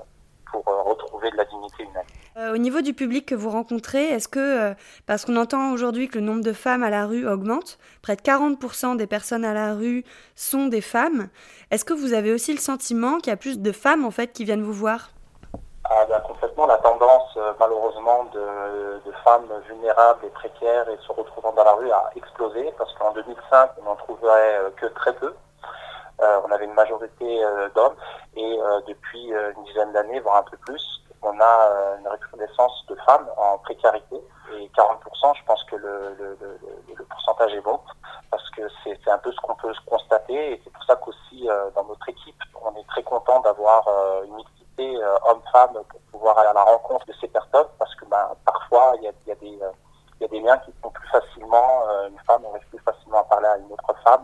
pour 0.52 0.64
euh, 0.68 0.82
retrouver 0.84 1.32
de 1.32 1.38
la 1.38 1.46
dignité 1.46 1.84
humaine. 1.84 2.06
Euh, 2.38 2.54
au 2.54 2.58
niveau 2.58 2.82
du 2.82 2.94
public 2.94 3.26
que 3.26 3.36
vous 3.36 3.50
rencontrez, 3.50 4.10
est-ce 4.10 4.28
que, 4.28 4.74
parce 5.06 5.26
qu'on 5.26 5.36
entend 5.38 5.72
aujourd'hui 5.72 6.08
que 6.08 6.20
le 6.20 6.26
nombre 6.26 6.44
de 6.44 6.54
femmes 6.54 6.84
à 6.84 6.90
la 6.90 7.06
rue 7.06 7.28
augmente, 7.28 7.80
près 8.02 8.16
de 8.16 8.22
40% 8.22 8.96
des 8.98 9.08
personnes 9.08 9.46
à 9.46 9.54
la 9.54 9.74
rue 9.74 10.04
sont 10.36 10.68
des 10.68 10.82
femmes, 10.82 11.30
est-ce 11.72 11.84
que 11.84 11.94
vous 11.94 12.14
avez 12.14 12.32
aussi 12.32 12.54
le 12.54 12.60
sentiment 12.60 13.18
qu'il 13.18 13.28
y 13.28 13.34
a 13.34 13.38
plus 13.38 13.60
de 13.60 13.72
femmes 13.72 14.06
en 14.06 14.12
fait 14.12 14.34
qui 14.34 14.46
viennent 14.46 14.64
vous 14.64 14.74
voir? 14.74 15.10
Ah, 15.90 16.06
ben, 16.10 16.20
complètement 16.20 16.66
la 16.66 16.78
tendance 16.80 17.38
euh, 17.38 17.54
malheureusement 17.60 18.26
de, 18.34 19.00
de, 19.06 19.12
femmes 19.24 19.48
vulnérables 19.70 20.26
et 20.26 20.30
précaires 20.30 20.90
et 20.90 20.98
se 20.98 21.12
retrouvant 21.14 21.54
dans 21.54 21.64
la 21.64 21.74
rue 21.74 21.90
a 21.92 22.10
explosé 22.16 22.74
parce 22.78 22.94
qu'en 22.96 23.14
2005 23.14 23.72
on 23.80 23.84
n'en 23.86 23.96
trouverait 23.96 24.58
euh, 24.58 24.70
que 24.76 24.88
très 24.88 25.14
peu. 25.14 25.34
Euh, 26.22 26.42
on 26.46 26.52
avait 26.52 26.66
une 26.66 26.74
majorité 26.74 27.44
euh, 27.44 27.70
d'hommes. 27.76 27.96
Et 28.36 28.60
euh, 28.60 28.82
depuis 28.88 29.28
une 29.30 29.64
dizaine 29.66 29.92
d'années, 29.94 30.20
voire 30.20 30.38
un 30.38 30.44
peu 30.44 30.58
plus, 30.58 31.02
on 31.22 31.40
a 31.40 31.98
une 32.00 32.08
recrudescence 32.08 32.86
de 32.88 32.96
femmes 33.06 33.28
en 33.38 33.58
précarité. 33.60 34.18
Et 34.58 34.70
40%, 34.70 35.38
je 35.38 35.44
pense 35.46 35.64
que 35.66 35.76
le, 35.76 36.16
le, 36.18 36.38
le, 36.40 36.60
le 36.96 37.04
pourcentage 37.06 37.54
est 37.54 37.62
bon 37.62 37.80
parce 38.32 38.50
que 38.52 38.62
c'est 38.84 39.10
un 39.10 39.18
peu 39.18 39.32
ce 39.32 39.40
qu'on 39.42 39.56
peut 39.56 39.74
constater. 39.86 40.54
Et 40.54 40.62
c'est 40.64 40.70
pour 40.72 40.84
ça 40.84 40.96
qu'aussi 40.96 41.48
dans 41.76 41.84
notre 41.86 42.08
équipe, 42.10 42.42
on 42.64 42.74
est 42.76 42.88
très 42.88 43.04
content 43.04 43.40
d'avoir 43.42 43.88
une 44.24 44.36
mixité 44.36 44.58
hommes-femmes 45.26 45.84
pour 45.90 46.00
pouvoir 46.12 46.38
aller 46.38 46.50
à 46.50 46.54
la 46.54 46.64
rencontre 46.64 47.06
de 47.06 47.14
ces 47.20 47.28
personnes 47.28 47.68
parce 47.80 47.94
que 47.96 48.06
ben, 48.06 48.30
parfois 48.46 48.94
il 48.98 49.04
y 49.04 49.08
a, 49.08 49.12
y, 49.28 49.32
a 49.32 49.36
des, 49.36 49.60
euh, 49.62 49.72
y 50.22 50.26
a 50.26 50.28
des 50.28 50.40
liens 50.40 50.58
qui 50.60 50.72
sont 50.82 50.90
plus 50.90 51.08
facilement, 51.10 51.84
euh, 51.90 52.10
une 52.10 52.20
femme 52.20 52.44
arrive 52.46 52.68
plus 52.70 52.80
facilement 52.80 53.20
à 53.20 53.24
parler 53.24 53.48
à 53.48 53.58
une 53.58 53.72
autre 53.72 53.96
femme, 54.04 54.24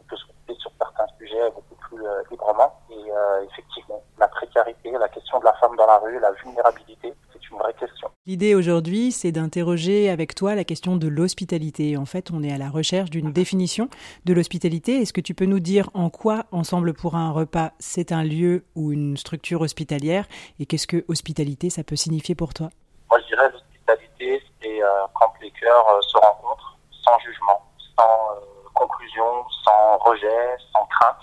on 0.00 0.04
peut 0.04 0.16
se 0.16 0.26
couper 0.26 0.54
sur 0.54 0.70
certains 0.78 1.06
sujets 1.18 1.50
beaucoup 1.50 1.74
plus 1.74 2.04
librement 2.30 2.80
et 2.90 3.10
effectivement 3.50 4.02
la 4.18 4.28
précarité, 4.28 4.90
la 4.92 5.08
question 5.08 5.38
de 5.40 5.44
la 5.44 5.52
femme 5.54 5.76
dans 5.76 5.86
la 5.86 5.98
rue, 5.98 6.18
la 6.18 6.31
vulnérabilité, 6.44 7.14
c'est 7.32 7.50
une 7.50 7.58
vraie 7.58 7.74
question. 7.74 8.08
L'idée 8.26 8.54
aujourd'hui, 8.54 9.10
c'est 9.10 9.32
d'interroger 9.32 10.08
avec 10.08 10.34
toi 10.34 10.54
la 10.54 10.64
question 10.64 10.96
de 10.96 11.08
l'hospitalité. 11.08 11.96
En 11.96 12.06
fait, 12.06 12.30
on 12.32 12.42
est 12.42 12.52
à 12.52 12.58
la 12.58 12.70
recherche 12.70 13.10
d'une 13.10 13.32
définition 13.32 13.88
de 14.24 14.32
l'hospitalité. 14.32 15.02
Est-ce 15.02 15.12
que 15.12 15.20
tu 15.20 15.34
peux 15.34 15.44
nous 15.44 15.60
dire 15.60 15.90
en 15.94 16.08
quoi 16.08 16.44
Ensemble 16.52 16.94
pour 16.94 17.16
un 17.16 17.32
repas, 17.32 17.72
c'est 17.78 18.12
un 18.12 18.22
lieu 18.22 18.64
ou 18.76 18.92
une 18.92 19.16
structure 19.16 19.60
hospitalière 19.60 20.26
Et 20.60 20.66
qu'est-ce 20.66 20.86
que 20.86 21.04
hospitalité, 21.08 21.68
ça 21.70 21.82
peut 21.82 21.96
signifier 21.96 22.34
pour 22.34 22.54
toi? 22.54 22.68
Moi, 23.10 23.18
je 23.22 23.26
dirais 23.34 23.50
l'hospitalité, 23.50 24.42
c'est 24.60 24.82
euh, 24.82 24.88
quand 25.14 25.32
les 25.40 25.50
cœurs 25.50 25.88
euh, 25.88 26.00
se 26.02 26.16
rencontrent 26.16 26.78
sans 27.04 27.18
jugement, 27.18 27.60
sans 27.96 28.04
euh, 28.04 28.40
conclusion, 28.74 29.44
sans 29.64 29.98
rejet, 29.98 30.56
sans 30.72 30.86
crainte. 30.86 31.16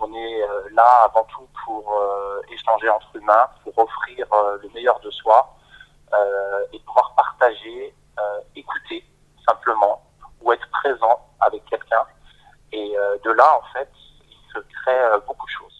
On 0.00 0.14
est 0.14 0.42
euh, 0.42 0.68
là 0.72 0.88
avant 1.04 1.24
tout 1.24 1.48
pour 1.64 1.92
euh, 1.92 2.40
échanger 2.50 2.88
entre 2.88 3.16
humains, 3.16 3.48
pour 3.64 3.76
offrir 3.78 4.26
le 4.62 4.68
meilleur 4.74 4.98
de 5.00 5.10
soi 5.10 5.58
euh, 6.14 6.66
et 6.72 6.78
pouvoir 6.80 7.14
partager, 7.14 7.94
euh, 8.18 8.40
écouter 8.56 9.04
simplement 9.46 10.02
ou 10.40 10.52
être 10.52 10.68
présent 10.70 11.20
avec 11.40 11.64
quelqu'un. 11.66 12.04
Et 12.72 12.96
euh, 12.96 13.18
de 13.24 13.30
là, 13.32 13.58
en 13.58 13.72
fait, 13.72 13.90
il 14.22 14.52
se 14.52 14.58
crée 14.58 15.18
beaucoup 15.26 15.46
de 15.46 15.50
choses. 15.50 15.77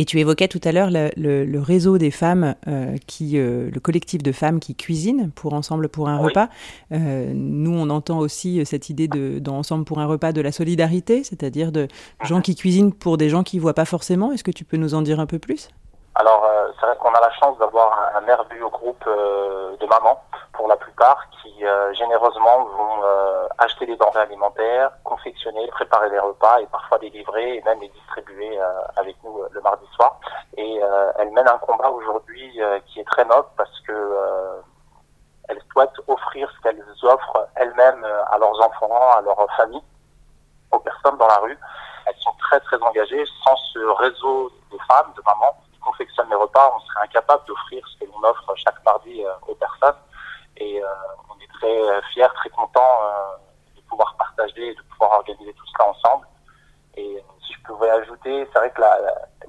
Et 0.00 0.06
tu 0.06 0.18
évoquais 0.18 0.48
tout 0.48 0.62
à 0.64 0.72
l'heure 0.72 0.88
le, 0.90 1.10
le, 1.18 1.44
le, 1.44 1.60
réseau 1.60 1.98
des 1.98 2.10
femmes, 2.10 2.54
euh, 2.68 2.96
qui, 3.06 3.38
euh, 3.38 3.68
le 3.70 3.80
collectif 3.80 4.22
de 4.22 4.32
femmes 4.32 4.58
qui 4.58 4.74
cuisinent 4.74 5.30
pour 5.30 5.52
Ensemble 5.52 5.90
pour 5.90 6.08
un 6.08 6.18
oui. 6.18 6.28
repas. 6.28 6.48
Euh, 6.90 7.32
nous, 7.34 7.78
on 7.78 7.90
entend 7.90 8.18
aussi 8.18 8.64
cette 8.64 8.88
idée 8.88 9.08
de, 9.08 9.38
dans 9.40 9.58
Ensemble 9.58 9.84
pour 9.84 9.98
un 9.98 10.06
repas 10.06 10.32
de 10.32 10.40
la 10.40 10.52
solidarité, 10.52 11.22
c'est-à-dire 11.22 11.70
de 11.70 11.86
gens 12.22 12.40
qui 12.40 12.54
cuisinent 12.54 12.94
pour 12.94 13.18
des 13.18 13.28
gens 13.28 13.42
qui 13.42 13.58
ne 13.58 13.60
voient 13.60 13.74
pas 13.74 13.84
forcément. 13.84 14.32
Est-ce 14.32 14.42
que 14.42 14.50
tu 14.50 14.64
peux 14.64 14.78
nous 14.78 14.94
en 14.94 15.02
dire 15.02 15.20
un 15.20 15.26
peu 15.26 15.38
plus? 15.38 15.68
Alors, 16.14 16.48
c'est 16.80 16.86
vrai 16.86 16.96
qu'on 16.98 17.12
a 17.12 17.20
la 17.20 17.32
chance 17.32 17.58
d'avoir 17.58 17.92
un, 18.16 18.22
merveilleux 18.22 18.70
groupe 18.70 19.04
de 19.04 19.86
mamans, 19.86 20.18
pour 20.60 20.68
la 20.68 20.76
plupart, 20.76 21.26
qui 21.40 21.64
euh, 21.64 21.94
généreusement 21.94 22.64
vont 22.64 23.02
euh, 23.02 23.48
acheter 23.56 23.86
des 23.86 23.96
denrées 23.96 24.20
alimentaires, 24.20 24.90
confectionner, 25.04 25.66
préparer 25.68 26.10
des 26.10 26.18
repas 26.18 26.60
et 26.60 26.66
parfois 26.66 26.98
les 26.98 27.08
livrer 27.08 27.56
et 27.56 27.62
même 27.62 27.80
les 27.80 27.88
distribuer 27.88 28.60
euh, 28.60 28.68
avec 28.96 29.16
nous 29.24 29.42
le 29.50 29.60
mardi 29.62 29.86
soir. 29.96 30.20
Et 30.58 30.80
elles 31.18 31.30
mènent 31.30 31.48
un 31.48 31.58
combat 31.58 31.88
aujourd'hui 31.88 32.60
qui 32.86 33.00
est 33.00 33.04
très 33.04 33.24
noble 33.24 33.48
parce 33.56 33.80
que 33.86 34.62
elles 35.48 35.62
souhaitent 35.72 35.98
offrir 36.08 36.50
ce 36.54 36.60
qu'elles 36.60 36.84
offrent 37.02 37.48
elles-mêmes 37.54 38.04
à 38.30 38.36
leurs 38.36 38.60
enfants, 38.60 39.12
à 39.16 39.22
leurs 39.22 39.46
familles, 39.56 39.82
aux 40.72 40.80
personnes 40.80 41.16
dans 41.16 41.28
la 41.28 41.38
rue. 41.38 41.58
Elles 42.06 42.16
sont 42.18 42.34
très 42.40 42.60
très 42.60 42.82
engagées. 42.82 43.24
Sans 43.44 43.56
ce 43.72 43.78
réseau 44.02 44.52
de 44.70 44.78
femmes, 44.88 45.12
de 45.16 45.22
mamans, 45.24 45.56
confectionne 45.80 46.28
les 46.28 46.36
repas, 46.36 46.74
on 46.76 46.80
serait 46.80 47.04
incapable 47.04 47.44
d'offrir 47.46 47.82
ce 47.86 48.04
que 48.04 48.10
l'on 48.10 48.28
offre 48.28 48.52
chaque 48.56 48.84
mardi 48.84 49.24
aux 49.48 49.54
personnes. 49.54 49.96
Et 50.56 50.82
euh, 50.82 50.86
on 51.28 51.38
est 51.40 51.52
très 51.54 52.02
fiers, 52.12 52.28
très 52.34 52.50
contents 52.50 52.98
euh, 53.02 53.36
de 53.76 53.80
pouvoir 53.82 54.14
partager 54.16 54.68
et 54.68 54.74
de 54.74 54.82
pouvoir 54.82 55.12
organiser 55.12 55.52
tout 55.54 55.66
cela 55.66 55.90
ensemble. 55.90 56.26
Et 56.96 57.22
si 57.46 57.54
je 57.54 57.62
pouvais 57.62 57.90
ajouter, 57.90 58.48
c'est 58.52 58.58
vrai 58.58 58.70
que 58.70 58.82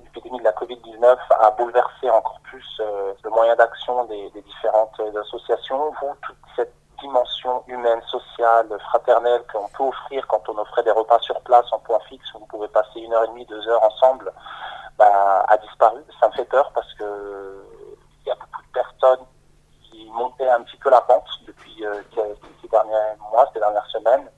l'épidémie 0.04 0.40
de 0.40 0.44
la 0.44 0.52
Covid-19 0.52 1.18
a 1.40 1.52
bouleversé 1.52 2.10
encore 2.10 2.40
plus 2.44 2.82
le 3.24 3.30
moyen 3.30 3.56
d'action 3.56 4.06
des, 4.06 4.30
des, 4.32 4.42
différentes 4.42 5.00
associations. 5.16 5.92
Vous, 6.02 6.16
toute 6.22 6.38
cette 6.56 6.74
dimension 7.02 7.64
humaine, 7.68 8.02
sociale, 8.04 8.68
fraternelle 8.90 9.44
qu'on 9.52 9.68
peut 9.70 9.84
offrir 9.84 10.26
quand 10.28 10.48
on 10.48 10.58
offrait 10.58 10.84
des 10.84 10.92
repas 10.92 11.20
sur 11.20 11.40
place 11.42 11.66
en 11.72 11.80
point 11.80 12.00
fixe 12.08 12.34
où 12.36 12.40
vous 12.40 12.46
pouvez 12.46 12.68
passer 12.70 13.00
une 13.00 13.14
heure 13.14 13.24
et 13.26 13.28
demie, 13.28 13.46
deux 13.46 13.68
heures 13.68 13.84
ensemble, 13.84 14.32
bah, 14.98 15.46
a 15.48 15.58
disparu. 15.58 16.02
Ça 16.20 16.28
me 16.28 16.34
fait 16.34 16.46
peur 16.46 16.72
parce 16.74 16.94
que 16.94 17.66
il 18.24 18.28
y 18.28 18.32
a 18.32 18.36
beaucoup 18.36 18.62
de 18.62 18.72
personnes 18.72 19.26
qui 19.92 20.10
montaient 20.12 20.50
un 20.50 20.62
petit 20.64 20.78
peu 20.78 20.90
la 20.90 21.02
pente 21.02 21.28
depuis 21.46 21.86
euh, 21.86 22.02
ces 22.62 22.68
derniers 22.68 23.16
mois, 23.32 23.50
ces 23.54 23.60
dernières 23.60 23.86
semaines, 23.88 24.30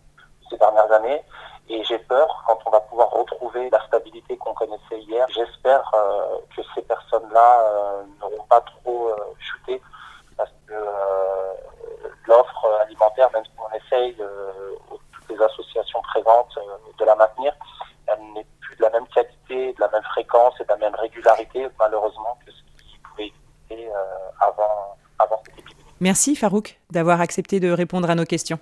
ces 0.50 0.58
dernières 0.58 0.92
années. 0.92 1.24
Et 1.70 1.84
j'ai 1.86 2.00
peur 2.00 2.44
quand 2.46 2.60
on 2.66 2.72
va 2.72 2.82
pouvoir 2.82 3.10
retrouver 3.12 3.70
la 3.70 3.86
stabilité 3.88 4.36
qu'on 4.38 4.54
connaissait 4.54 5.00
hier. 5.00 5.26
J'espère 5.30 5.90
euh, 5.96 6.38
que 6.56 6.62
ces 6.76 6.82
personnes-là 6.82 7.62
euh, 7.62 8.04
n'auront 8.20 8.44
pas 8.50 8.62
trop 8.62 9.12
chuté 9.40 9.82
parce 10.36 10.52
que 10.68 10.74
l'offre 12.28 12.66
alimentaire, 12.82 13.30
même 13.32 13.46
si 13.46 13.52
on 13.58 13.76
essaye 13.76 14.16
toutes 15.12 15.30
les 15.30 15.42
associations 15.42 16.02
présentes 16.02 16.58
de 16.98 17.06
la 17.06 17.16
maintenir, 17.16 17.54
elle 18.08 18.20
n'est 18.34 18.48
plus 18.62 18.76
de 18.76 18.82
la 18.82 18.90
même 18.90 19.08
qualité, 19.08 19.74
de 19.74 19.80
la 19.80 19.90
même 19.90 20.04
fréquence 20.04 20.54
et 20.60 20.64
de 20.64 20.70
la 20.70 20.78
même 20.78 20.96
régularité, 20.96 21.68
malheureusement, 21.80 22.38
que 22.46 22.52
ce 22.52 22.84
qui 22.84 22.98
pouvait 23.00 23.28
exister 23.28 23.92
avant, 24.42 24.98
avant 25.20 25.42
cette 25.46 25.60
épidémie. 25.60 25.84
Merci 26.00 26.36
Farouk 26.36 26.80
d'avoir 26.92 27.22
accepté 27.22 27.60
de 27.60 27.70
répondre 27.70 28.10
à 28.10 28.16
nos 28.16 28.26
questions. 28.26 28.60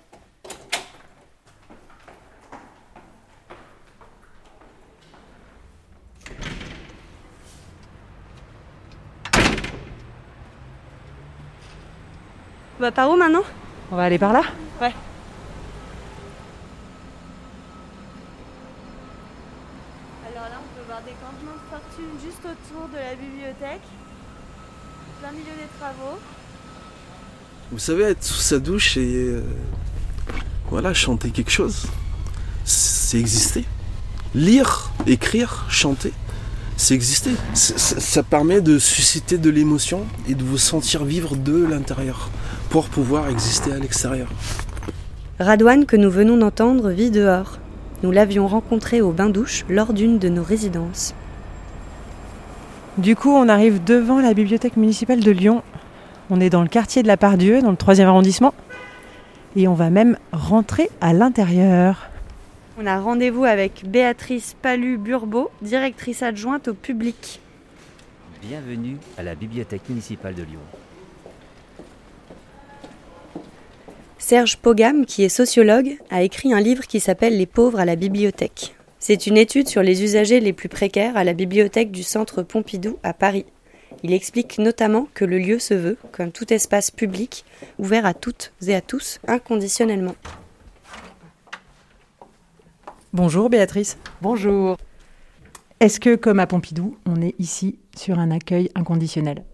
On 12.78 12.84
va 12.84 12.90
par 12.90 13.08
où 13.10 13.16
maintenant? 13.16 13.42
On 13.92 13.96
va 13.96 14.02
aller 14.02 14.18
par 14.18 14.32
là? 14.32 14.42
Ouais. 14.80 14.92
Alors 20.26 20.48
là, 20.48 20.56
on 20.58 20.76
peut 20.76 20.84
voir 20.88 21.00
des 21.02 21.12
campements 21.12 21.54
de 21.54 21.70
fortune 21.70 22.18
juste 22.20 22.40
autour 22.44 22.88
de 22.88 22.96
la 22.96 23.14
bibliothèque, 23.14 23.86
plein 25.20 25.30
milieu 25.30 25.44
des 25.44 25.68
travaux. 25.78 26.18
Vous 27.72 27.78
savez, 27.78 28.04
être 28.04 28.22
sous 28.22 28.40
sa 28.40 28.58
douche 28.58 28.98
et 28.98 29.28
euh, 29.28 29.40
voilà, 30.68 30.92
chanter 30.92 31.30
quelque 31.30 31.50
chose, 31.50 31.86
c'est 32.64 33.18
exister. 33.18 33.64
Lire, 34.34 34.90
écrire, 35.06 35.64
chanter, 35.70 36.12
c'est 36.76 36.92
exister. 36.92 37.30
Ça, 37.54 37.78
ça 37.78 38.22
permet 38.22 38.60
de 38.60 38.78
susciter 38.78 39.38
de 39.38 39.48
l'émotion 39.48 40.04
et 40.28 40.34
de 40.34 40.44
vous 40.44 40.58
sentir 40.58 41.04
vivre 41.04 41.34
de 41.34 41.64
l'intérieur 41.64 42.28
pour 42.68 42.90
pouvoir 42.90 43.28
exister 43.30 43.72
à 43.72 43.78
l'extérieur. 43.78 44.28
Radouane, 45.40 45.86
que 45.86 45.96
nous 45.96 46.10
venons 46.10 46.36
d'entendre, 46.36 46.90
vit 46.90 47.10
dehors. 47.10 47.58
Nous 48.02 48.10
l'avions 48.10 48.48
rencontré 48.48 49.00
au 49.00 49.12
bain-douche 49.12 49.64
lors 49.70 49.94
d'une 49.94 50.18
de 50.18 50.28
nos 50.28 50.44
résidences. 50.44 51.14
Du 52.98 53.16
coup, 53.16 53.30
on 53.30 53.48
arrive 53.48 53.82
devant 53.82 54.20
la 54.20 54.34
bibliothèque 54.34 54.76
municipale 54.76 55.20
de 55.20 55.30
Lyon. 55.30 55.62
On 56.34 56.40
est 56.40 56.48
dans 56.48 56.62
le 56.62 56.68
quartier 56.68 57.02
de 57.02 57.08
la 57.08 57.18
Pardieu, 57.18 57.60
dans 57.60 57.70
le 57.70 57.76
3e 57.76 58.06
arrondissement. 58.06 58.54
Et 59.54 59.68
on 59.68 59.74
va 59.74 59.90
même 59.90 60.16
rentrer 60.32 60.88
à 61.02 61.12
l'intérieur. 61.12 62.08
On 62.80 62.86
a 62.86 62.98
rendez-vous 62.98 63.44
avec 63.44 63.82
Béatrice 63.84 64.56
Palu-Burbeau, 64.62 65.50
directrice 65.60 66.22
adjointe 66.22 66.68
au 66.68 66.72
public. 66.72 67.38
Bienvenue 68.40 68.96
à 69.18 69.22
la 69.22 69.34
bibliothèque 69.34 69.86
municipale 69.90 70.34
de 70.34 70.44
Lyon. 70.44 70.60
Serge 74.16 74.56
Pogam, 74.56 75.04
qui 75.04 75.24
est 75.24 75.28
sociologue, 75.28 75.98
a 76.08 76.22
écrit 76.22 76.54
un 76.54 76.60
livre 76.60 76.86
qui 76.86 76.98
s'appelle 76.98 77.36
Les 77.36 77.44
pauvres 77.44 77.78
à 77.78 77.84
la 77.84 77.96
bibliothèque. 77.96 78.74
C'est 79.00 79.26
une 79.26 79.36
étude 79.36 79.68
sur 79.68 79.82
les 79.82 80.02
usagers 80.02 80.40
les 80.40 80.54
plus 80.54 80.70
précaires 80.70 81.18
à 81.18 81.24
la 81.24 81.34
bibliothèque 81.34 81.90
du 81.90 82.02
centre 82.02 82.42
Pompidou 82.42 82.96
à 83.02 83.12
Paris. 83.12 83.44
Il 84.04 84.12
explique 84.12 84.58
notamment 84.58 85.06
que 85.14 85.24
le 85.24 85.38
lieu 85.38 85.60
se 85.60 85.74
veut, 85.74 85.96
comme 86.10 86.32
tout 86.32 86.52
espace 86.52 86.90
public, 86.90 87.44
ouvert 87.78 88.04
à 88.04 88.14
toutes 88.14 88.52
et 88.66 88.74
à 88.74 88.80
tous, 88.80 89.20
inconditionnellement. 89.28 90.16
Bonjour 93.12 93.48
Béatrice. 93.48 93.98
Bonjour. 94.20 94.76
Est-ce 95.78 96.00
que, 96.00 96.16
comme 96.16 96.40
à 96.40 96.48
Pompidou, 96.48 96.96
on 97.06 97.22
est 97.22 97.34
ici 97.38 97.78
sur 97.96 98.18
un 98.18 98.32
accueil 98.32 98.70
inconditionnel? 98.74 99.44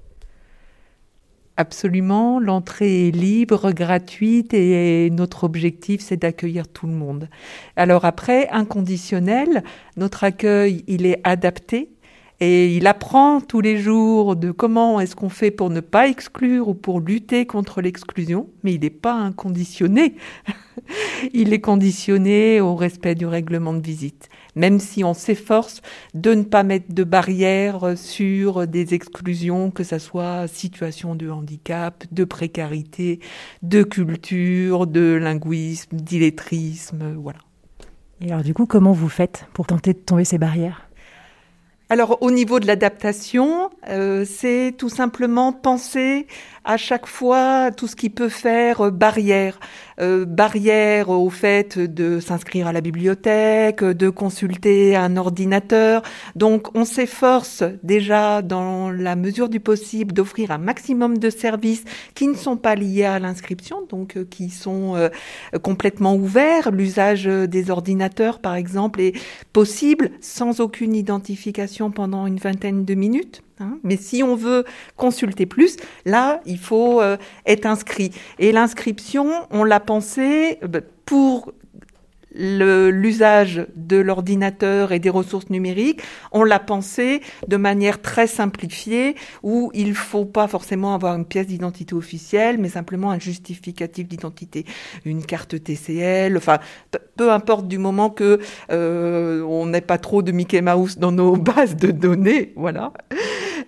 Absolument, 1.59 2.39
l'entrée 2.39 3.09
est 3.09 3.11
libre, 3.11 3.73
gratuite 3.73 4.55
et 4.55 5.11
notre 5.11 5.43
objectif 5.43 6.01
c'est 6.01 6.17
d'accueillir 6.17 6.69
tout 6.69 6.87
le 6.87 6.93
monde. 6.93 7.29
Alors 7.75 8.05
après, 8.05 8.49
inconditionnel, 8.51 9.65
notre 9.97 10.23
accueil 10.23 10.85
il 10.87 11.05
est 11.05 11.21
adapté 11.25 11.91
et 12.41 12.75
il 12.77 12.87
apprend 12.87 13.41
tous 13.41 13.61
les 13.61 13.79
jours 13.79 14.37
de 14.37 14.51
comment 14.51 15.01
est-ce 15.01 15.17
qu'on 15.17 15.29
fait 15.29 15.51
pour 15.51 15.71
ne 15.71 15.81
pas 15.81 16.09
exclure 16.09 16.69
ou 16.69 16.75
pour 16.75 17.01
lutter 17.01 17.47
contre 17.47 17.81
l'exclusion, 17.81 18.49
mais 18.63 18.75
il 18.75 18.81
n'est 18.81 18.91
pas 18.91 19.15
inconditionné. 19.15 20.15
il 21.33 21.53
est 21.53 21.61
conditionné 21.61 22.61
au 22.61 22.77
respect 22.77 23.15
du 23.15 23.27
règlement 23.27 23.75
de 23.75 23.85
visite 23.85 24.29
même 24.59 24.81
si 24.81 25.05
on 25.05 25.15
s'efforce 25.15 25.81
de 26.15 26.35
ne 26.35 26.43
pas 26.43 26.65
mettre 26.65 26.93
de 26.93 27.05
barrières 27.05 27.97
sur 27.97 28.67
des 28.67 28.93
exclusions, 28.93 29.71
que 29.71 29.85
ce 29.85 29.99
soit 29.99 30.49
situation 30.49 31.15
de 31.15 31.31
handicap, 31.31 32.05
de 32.11 32.25
précarité, 32.25 33.21
de 33.63 33.85
culture, 33.85 34.87
de 34.87 35.13
linguisme, 35.15 35.97
d'illettrisme, 35.97 37.15
voilà. 37.15 37.39
Et 38.21 38.33
alors 38.33 38.43
du 38.43 38.53
coup, 38.53 38.67
comment 38.67 38.93
vous 38.93 39.09
faites 39.09 39.47
pour 39.53 39.67
tenter 39.67 39.93
de 39.93 39.99
tomber 39.99 40.25
ces 40.25 40.39
barrières? 40.39 40.88
Alors 41.91 42.19
au 42.21 42.31
niveau 42.31 42.61
de 42.61 42.67
l'adaptation, 42.67 43.71
euh, 43.89 44.27
c'est 44.29 44.75
tout 44.77 44.91
simplement 44.91 45.55
penser 45.55 46.27
à 46.65 46.77
chaque 46.77 47.07
fois 47.07 47.71
tout 47.71 47.87
ce 47.87 47.97
qui 47.97 48.11
peut 48.11 48.29
faire 48.29 48.83
euh, 48.83 48.91
barrière. 48.91 49.59
Euh, 49.99 50.27
barrière 50.27 51.09
au 51.09 51.31
fait 51.31 51.79
de 51.79 52.21
s'inscrire 52.21 52.67
à 52.67 52.73
la 52.73 52.83
bibliothèque, 52.83 53.83
de 53.83 54.11
consulter 54.11 54.97
un 54.97 55.17
ordinateur. 55.17 56.03
Donc 56.37 56.69
on 56.77 56.85
s'efforce 56.85 57.65
déjà 57.83 58.43
dans 58.43 58.91
la 58.91 59.17
mesure 59.17 59.49
du 59.49 59.59
possible 59.59 60.13
d'offrir 60.13 60.51
un 60.51 60.59
maximum 60.59 61.17
de 61.17 61.31
services 61.31 61.85
qui 62.15 62.29
ne 62.29 62.35
sont 62.35 62.59
pas 62.59 62.75
liés 62.75 63.07
à 63.07 63.19
l'inscription, 63.19 63.79
donc 63.89 64.17
qui 64.31 64.51
sont 64.51 65.11
complètement 65.63 66.15
ouverts. 66.15 66.71
L'usage 66.71 67.25
des 67.25 67.71
ordinateurs 67.71 68.39
par 68.39 68.55
exemple 68.55 69.01
est 69.01 69.19
possible 69.53 70.11
sans 70.21 70.61
aucune 70.61 70.95
identification 70.95 71.78
pendant 71.91 72.27
une 72.27 72.39
vingtaine 72.39 72.85
de 72.85 72.95
minutes. 72.95 73.43
Hein. 73.61 73.79
Mais 73.83 73.97
si 73.97 74.23
on 74.23 74.35
veut 74.35 74.65
consulter 74.97 75.47
plus, 75.47 75.77
là, 76.05 76.41
il 76.47 76.59
faut 76.59 77.01
euh, 77.01 77.17
être 77.47 77.67
inscrit. 77.67 78.13
Et 78.39 78.53
l'inscription, 78.53 79.31
on 79.51 79.65
l'a 79.65 79.81
pensé 79.81 80.59
euh, 80.63 80.81
pour 81.05 81.53
l'usage 82.39 83.67
de 83.75 83.97
l'ordinateur 83.97 84.93
et 84.93 85.01
des 85.01 85.11
ressources 85.11 85.51
numériques, 85.51 86.01
on 86.33 86.45
l'a 86.45 86.61
pensé 86.61 87.21
de 87.47 87.57
manière 87.57 88.01
très 88.01 88.27
simplifiée 88.27 89.17
où 89.43 89.71
il 89.75 89.95
faut 89.95 90.25
pas 90.25 90.47
forcément 90.47 90.95
avoir 90.95 91.17
une 91.17 91.25
pièce 91.25 91.49
d'identité 91.49 91.95
officielle, 91.95 92.59
mais 92.59 92.69
simplement 92.69 93.11
un 93.11 93.19
justificatif 93.19 94.07
d'identité, 94.07 94.65
une 95.05 95.25
carte 95.25 95.63
TCL, 95.63 96.37
enfin 96.37 96.59
peu 97.17 97.33
importe 97.33 97.69
du 97.69 97.79
moment 97.79 98.11
que 98.11 98.39
euh, 98.71 99.43
on 99.43 99.67
n'ait 99.67 99.81
pas 99.81 99.99
trop 99.99 100.23
de 100.23 100.33
Mickey 100.33 100.63
Mouse 100.63 100.99
dans 100.99 101.13
nos 101.13 101.37
bases 101.37 101.77
de 101.77 101.91
données, 101.91 102.53
voilà. 102.57 102.93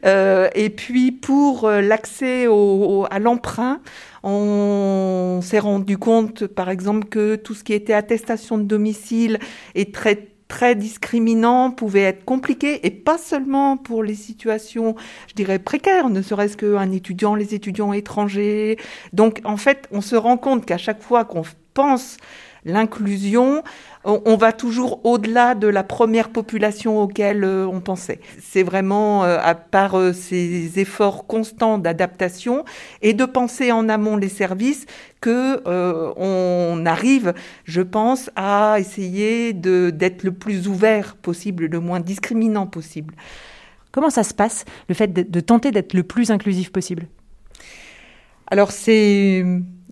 Euh, 0.07 0.49
et 0.55 0.71
puis 0.71 1.13
pour 1.13 1.65
euh, 1.65 1.81
l'accès 1.83 2.47
à 2.47 3.19
l'emprunt, 3.19 3.81
on 4.23 5.41
s'est 5.43 5.59
rendu 5.59 5.99
compte, 5.99 6.47
par 6.47 6.69
exemple, 6.69 7.07
que 7.09 7.37
tout 7.37 7.55
ce 7.55 7.65
qui 7.65 7.73
était 7.73 7.93
attestation 7.93 8.59
de 8.59 8.65
domicile 8.65 9.39
est 9.75 9.95
très 9.95 10.31
très 10.51 10.75
discriminant, 10.75 11.71
pouvait 11.71 12.03
être 12.03 12.25
compliqué, 12.25 12.85
et 12.85 12.91
pas 12.91 13.19
seulement 13.19 13.77
pour 13.77 14.03
les 14.03 14.17
situations, 14.17 14.97
je 15.29 15.35
dirais, 15.35 15.61
précaires, 15.61 16.11
ne 16.11 16.21
serait-ce 16.21 16.57
qu'un 16.57 16.91
étudiant, 16.91 17.37
les 17.37 17.55
étudiants 17.55 17.93
étrangers. 17.93 18.77
Donc, 19.13 19.41
en 19.45 19.57
fait, 19.57 19.87
on 19.93 20.01
se 20.01 20.17
rend 20.17 20.37
compte 20.37 20.67
qu'à 20.67 20.77
chaque 20.77 21.03
fois 21.03 21.25
qu'on 21.25 21.43
pense 21.73 22.17
l'inclusion, 22.65 23.63
on, 24.05 24.37
va 24.37 24.53
toujours 24.53 25.05
au-delà 25.05 25.55
de 25.55 25.67
la 25.67 25.83
première 25.83 26.31
population 26.31 27.03
auquel 27.03 27.45
euh, 27.45 27.67
on 27.67 27.81
pensait. 27.81 28.21
C'est 28.41 28.63
vraiment, 28.63 29.25
euh, 29.25 29.39
à 29.43 29.55
part 29.55 29.95
euh, 29.95 30.13
ces 30.15 30.79
efforts 30.79 31.27
constants 31.27 31.77
d'adaptation 31.77 32.65
et 33.03 33.13
de 33.13 33.25
penser 33.27 33.73
en 33.73 33.89
amont 33.89 34.17
les 34.17 34.31
services, 34.31 34.87
que 35.21 35.61
on 36.17 36.87
arrive, 36.87 37.35
je 37.65 37.83
pense, 37.83 38.31
à 38.37 38.77
essayer 38.79 39.53
d'être 39.53 40.23
le 40.23 40.33
plus 40.33 40.67
ouvert 40.67 41.15
possible, 41.17 41.67
le 41.67 41.79
moins 41.79 42.01
discriminant 42.01 42.67
possible. 42.67 43.15
Comment 43.93 44.09
ça 44.09 44.23
se 44.23 44.33
passe, 44.33 44.65
le 44.89 44.95
fait 44.95 45.09
de 45.09 45.41
tenter 45.41 45.73
d'être 45.73 45.93
le 45.93 46.05
plus 46.05 46.31
inclusif 46.31 46.73
possible? 46.73 47.07
Alors 48.47 48.73
c'est 48.73 49.45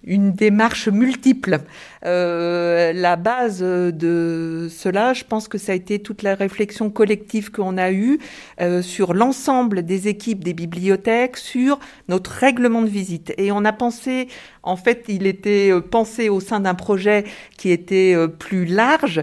une 0.08 0.32
démarche 0.32 0.88
multiple. 0.88 1.60
Euh, 2.04 2.92
la 2.92 3.16
base 3.16 3.60
de 3.60 4.68
cela, 4.70 5.12
je 5.12 5.24
pense 5.24 5.46
que 5.48 5.58
ça 5.58 5.72
a 5.72 5.74
été 5.74 5.98
toute 5.98 6.22
la 6.22 6.34
réflexion 6.34 6.90
collective 6.90 7.50
qu'on 7.50 7.76
a 7.76 7.92
eue 7.92 8.18
euh, 8.60 8.82
sur 8.82 9.14
l'ensemble 9.14 9.84
des 9.84 10.08
équipes 10.08 10.42
des 10.42 10.54
bibliothèques, 10.54 11.36
sur 11.36 11.78
notre 12.08 12.30
règlement 12.30 12.82
de 12.82 12.88
visite. 12.88 13.34
Et 13.36 13.52
on 13.52 13.64
a 13.64 13.72
pensé, 13.72 14.28
en 14.62 14.76
fait, 14.76 15.04
il 15.08 15.26
était 15.26 15.70
euh, 15.70 15.80
pensé 15.80 16.28
au 16.28 16.40
sein 16.40 16.60
d'un 16.60 16.74
projet 16.74 17.24
qui 17.56 17.70
était 17.70 18.14
plus 18.38 18.64
large, 18.64 19.22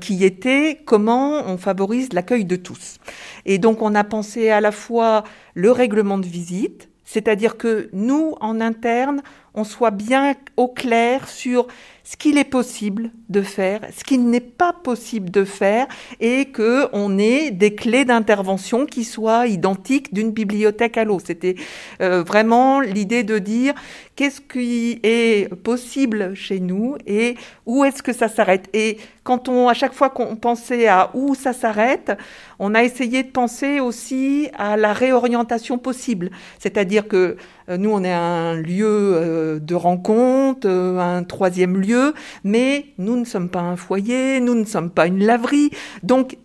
qui 0.00 0.24
était 0.24 0.80
comment 0.84 1.42
on 1.46 1.58
favorise 1.58 2.12
l'accueil 2.12 2.44
de 2.44 2.56
tous. 2.56 2.98
Et 3.44 3.58
donc 3.58 3.82
on 3.82 3.94
a 3.94 4.04
pensé 4.04 4.50
à 4.50 4.60
la 4.60 4.72
fois 4.72 5.24
le 5.54 5.70
règlement 5.70 6.18
de 6.18 6.26
visite, 6.26 6.88
c'est-à-dire 7.04 7.56
que 7.56 7.88
nous, 7.92 8.34
en 8.40 8.60
interne, 8.60 9.22
on 9.54 9.64
soit 9.64 9.90
bien 9.90 10.34
au 10.56 10.68
clair 10.68 11.28
sur 11.28 11.66
ce 12.04 12.16
qu'il 12.16 12.36
est 12.36 12.44
possible 12.44 13.10
de 13.30 13.40
faire, 13.40 13.80
ce 13.96 14.04
qu'il 14.04 14.28
n'est 14.28 14.40
pas 14.40 14.74
possible 14.74 15.30
de 15.30 15.44
faire, 15.44 15.86
et 16.20 16.46
que 16.46 16.86
on 16.92 17.18
ait 17.18 17.50
des 17.50 17.74
clés 17.74 18.04
d'intervention 18.04 18.84
qui 18.84 19.04
soient 19.04 19.46
identiques 19.46 20.12
d'une 20.12 20.30
bibliothèque 20.30 20.98
à 20.98 21.04
l'autre. 21.04 21.24
C'était 21.26 21.56
euh, 22.02 22.22
vraiment 22.22 22.80
l'idée 22.80 23.24
de 23.24 23.38
dire 23.38 23.74
qu'est-ce 24.16 24.42
qui 24.42 25.00
est 25.02 25.52
possible 25.54 26.34
chez 26.34 26.60
nous 26.60 26.96
et 27.06 27.36
où 27.66 27.84
est-ce 27.84 28.02
que 28.02 28.12
ça 28.12 28.28
s'arrête? 28.28 28.68
Et 28.74 28.98
quand 29.24 29.48
on, 29.48 29.68
à 29.68 29.74
chaque 29.74 29.94
fois 29.94 30.10
qu'on 30.10 30.36
pensait 30.36 30.86
à 30.86 31.10
où 31.14 31.34
ça 31.34 31.54
s'arrête, 31.54 32.12
on 32.58 32.74
a 32.74 32.84
essayé 32.84 33.22
de 33.22 33.30
penser 33.30 33.80
aussi 33.80 34.48
à 34.56 34.76
la 34.76 34.92
réorientation 34.92 35.78
possible. 35.78 36.30
C'est-à-dire 36.58 37.08
que 37.08 37.36
euh, 37.70 37.76
nous, 37.78 37.90
on 37.90 38.04
est 38.04 38.12
un 38.12 38.54
lieu 38.54 38.86
euh, 38.86 39.58
de 39.58 39.74
rencontre, 39.74 40.68
un 40.68 41.24
troisième 41.24 41.78
lieu, 41.78 41.93
mais 42.42 42.86
nous 42.98 43.16
ne 43.16 43.24
sommes 43.24 43.48
pas 43.48 43.60
un 43.60 43.76
foyer, 43.76 44.40
nous 44.40 44.54
ne 44.54 44.64
sommes 44.64 44.90
pas 44.90 45.06
une 45.06 45.24
laverie. 45.24 45.70
Donc, 46.02 46.36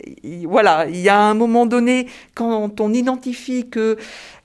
voilà, 0.44 0.86
il 0.88 1.00
y 1.00 1.08
a 1.08 1.18
un 1.18 1.34
moment 1.34 1.66
donné, 1.66 2.06
quand 2.34 2.80
on 2.80 2.92
identifie 2.92 3.68
que 3.68 3.96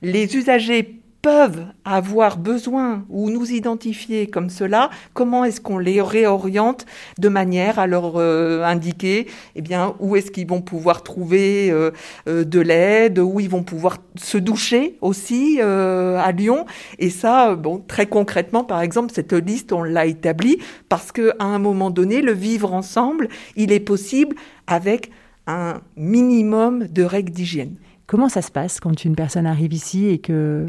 les 0.02 0.36
usagers 0.36 1.00
peuvent 1.26 1.66
avoir 1.86 2.38
besoin 2.38 3.04
ou 3.10 3.32
nous 3.32 3.52
identifier 3.52 4.28
comme 4.28 4.52
cela, 4.52 4.92
comment 5.16 5.44
est-ce 5.44 5.60
qu'on 5.60 5.80
les 5.80 6.00
réoriente 6.00 6.86
de 7.18 7.30
manière 7.30 7.80
à 7.80 7.88
leur 7.88 8.18
euh, 8.18 8.62
indiquer 8.64 9.26
eh 9.56 9.64
bien, 9.64 9.96
où 10.00 10.16
est-ce 10.16 10.30
qu'ils 10.30 10.46
vont 10.46 10.62
pouvoir 10.62 11.02
trouver 11.02 11.72
euh, 11.72 11.90
euh, 12.28 12.44
de 12.44 12.60
l'aide, 12.60 13.18
où 13.18 13.40
ils 13.40 13.50
vont 13.50 13.64
pouvoir 13.64 13.98
se 14.14 14.38
doucher 14.38 15.00
aussi 15.02 15.60
à 15.60 16.32
Lyon. 16.32 16.68
Et 17.00 17.10
ça, 17.10 17.56
bon, 17.56 17.82
très 17.88 18.06
concrètement, 18.06 18.64
par 18.64 18.82
exemple, 18.82 19.12
cette 19.12 19.34
liste, 19.34 19.74
on 19.74 19.82
l'a 19.82 20.06
établie 20.06 20.60
parce 20.90 21.12
qu'à 21.12 21.34
un 21.40 21.58
moment 21.58 21.90
donné, 21.90 22.22
le 22.22 22.34
vivre 22.34 22.72
ensemble, 22.72 23.30
il 23.56 23.72
est 23.72 23.80
possible 23.80 24.36
avec 24.68 25.10
un 25.48 25.82
minimum 25.98 26.86
de 26.86 27.02
règles 27.02 27.32
d'hygiène. 27.32 27.78
Comment 28.08 28.30
ça 28.30 28.44
se 28.44 28.52
passe 28.52 28.80
quand 28.80 29.04
une 29.04 29.16
personne 29.16 29.48
arrive 29.48 29.74
ici 29.74 30.06
et 30.06 30.20
que 30.20 30.68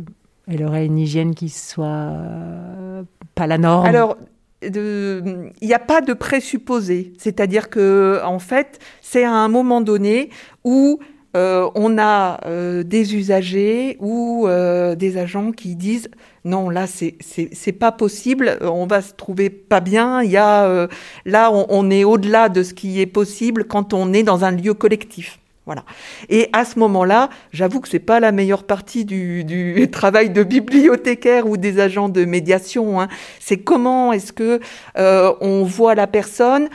elle 0.49 0.65
aurait 0.65 0.87
une 0.87 0.99
hygiène 0.99 1.35
qui 1.35 1.49
soit 1.49 1.87
euh, 1.87 3.03
pas 3.35 3.47
la 3.47 3.59
norme 3.59 3.87
Alors, 3.87 4.17
il 4.63 5.53
n'y 5.61 5.75
a 5.75 5.79
pas 5.79 6.01
de 6.01 6.13
présupposé. 6.13 7.13
C'est-à-dire 7.19 7.69
que, 7.69 8.21
en 8.25 8.39
fait, 8.39 8.79
c'est 9.03 9.25
à 9.25 9.33
un 9.33 9.49
moment 9.49 9.81
donné 9.81 10.31
où 10.65 10.99
euh, 11.37 11.69
on 11.75 11.99
a 11.99 12.41
euh, 12.47 12.83
des 12.83 13.15
usagers 13.17 13.97
ou 14.01 14.49
des 14.97 15.19
agents 15.19 15.53
qui 15.53 15.77
disent 15.77 16.09
non, 16.45 16.71
là, 16.71 16.87
c'est 16.87 17.73
pas 17.73 17.93
possible. 17.93 18.59
On 18.63 18.87
va 18.87 19.03
se 19.03 19.13
trouver 19.13 19.51
pas 19.51 19.81
bien. 19.81 20.23
Il 20.23 20.31
y 20.31 20.37
a 20.37 20.89
là, 21.25 21.51
on 21.53 21.91
est 21.91 22.05
au-delà 22.05 22.49
de 22.49 22.63
ce 22.63 22.73
qui 22.73 23.01
est 23.01 23.07
possible 23.07 23.65
quand 23.65 23.93
on 23.93 24.13
est 24.13 24.23
dans 24.23 24.45
un 24.45 24.53
lieu 24.53 24.75
collectif. 24.75 25.41
Voilà. 25.67 25.85
Et 26.29 26.49
à 26.53 26.65
ce 26.65 26.79
moment-là, 26.79 27.29
j'avoue 27.53 27.81
que 27.81 27.89
c'est 27.89 27.99
pas 27.99 28.21
la 28.21 28.31
meilleure 28.31 28.63
partie 28.63 29.05
du, 29.05 29.89
travail 29.93 30.31
de 30.31 30.45
bibliothécaire 30.45 31.49
ou 31.49 31.57
des 31.57 31.81
agents 31.81 32.09
de 32.09 32.25
médiation. 32.25 33.01
Hein. 33.01 33.09
C'est 33.41 33.59
comment 33.59 34.13
est-ce 34.13 34.33
que 34.33 34.61
euh, 34.97 35.35
on 35.41 35.65
voit 35.65 35.97
la 35.97 36.07
personne 36.07 36.69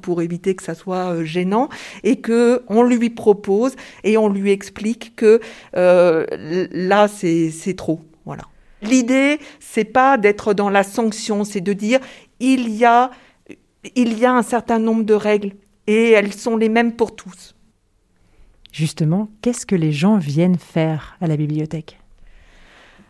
pour 0.00 0.22
éviter 0.22 0.54
que 0.54 0.62
ça 0.62 0.74
soit 0.74 1.12
euh, 1.12 1.24
gênant 1.24 1.68
et 2.04 2.20
que 2.20 2.62
on 2.68 2.82
lui 2.82 3.10
propose 3.10 3.74
et 4.04 4.16
on 4.16 4.28
lui 4.28 4.50
explique 4.50 5.14
que 5.16 5.40
euh, 5.76 6.24
là 6.72 7.08
c'est 7.08 7.50
c'est 7.50 7.74
trop. 7.74 8.00
Voilà. 8.24 8.42
L'idée 8.82 9.38
c'est 9.60 9.84
pas 9.84 10.18
d'être 10.18 10.54
dans 10.54 10.70
la 10.70 10.82
sanction, 10.82 11.44
c'est 11.44 11.60
de 11.60 11.72
dire 11.72 12.00
il 12.40 12.68
y 12.68 12.84
a 12.84 13.10
il 13.94 14.18
y 14.18 14.24
a 14.26 14.32
un 14.32 14.42
certain 14.42 14.80
nombre 14.80 15.04
de 15.04 15.14
règles 15.14 15.52
et 15.86 16.10
elles 16.12 16.32
sont 16.32 16.56
les 16.56 16.68
mêmes 16.68 16.92
pour 16.92 17.14
tous. 17.14 17.55
Justement, 18.76 19.30
qu'est-ce 19.40 19.64
que 19.64 19.74
les 19.74 19.90
gens 19.90 20.18
viennent 20.18 20.58
faire 20.58 21.16
à 21.22 21.26
la 21.26 21.38
bibliothèque? 21.38 21.98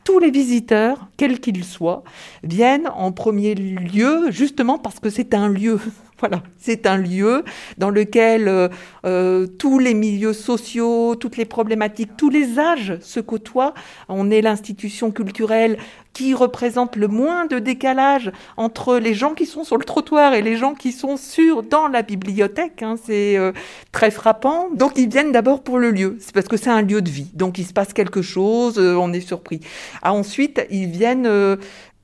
Tous 0.04 0.20
les 0.20 0.30
visiteurs, 0.30 1.08
quels 1.16 1.40
qu'ils 1.40 1.64
soient, 1.64 2.04
viennent 2.44 2.86
en 2.86 3.10
premier 3.10 3.56
lieu 3.56 4.30
justement 4.30 4.78
parce 4.78 5.00
que 5.00 5.10
c'est 5.10 5.34
un 5.34 5.48
lieu. 5.48 5.80
Voilà, 6.20 6.42
c'est 6.58 6.86
un 6.86 6.96
lieu 6.96 7.44
dans 7.76 7.90
lequel 7.90 8.48
euh, 8.48 8.68
euh, 9.04 9.46
tous 9.46 9.78
les 9.78 9.92
milieux 9.92 10.32
sociaux, 10.32 11.14
toutes 11.14 11.36
les 11.36 11.44
problématiques, 11.44 12.16
tous 12.16 12.30
les 12.30 12.58
âges 12.58 12.98
se 13.00 13.20
côtoient. 13.20 13.74
On 14.08 14.30
est 14.30 14.40
l'institution 14.40 15.10
culturelle 15.10 15.76
qui 16.14 16.32
représente 16.32 16.96
le 16.96 17.08
moins 17.08 17.44
de 17.44 17.58
décalage 17.58 18.32
entre 18.56 18.96
les 18.96 19.12
gens 19.12 19.34
qui 19.34 19.44
sont 19.44 19.64
sur 19.64 19.76
le 19.76 19.84
trottoir 19.84 20.32
et 20.32 20.40
les 20.40 20.56
gens 20.56 20.72
qui 20.72 20.92
sont 20.92 21.18
sur 21.18 21.62
dans 21.62 21.88
la 21.88 22.00
bibliothèque. 22.00 22.82
Hein. 22.82 22.96
c'est 23.04 23.36
euh, 23.36 23.52
très 23.92 24.10
frappant. 24.10 24.70
Donc 24.74 24.92
ils 24.96 25.10
viennent 25.10 25.32
d'abord 25.32 25.62
pour 25.62 25.78
le 25.78 25.90
lieu, 25.90 26.16
c'est 26.20 26.32
parce 26.32 26.48
que 26.48 26.56
c'est 26.56 26.70
un 26.70 26.80
lieu 26.80 27.02
de 27.02 27.10
vie. 27.10 27.30
Donc 27.34 27.58
il 27.58 27.66
se 27.66 27.74
passe 27.74 27.92
quelque 27.92 28.22
chose, 28.22 28.78
on 28.78 29.12
est 29.12 29.20
surpris. 29.20 29.60
Ah, 30.00 30.14
ensuite 30.14 30.66
ils 30.70 30.86
viennent 30.86 31.28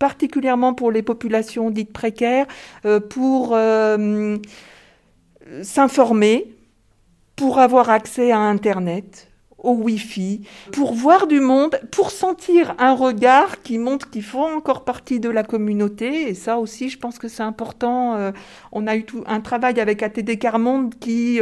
particulièrement 0.03 0.75
pour 0.75 0.91
les 0.91 1.03
populations 1.03 1.71
dites 1.71 1.93
précaires, 1.93 2.47
euh, 2.87 2.99
pour 2.99 3.53
euh, 3.53 4.37
s'informer, 5.63 6.53
pour 7.37 7.61
avoir 7.61 7.89
accès 7.89 8.33
à 8.33 8.41
Internet, 8.41 9.29
au 9.59 9.75
Wi-Fi, 9.75 10.43
pour 10.73 10.93
voir 10.93 11.29
du 11.29 11.39
monde, 11.39 11.79
pour 11.93 12.11
sentir 12.11 12.75
un 12.81 12.97
regard 12.97 13.63
qui 13.63 13.79
montre 13.79 14.11
qu'ils 14.11 14.25
font 14.25 14.57
encore 14.57 14.85
partie 14.85 15.21
de 15.21 15.29
la 15.29 15.45
communauté. 15.45 16.31
Et 16.31 16.35
ça 16.35 16.59
aussi, 16.59 16.91
je 16.91 16.99
pense 16.99 17.21
que 17.21 17.29
c'est 17.29 17.45
important. 17.45 18.17
Euh, 18.17 18.33
on 18.73 18.89
a 18.89 18.97
eu 18.97 19.05
tout 19.05 19.23
un 19.29 19.41
travail 19.41 19.79
avec 19.79 20.03
ATD 20.03 20.37
Carmonde 20.37 20.97
qui 20.99 21.41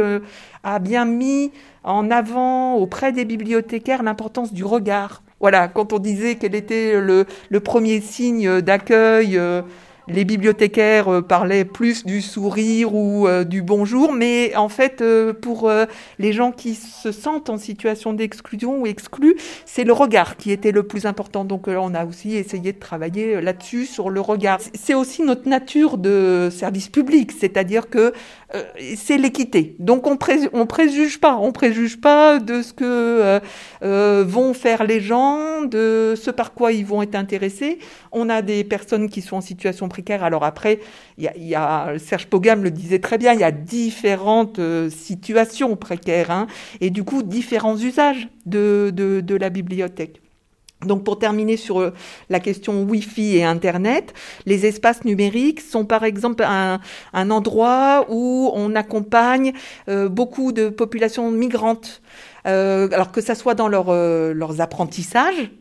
a 0.63 0.77
bien 0.77 1.05
mis 1.05 1.51
en 1.83 2.11
avant 2.11 2.75
auprès 2.75 3.11
des 3.11 3.25
bibliothécaires 3.25 4.03
l'importance 4.03 4.53
du 4.53 4.63
regard. 4.63 5.23
Voilà, 5.41 5.67
quand 5.67 5.91
on 5.91 5.97
disait 5.97 6.35
quel 6.35 6.53
était 6.53 7.01
le, 7.01 7.25
premier 7.59 7.99
signe 7.99 8.61
d'accueil, 8.61 9.39
euh, 9.39 9.63
les 10.07 10.23
bibliothécaires 10.23 11.07
euh, 11.07 11.21
parlaient 11.23 11.65
plus 11.65 12.05
du 12.05 12.21
sourire 12.21 12.93
ou 12.93 13.27
euh, 13.27 13.43
du 13.43 13.63
bonjour, 13.63 14.13
mais 14.13 14.55
en 14.55 14.69
fait, 14.69 15.03
pour 15.41 15.71
les 16.19 16.31
gens 16.31 16.51
qui 16.51 16.75
se 16.75 17.11
sentent 17.11 17.49
en 17.49 17.57
situation 17.57 18.13
d'exclusion 18.13 18.81
ou 18.81 18.85
exclus, 18.85 19.35
c'est 19.65 19.83
le 19.83 19.93
regard 19.93 20.37
qui 20.37 20.51
était 20.51 20.71
le 20.71 20.83
plus 20.83 21.07
important. 21.07 21.43
Donc 21.43 21.67
on 21.67 21.95
a 21.95 22.05
aussi 22.05 22.35
essayé 22.35 22.71
de 22.71 22.79
travailler 22.79 23.41
là-dessus, 23.41 23.87
sur 23.87 24.11
le 24.11 24.21
regard. 24.21 24.59
C'est 24.75 24.93
aussi 24.93 25.23
notre 25.23 25.49
nature 25.49 25.97
de 25.97 26.49
service 26.51 26.89
public, 26.89 27.31
c'est-à-dire 27.31 27.89
que 27.89 28.13
euh, 28.53 28.63
c'est 28.97 29.17
l'équité. 29.17 29.75
Donc 29.79 30.07
on, 30.07 30.17
on 30.53 30.65
préjuge 30.65 31.19
pas, 31.19 31.37
on 31.37 31.51
préjuge 31.51 32.01
pas 32.01 32.39
de 32.39 32.61
ce 32.61 32.73
que 32.73 32.83
euh, 32.83 33.39
euh, 33.83 34.25
vont 34.27 34.53
faire 34.53 34.83
les 34.83 34.99
gens, 34.99 35.61
de 35.63 36.15
ce 36.17 36.31
par 36.31 36.53
quoi 36.53 36.71
ils 36.73 36.85
vont 36.85 37.01
être 37.01 37.15
intéressés. 37.15 37.79
On 38.11 38.29
a 38.29 38.41
des 38.41 38.63
personnes 38.63 39.09
qui 39.09 39.21
sont 39.21 39.37
en 39.37 39.41
situation 39.41 39.87
précaire. 39.87 40.23
Alors 40.23 40.43
après, 40.43 40.79
il 41.17 41.29
y 41.37 41.55
a, 41.55 41.93
Serge 41.97 42.27
Pogam 42.27 42.63
le 42.63 42.71
disait 42.71 42.99
très 42.99 43.17
bien, 43.17 43.33
il 43.33 43.39
y 43.39 43.43
a 43.43 43.51
différentes 43.51 44.59
situations 44.89 45.75
précaires, 45.75 46.31
hein, 46.31 46.47
et 46.81 46.89
du 46.89 47.03
coup 47.03 47.23
différents 47.23 47.77
usages 47.77 48.27
de, 48.45 48.91
de 48.93 49.35
la 49.35 49.49
bibliothèque. 49.49 50.21
Donc 50.85 51.03
pour 51.03 51.19
terminer 51.19 51.57
sur 51.57 51.79
euh, 51.79 51.93
la 52.29 52.39
question 52.39 52.83
Wi-Fi 52.83 53.37
et 53.37 53.43
Internet, 53.43 54.13
les 54.45 54.65
espaces 54.65 55.05
numériques 55.05 55.61
sont 55.61 55.85
par 55.85 56.03
exemple 56.03 56.43
un, 56.43 56.79
endroit 57.13 58.07
où 58.09 58.51
on 58.53 58.75
accompagne 58.75 59.53
euh, 59.89 60.09
beaucoup 60.09 60.51
de 60.51 60.69
populations 60.69 61.29
migrantes, 61.29 62.01
euh, 62.47 62.89
alors 62.91 63.11
que 63.11 63.21
ça 63.21 63.35
soit 63.35 63.53
dans 63.53 63.67
leurs 63.67 64.61
apprentissages, 64.61 65.51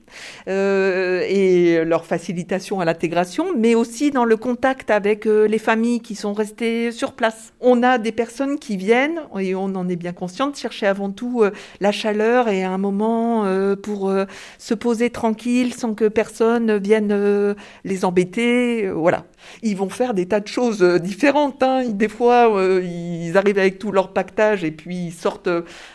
euh, 0.49 1.23
et 1.29 1.85
leur 1.85 2.05
facilitation 2.05 2.81
à 2.81 2.85
l'intégration, 2.85 3.47
mais 3.57 3.75
aussi 3.75 4.11
dans 4.11 4.25
le 4.25 4.37
contact 4.37 4.91
avec 4.91 5.27
euh, 5.27 5.47
les 5.47 5.59
familles 5.59 6.01
qui 6.01 6.15
sont 6.15 6.33
restées 6.33 6.93
sur 6.93 7.13
place. 7.13 7.53
On 7.61 7.83
a 7.83 7.99
des 7.99 8.13
personnes 8.13 8.59
qui 8.59 8.77
viennent, 8.77 9.21
et 9.39 9.55
on 9.55 9.75
en 9.75 9.89
est 9.89 9.97
bien 9.97 10.13
consciente, 10.13 10.57
chercher 10.57 10.87
avant 10.87 11.11
tout 11.11 11.43
euh, 11.43 11.51
la 11.81 11.93
chaleur 11.93 12.49
et 12.49 12.65
un 12.65 12.79
moment 12.79 13.45
pour 13.83 14.13
se 14.59 14.75
poser 14.75 15.11
tranquille 15.11 15.75
sans 15.75 15.95
que 15.95 16.09
personne 16.09 16.79
vienne 16.79 17.55
les 17.85 18.05
embêter. 18.05 18.89
voilà. 18.89 19.25
Ils 19.63 19.77
vont 19.77 19.89
faire 19.89 20.15
des 20.15 20.27
tas 20.27 20.41
de 20.41 20.47
choses 20.47 20.83
différentes. 20.83 21.63
Hein. 21.63 21.85
Des 21.89 22.09
fois, 22.09 22.51
ils 22.83 23.37
arrivent 23.37 23.59
avec 23.59 23.79
tout 23.79 23.93
leur 23.93 24.13
pactage 24.13 24.65
et 24.65 24.71
puis 24.71 25.07
ils 25.07 25.13
sortent 25.13 25.49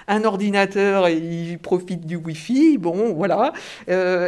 un 0.07 0.24
ordinateur 0.24 1.07
et 1.07 1.16
ils 1.16 1.59
profitent 1.59 2.05
du 2.05 2.16
Wi-Fi. 2.16 2.78
Bon, 2.78 3.13
voilà. 3.13 3.53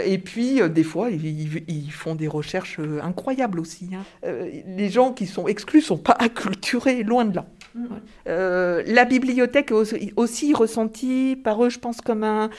Et 0.06 0.18
puis, 0.18 0.62
euh, 0.62 0.70
des 0.70 0.84
fois, 0.84 1.10
ils, 1.10 1.92
font 1.92 2.16
des 2.16 2.28
recherches 2.28 2.80
euh, 2.80 3.00
incroyables 3.02 3.60
aussi. 3.60 3.90
Hein. 3.94 4.04
les 4.24 4.90
gens 4.90 5.12
qui 5.12 5.28
sont 5.28 5.48
exclus 5.48 5.82
sont 5.82 5.98
pas 5.98 6.14
acculturés, 6.20 7.04
loin 7.04 7.26
de 7.26 7.36
là. 7.36 7.46
Mmh. 7.76 7.88
la 8.26 9.06
bibliothèque 9.06 9.72
est 9.72 10.14
aussi, 10.16 10.54
ressentie 10.54 11.40
par 11.44 11.64
eux, 11.64 11.70
je 11.70 11.78
pense, 11.78 12.02
comme 12.02 12.24
un, 12.24 12.50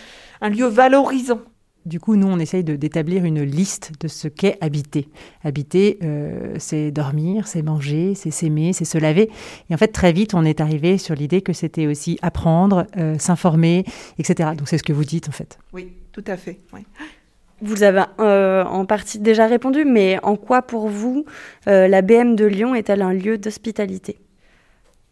lieu 0.48 0.66
valorisant. 0.66 1.40
Du 1.88 2.00
coup, 2.00 2.16
nous, 2.16 2.26
on 2.26 2.38
essaye 2.38 2.64
d'établir 2.64 3.24
une 3.24 3.42
liste 3.42 3.92
de 3.98 4.08
ce 4.08 4.28
qu'est 4.28 4.58
habiter. 4.60 5.08
Habiter, 5.42 5.98
euh, 6.02 6.54
c'est 6.58 6.90
dormir, 6.90 7.48
c'est 7.48 7.62
manger, 7.62 8.14
c'est 8.14 8.30
s'aimer, 8.30 8.74
c'est 8.74 8.84
se 8.84 8.98
laver. 8.98 9.30
Et 9.70 9.74
en 9.74 9.78
fait, 9.78 9.88
très 9.88 10.12
vite, 10.12 10.34
on 10.34 10.44
est 10.44 10.60
arrivé 10.60 10.98
sur 10.98 11.14
l'idée 11.14 11.40
que 11.40 11.54
c'était 11.54 11.86
aussi 11.86 12.18
apprendre, 12.20 12.86
euh, 12.98 13.18
s'informer, 13.18 13.86
etc. 14.18 14.50
Donc, 14.54 14.68
c'est 14.68 14.76
ce 14.76 14.82
que 14.82 14.92
vous 14.92 15.06
dites, 15.06 15.30
en 15.30 15.32
fait. 15.32 15.58
Oui, 15.72 15.92
tout 16.12 16.24
à 16.26 16.36
fait. 16.36 16.60
Vous 17.62 17.82
avez 17.82 18.04
euh, 18.20 18.64
en 18.64 18.84
partie 18.84 19.18
déjà 19.18 19.46
répondu, 19.46 19.86
mais 19.86 20.18
en 20.22 20.36
quoi 20.36 20.60
pour 20.60 20.88
vous 20.88 21.24
la 21.64 22.02
BM 22.02 22.36
de 22.36 22.44
Lyon 22.44 22.74
est-elle 22.74 23.00
un 23.00 23.14
lieu 23.14 23.38
d'hospitalité? 23.38 24.18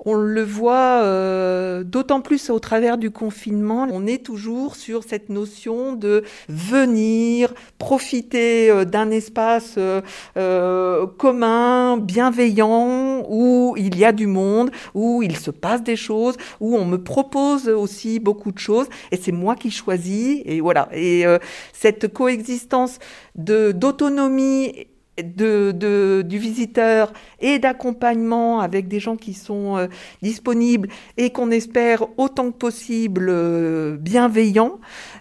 On 0.07 0.15
le 0.15 0.43
voit 0.43 1.03
euh, 1.03 1.83
d'autant 1.83 2.21
plus 2.21 2.49
au 2.49 2.61
travers 2.61 2.97
du 2.97 3.11
confinement. 3.11 3.89
On 3.91 4.07
est 4.07 4.25
toujours 4.25 4.77
sur 4.77 5.03
cette 5.03 5.29
notion 5.29 5.93
de 5.93 6.23
venir, 6.49 7.53
profiter 7.79 8.71
euh, 8.71 8.85
d'un 8.85 9.11
espace 9.11 9.75
euh, 9.77 11.07
commun, 11.19 11.99
bienveillant, 11.99 13.25
où 13.29 13.75
il 13.77 13.99
y 13.99 14.05
a 14.05 14.13
du 14.13 14.29
monde, 14.29 14.71
où 14.95 15.23
il 15.23 15.37
se 15.37 15.51
passe 15.51 15.83
des 15.83 15.97
choses, 15.97 16.37
où 16.61 16.77
on 16.77 16.85
me 16.85 17.03
propose 17.03 17.69
aussi 17.69 18.21
beaucoup 18.21 18.53
de 18.53 18.59
choses, 18.59 18.87
et 19.11 19.17
c'est 19.17 19.33
moi 19.33 19.57
qui 19.57 19.73
choisis. 19.73 20.41
Et 20.45 20.61
voilà. 20.61 20.89
Et 20.95 21.25
cette 21.73 22.13
coexistence 22.13 23.01
de 23.35 23.73
d'autonomie 23.73 24.87
de, 25.23 26.23
du 26.23 26.39
visiteur 26.39 27.13
et 27.41 27.59
d'accompagnement 27.59 28.61
avec 28.61 28.89
des 28.89 29.01
gens 29.01 29.17
qui 29.17 29.35
sont 29.35 29.77
euh, 29.77 29.87
disponibles 30.23 30.89
et 31.17 31.31
qu'on 31.31 31.51
espère 31.51 32.05
autant 32.19 32.51
que 32.51 32.57
possible 32.57 33.29
euh, 33.29 33.97
bienveillants. 33.97 34.79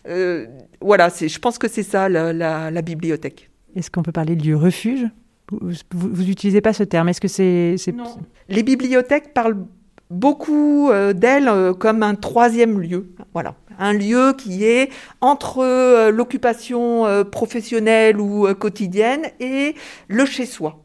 Euh, 0.07 0.47
voilà, 0.81 1.09
je 1.09 1.39
pense 1.39 1.57
que 1.57 1.67
c'est 1.67 1.83
ça 1.83 2.09
la, 2.09 2.81
bibliothèque. 2.81 3.49
Est-ce 3.75 3.89
qu'on 3.89 4.03
peut 4.03 4.11
parler 4.11 4.35
de 4.35 4.43
lieu 4.43 4.55
refuge? 4.55 5.05
Vous 5.51 6.23
n'utilisez 6.23 6.61
pas 6.61 6.73
ce 6.73 6.83
terme. 6.83 7.09
Est-ce 7.09 7.21
que 7.21 7.27
c'est... 7.27 7.75
Non. 7.93 8.17
Les 8.49 8.63
bibliothèques 8.63 9.33
parlent 9.33 9.65
beaucoup 10.09 10.91
d'elles 11.15 11.73
comme 11.79 12.03
un 12.03 12.15
troisième 12.15 12.79
lieu. 12.79 13.13
Voilà 13.33 13.55
un 13.79 13.93
lieu 13.93 14.33
qui 14.37 14.65
est 14.65 14.89
entre 15.21 15.59
euh, 15.59 16.11
l'occupation 16.11 17.05
euh, 17.05 17.23
professionnelle 17.23 18.19
ou 18.19 18.47
euh, 18.47 18.53
quotidienne 18.53 19.27
et 19.39 19.75
le 20.07 20.25
chez-soi. 20.25 20.81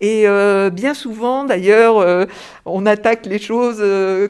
Et 0.00 0.26
bien 0.70 0.92
souvent, 0.92 1.44
d'ailleurs, 1.44 2.26
on 2.66 2.84
attaque 2.84 3.24
les 3.24 3.38
choses 3.38 3.82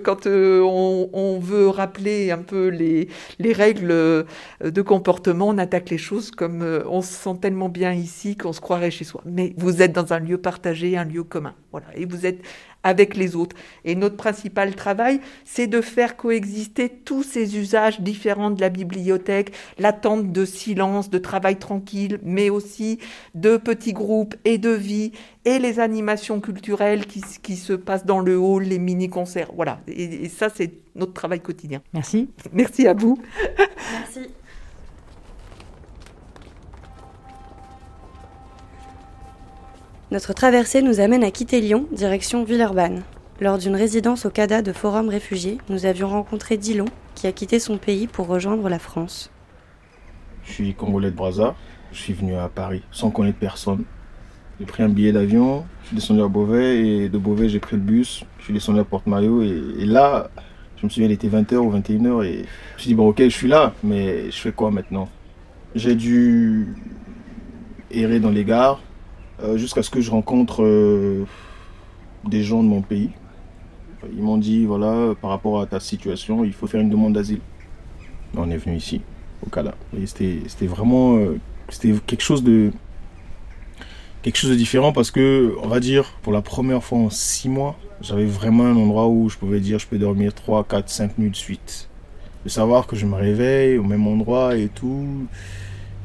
quand 0.04 0.26
on, 0.26 1.38
veut 1.42 1.68
rappeler 1.68 2.30
un 2.30 2.38
peu 2.38 2.68
les, 2.68 3.08
les, 3.40 3.52
règles 3.52 4.24
de 4.62 4.82
comportement. 4.82 5.48
On 5.48 5.58
attaque 5.58 5.90
les 5.90 5.98
choses 5.98 6.30
comme 6.30 6.62
on 6.88 7.02
se 7.02 7.14
sent 7.14 7.38
tellement 7.40 7.70
bien 7.70 7.92
ici 7.92 8.36
qu'on 8.36 8.52
se 8.52 8.60
croirait 8.60 8.92
chez 8.92 9.04
soi. 9.04 9.22
Mais 9.24 9.52
vous 9.56 9.82
êtes 9.82 9.92
dans 9.92 10.12
un 10.12 10.20
lieu 10.20 10.38
partagé, 10.38 10.96
un 10.96 11.06
lieu 11.06 11.24
commun. 11.24 11.54
Voilà. 11.72 11.86
Et 11.96 12.04
vous 12.04 12.24
êtes 12.24 12.40
avec 12.84 13.16
les 13.16 13.34
autres. 13.34 13.56
Et 13.84 13.96
notre 13.96 14.16
principal 14.16 14.76
travail, 14.76 15.20
c'est 15.44 15.66
de 15.66 15.80
faire 15.80 16.16
coexister 16.16 16.88
tous 16.88 17.24
ces 17.24 17.58
usages 17.58 18.00
différents 18.00 18.50
de 18.50 18.60
la 18.60 18.68
bibliothèque, 18.68 19.52
l'attente 19.78 20.30
de 20.30 20.44
silence, 20.44 21.10
de 21.10 21.18
travail 21.18 21.56
tranquille, 21.56 22.20
mais 22.22 22.50
aussi 22.50 23.00
de 23.34 23.56
petits 23.56 23.92
groupes 23.92 24.36
et 24.44 24.58
de 24.58 24.70
vie, 24.70 25.10
et 25.44 25.58
les 25.58 25.80
animations 25.80 26.40
culturelles 26.40 27.06
qui, 27.06 27.22
qui 27.42 27.56
se 27.56 27.72
passent 27.72 28.06
dans 28.06 28.20
le 28.20 28.38
hall, 28.38 28.64
les 28.64 28.78
mini-concerts. 28.78 29.50
Voilà. 29.54 29.80
Et, 29.88 30.24
et 30.24 30.28
ça, 30.28 30.48
c'est 30.54 30.72
notre 30.94 31.12
travail 31.12 31.40
quotidien. 31.40 31.82
Merci. 31.92 32.28
Merci 32.52 32.86
à 32.86 32.94
vous. 32.94 33.18
Merci. 33.92 34.30
Notre 40.14 40.32
traversée 40.32 40.80
nous 40.80 41.00
amène 41.00 41.24
à 41.24 41.32
quitter 41.32 41.60
Lyon, 41.60 41.88
direction 41.90 42.44
Villeurbanne. 42.44 43.02
Lors 43.40 43.58
d'une 43.58 43.74
résidence 43.74 44.26
au 44.26 44.30
CADA 44.30 44.62
de 44.62 44.72
Forum 44.72 45.08
Réfugiés, 45.08 45.58
nous 45.68 45.86
avions 45.86 46.08
rencontré 46.08 46.56
Dillon, 46.56 46.84
qui 47.16 47.26
a 47.26 47.32
quitté 47.32 47.58
son 47.58 47.78
pays 47.78 48.06
pour 48.06 48.28
rejoindre 48.28 48.68
la 48.68 48.78
France. 48.78 49.32
Je 50.44 50.52
suis 50.52 50.74
congolais 50.74 51.10
de 51.10 51.16
Brazza. 51.16 51.56
Je 51.90 51.98
suis 51.98 52.12
venu 52.12 52.36
à 52.36 52.48
Paris 52.48 52.84
sans 52.92 53.10
connaître 53.10 53.38
personne. 53.40 53.82
J'ai 54.60 54.66
pris 54.66 54.84
un 54.84 54.88
billet 54.88 55.10
d'avion, 55.10 55.64
je 55.82 55.88
suis 55.88 55.96
descendu 55.96 56.22
à 56.22 56.28
Beauvais 56.28 56.86
et 56.86 57.08
de 57.08 57.18
Beauvais 57.18 57.48
j'ai 57.48 57.58
pris 57.58 57.74
le 57.74 57.82
bus, 57.82 58.22
je 58.38 58.44
suis 58.44 58.54
descendu 58.54 58.78
à 58.78 58.84
Porte-Maillot 58.84 59.42
et, 59.42 59.84
là, 59.84 60.30
je 60.76 60.86
me 60.86 60.90
souviens, 60.90 61.08
il 61.08 61.12
était 61.12 61.26
20h 61.26 61.56
ou 61.56 61.76
21h 61.76 62.24
et 62.24 62.34
je 62.34 62.38
me 62.42 62.78
suis 62.78 62.86
dit, 62.86 62.94
bon 62.94 63.08
ok, 63.08 63.20
je 63.20 63.28
suis 63.30 63.48
là, 63.48 63.72
mais 63.82 64.30
je 64.30 64.36
fais 64.36 64.52
quoi 64.52 64.70
maintenant? 64.70 65.08
J'ai 65.74 65.96
dû 65.96 66.68
errer 67.90 68.20
dans 68.20 68.30
les 68.30 68.44
gares, 68.44 68.80
euh, 69.42 69.56
jusqu'à 69.56 69.82
ce 69.82 69.90
que 69.90 70.00
je 70.00 70.10
rencontre 70.10 70.62
euh, 70.62 71.24
des 72.28 72.42
gens 72.42 72.62
de 72.62 72.68
mon 72.68 72.82
pays. 72.82 73.10
Ils 74.14 74.22
m'ont 74.22 74.38
dit, 74.38 74.66
voilà, 74.66 75.14
par 75.20 75.30
rapport 75.30 75.60
à 75.60 75.66
ta 75.66 75.80
situation, 75.80 76.44
il 76.44 76.52
faut 76.52 76.66
faire 76.66 76.80
une 76.80 76.90
demande 76.90 77.14
d'asile. 77.14 77.40
On 78.36 78.50
est 78.50 78.56
venu 78.56 78.76
ici, 78.76 79.00
au 79.44 79.48
Canada. 79.48 79.76
C'était 80.06 80.66
vraiment 80.66 81.16
euh, 81.16 81.38
quelque 82.06 82.22
chose 82.22 82.42
de 82.42 82.70
quelque 84.22 84.36
chose 84.36 84.50
de 84.50 84.56
différent 84.56 84.92
parce 84.92 85.10
que, 85.10 85.54
on 85.62 85.68
va 85.68 85.80
dire, 85.80 86.12
pour 86.22 86.32
la 86.32 86.40
première 86.40 86.82
fois 86.82 86.98
en 86.98 87.10
six 87.10 87.48
mois, 87.48 87.76
j'avais 88.00 88.24
vraiment 88.24 88.64
un 88.64 88.76
endroit 88.76 89.06
où 89.06 89.28
je 89.28 89.36
pouvais 89.36 89.60
dire 89.60 89.78
je 89.78 89.86
peux 89.86 89.98
dormir 89.98 90.32
3, 90.32 90.64
4, 90.64 90.88
5 90.88 91.18
nuits 91.18 91.30
de 91.30 91.36
suite. 91.36 91.90
De 92.44 92.48
savoir 92.48 92.86
que 92.86 92.96
je 92.96 93.04
me 93.04 93.14
réveille 93.14 93.78
au 93.78 93.84
même 93.84 94.06
endroit 94.06 94.56
et 94.56 94.68
tout. 94.68 95.26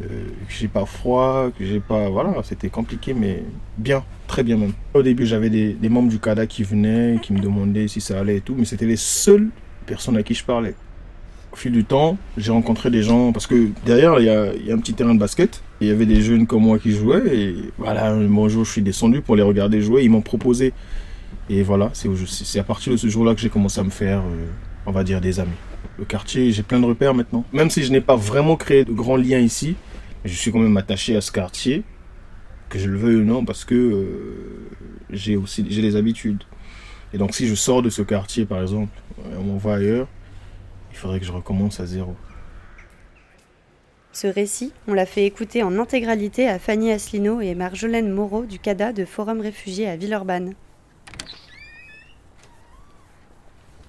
Euh, 0.01 0.05
que 0.47 0.53
j'ai 0.53 0.69
pas 0.69 0.85
froid, 0.85 1.49
que 1.57 1.65
j'ai 1.65 1.79
pas. 1.79 2.09
Voilà, 2.09 2.33
c'était 2.43 2.69
compliqué, 2.69 3.13
mais 3.13 3.43
bien, 3.77 4.03
très 4.27 4.43
bien 4.43 4.55
même. 4.55 4.73
Au 4.93 5.03
début, 5.03 5.25
j'avais 5.25 5.49
des, 5.49 5.89
membres 5.89 6.09
du 6.09 6.19
CADA 6.19 6.47
qui 6.47 6.63
venaient, 6.63 7.17
qui 7.21 7.33
me 7.33 7.39
demandaient 7.39 7.87
si 7.87 7.99
ça 7.99 8.19
allait 8.19 8.37
et 8.37 8.41
tout, 8.41 8.55
mais 8.57 8.65
c'était 8.65 8.85
les 8.85 8.95
seules 8.95 9.49
personnes 9.85 10.15
à 10.15 10.23
qui 10.23 10.33
je 10.33 10.45
parlais. 10.45 10.75
Au 11.51 11.55
fil 11.55 11.71
du 11.71 11.83
temps, 11.83 12.17
j'ai 12.37 12.51
rencontré 12.51 12.89
des 12.91 13.01
gens, 13.01 13.33
parce 13.33 13.47
que 13.47 13.69
derrière, 13.85 14.19
il 14.19 14.25
y 14.25 14.29
a, 14.29 14.73
un 14.73 14.77
petit 14.77 14.93
terrain 14.93 15.15
de 15.15 15.19
basket, 15.19 15.61
il 15.81 15.87
y 15.87 15.91
avait 15.91 16.05
des 16.05 16.21
jeunes 16.21 16.45
comme 16.47 16.63
moi 16.63 16.79
qui 16.79 16.91
jouaient, 16.91 17.35
et 17.35 17.55
voilà, 17.77 18.11
un 18.11 18.47
jour, 18.47 18.63
je 18.63 18.71
suis 18.71 18.81
descendu 18.81 19.21
pour 19.21 19.35
les 19.35 19.43
regarder 19.43 19.81
jouer, 19.81 20.03
ils 20.03 20.09
m'ont 20.09 20.21
proposé. 20.21 20.73
Et 21.49 21.63
voilà, 21.63 21.89
c'est 21.93 22.59
à 22.59 22.63
partir 22.63 22.93
de 22.93 22.97
ce 22.97 23.07
jour-là 23.07 23.33
que 23.33 23.41
j'ai 23.41 23.49
commencé 23.49 23.81
à 23.81 23.83
me 23.83 23.89
faire, 23.89 24.19
euh, 24.19 24.45
on 24.85 24.91
va 24.91 25.03
dire, 25.03 25.19
des 25.19 25.39
amis. 25.39 25.49
Le 25.97 26.05
quartier, 26.05 26.51
j'ai 26.51 26.63
plein 26.63 26.79
de 26.79 26.85
repères 26.85 27.13
maintenant. 27.13 27.43
Même 27.51 27.69
si 27.69 27.83
je 27.83 27.91
n'ai 27.91 28.01
pas 28.01 28.15
vraiment 28.15 28.55
créé 28.55 28.85
de 28.85 28.91
grands 28.91 29.17
liens 29.17 29.39
ici, 29.39 29.75
je 30.25 30.33
suis 30.33 30.51
quand 30.51 30.59
même 30.59 30.77
attaché 30.77 31.15
à 31.15 31.21
ce 31.21 31.31
quartier, 31.31 31.83
que 32.69 32.79
je 32.79 32.89
le 32.89 32.97
veuille 32.97 33.17
ou 33.17 33.25
non, 33.25 33.45
parce 33.45 33.65
que 33.65 33.75
euh, 33.75 34.69
j'ai 35.09 35.35
aussi 35.35 35.65
j'ai 35.69 35.81
des 35.81 35.95
habitudes. 35.95 36.43
Et 37.13 37.17
donc 37.17 37.33
si 37.33 37.47
je 37.47 37.55
sors 37.55 37.81
de 37.81 37.89
ce 37.89 38.01
quartier, 38.01 38.45
par 38.45 38.61
exemple, 38.61 38.91
on 39.35 39.57
va 39.57 39.75
ailleurs, 39.75 40.07
il 40.91 40.97
faudrait 40.97 41.19
que 41.19 41.25
je 41.25 41.31
recommence 41.31 41.79
à 41.79 41.85
zéro. 41.85 42.15
Ce 44.11 44.27
récit, 44.27 44.73
on 44.87 44.93
l'a 44.93 45.05
fait 45.05 45.25
écouter 45.25 45.63
en 45.63 45.77
intégralité 45.77 46.47
à 46.47 46.59
Fanny 46.59 46.91
Asselineau 46.91 47.41
et 47.41 47.55
Marjolaine 47.55 48.11
Moreau 48.11 48.45
du 48.45 48.59
CADA 48.59 48.91
de 48.91 49.05
Forum 49.05 49.39
Réfugiés 49.39 49.87
à 49.87 49.95
Villeurbanne. 49.95 50.55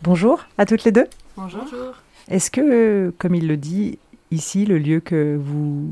Bonjour 0.03 0.47
à 0.57 0.67
toutes 0.67 0.85
les 0.85 0.93
deux. 0.93 1.07
Bonjour. 1.37 1.63
Est-ce 2.29 2.51
que, 2.51 3.13
comme 3.19 3.35
il 3.35 3.49
le 3.49 3.57
dit, 3.57 3.99
ici, 4.31 4.67
le 4.67 4.79
lieu 4.79 5.01
que 5.01 5.37
vous 5.37 5.89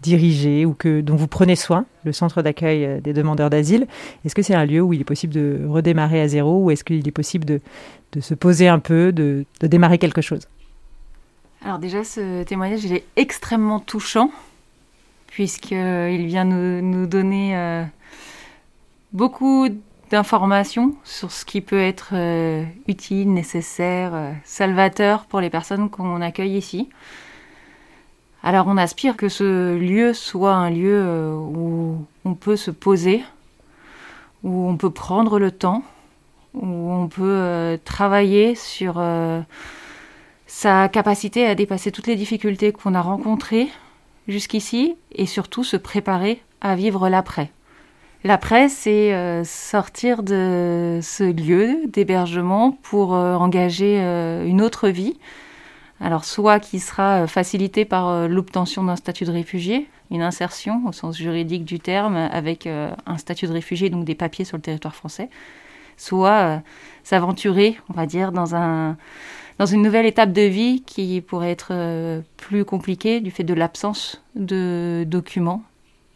dirigez 0.00 0.64
ou 0.64 0.74
que, 0.74 1.00
dont 1.00 1.16
vous 1.16 1.26
prenez 1.26 1.56
soin, 1.56 1.84
le 2.04 2.12
centre 2.12 2.42
d'accueil 2.42 2.84
euh, 2.84 3.00
des 3.00 3.12
demandeurs 3.12 3.50
d'asile, 3.50 3.86
est-ce 4.24 4.34
que 4.34 4.42
c'est 4.42 4.54
un 4.54 4.64
lieu 4.64 4.80
où 4.80 4.92
il 4.92 5.00
est 5.00 5.04
possible 5.04 5.32
de 5.32 5.60
redémarrer 5.66 6.20
à 6.20 6.28
zéro 6.28 6.64
ou 6.64 6.70
est-ce 6.70 6.84
qu'il 6.84 7.06
est 7.06 7.12
possible 7.12 7.44
de, 7.44 7.60
de, 8.12 8.20
se 8.20 8.34
poser 8.34 8.68
un 8.68 8.78
peu, 8.78 9.12
de, 9.12 9.44
de 9.60 9.66
démarrer 9.66 9.98
quelque 9.98 10.20
chose? 10.20 10.46
Alors 11.64 11.78
déjà, 11.78 12.04
ce 12.04 12.44
témoignage, 12.44 12.84
il 12.84 12.92
est 12.92 13.04
extrêmement 13.16 13.80
touchant 13.80 14.30
puisqu'il 15.26 16.26
vient 16.26 16.44
nous, 16.44 16.80
nous 16.80 17.06
donner 17.06 17.56
euh, 17.56 17.84
beaucoup 19.12 19.68
d'informations 20.10 20.94
sur 21.04 21.32
ce 21.32 21.44
qui 21.44 21.60
peut 21.60 21.80
être 21.80 22.10
euh, 22.12 22.64
utile, 22.86 23.32
nécessaire, 23.32 24.34
salvateur 24.44 25.26
pour 25.26 25.40
les 25.40 25.50
personnes 25.50 25.90
qu'on 25.90 26.20
accueille 26.22 26.56
ici. 26.56 26.88
Alors 28.48 28.66
on 28.66 28.78
aspire 28.78 29.14
que 29.18 29.28
ce 29.28 29.76
lieu 29.76 30.14
soit 30.14 30.54
un 30.54 30.70
lieu 30.70 31.02
euh, 31.04 31.34
où 31.34 32.02
on 32.24 32.32
peut 32.32 32.56
se 32.56 32.70
poser, 32.70 33.22
où 34.42 34.66
on 34.66 34.78
peut 34.78 34.88
prendre 34.88 35.38
le 35.38 35.50
temps, 35.50 35.82
où 36.54 36.90
on 36.90 37.08
peut 37.08 37.24
euh, 37.26 37.76
travailler 37.84 38.54
sur 38.54 38.94
euh, 38.96 39.42
sa 40.46 40.88
capacité 40.88 41.44
à 41.44 41.54
dépasser 41.54 41.92
toutes 41.92 42.06
les 42.06 42.16
difficultés 42.16 42.72
qu'on 42.72 42.94
a 42.94 43.02
rencontrées 43.02 43.68
jusqu'ici 44.28 44.96
et 45.12 45.26
surtout 45.26 45.62
se 45.62 45.76
préparer 45.76 46.40
à 46.62 46.74
vivre 46.74 47.10
l'après. 47.10 47.50
L'après, 48.24 48.70
c'est 48.70 49.44
sortir 49.44 50.22
de 50.22 51.00
ce 51.02 51.24
lieu 51.24 51.86
d'hébergement 51.86 52.72
pour 52.82 53.12
engager 53.12 54.00
une 54.00 54.62
autre 54.62 54.88
vie, 54.88 55.18
Alors 56.00 56.24
soit 56.24 56.60
qui 56.60 56.78
sera 56.78 57.26
facilité 57.26 57.84
par 57.84 58.28
l'obtention 58.28 58.84
d'un 58.84 58.96
statut 58.96 59.24
de 59.24 59.32
réfugié, 59.32 59.88
une 60.10 60.22
insertion 60.22 60.82
au 60.86 60.92
sens 60.92 61.16
juridique 61.16 61.64
du 61.64 61.80
terme 61.80 62.16
avec 62.16 62.66
un 62.66 63.18
statut 63.18 63.46
de 63.48 63.52
réfugié, 63.52 63.90
donc 63.90 64.04
des 64.04 64.14
papiers 64.14 64.44
sur 64.44 64.56
le 64.56 64.62
territoire 64.62 64.94
français, 64.94 65.28
soit 65.96 66.62
s'aventurer, 67.02 67.78
on 67.88 67.94
va 67.94 68.06
dire, 68.06 68.30
dans 68.30 68.54
dans 69.58 69.66
une 69.66 69.82
nouvelle 69.82 70.06
étape 70.06 70.32
de 70.32 70.42
vie 70.42 70.82
qui 70.82 71.20
pourrait 71.20 71.50
être 71.50 71.72
euh, 71.72 72.20
plus 72.36 72.64
compliquée 72.64 73.20
du 73.20 73.30
fait 73.30 73.44
de 73.44 73.54
l'absence 73.54 74.22
de 74.36 75.04
documents 75.06 75.62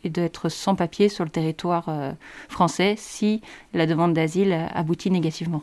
et 0.05 0.11
d'être 0.11 0.49
sans 0.49 0.75
papier 0.75 1.09
sur 1.09 1.25
le 1.25 1.31
territoire 1.31 1.89
euh, 1.89 2.13
français 2.49 2.95
si 2.97 3.43
la 3.75 3.87
demande 3.87 4.15
d'asile 4.15 4.69
aboutit 4.73 5.11
négativement. 5.11 5.63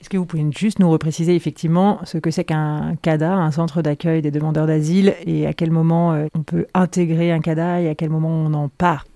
Est-ce 0.00 0.08
que 0.08 0.16
vous 0.16 0.26
pouvez 0.26 0.46
juste 0.56 0.78
nous 0.78 0.90
repréciser 0.90 1.34
effectivement 1.34 1.98
ce 2.04 2.18
que 2.18 2.30
c'est 2.30 2.44
qu'un 2.44 2.94
CADA, 3.02 3.32
un 3.32 3.50
centre 3.50 3.82
d'accueil 3.82 4.22
des 4.22 4.30
demandeurs 4.30 4.66
d'asile, 4.66 5.14
et 5.26 5.46
à 5.46 5.52
quel 5.52 5.70
moment 5.70 6.12
euh, 6.12 6.26
on 6.34 6.42
peut 6.42 6.66
intégrer 6.74 7.32
un 7.32 7.40
CADA 7.40 7.80
et 7.80 7.88
à 7.88 7.94
quel 7.94 8.10
moment 8.10 8.28
on 8.30 8.54
en 8.54 8.68
part? 8.68 9.06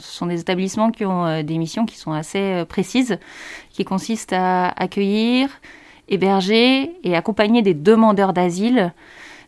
Ce 0.00 0.10
sont 0.10 0.26
des 0.26 0.40
établissements 0.40 0.90
qui 0.90 1.04
ont 1.04 1.42
des 1.44 1.56
missions 1.56 1.86
qui 1.86 1.96
sont 1.96 2.12
assez 2.12 2.64
précises, 2.68 3.16
qui 3.70 3.84
consistent 3.84 4.32
à 4.32 4.70
accueillir, 4.70 5.48
héberger 6.08 6.90
et 7.04 7.14
accompagner 7.14 7.62
des 7.62 7.74
demandeurs 7.74 8.32
d'asile 8.32 8.92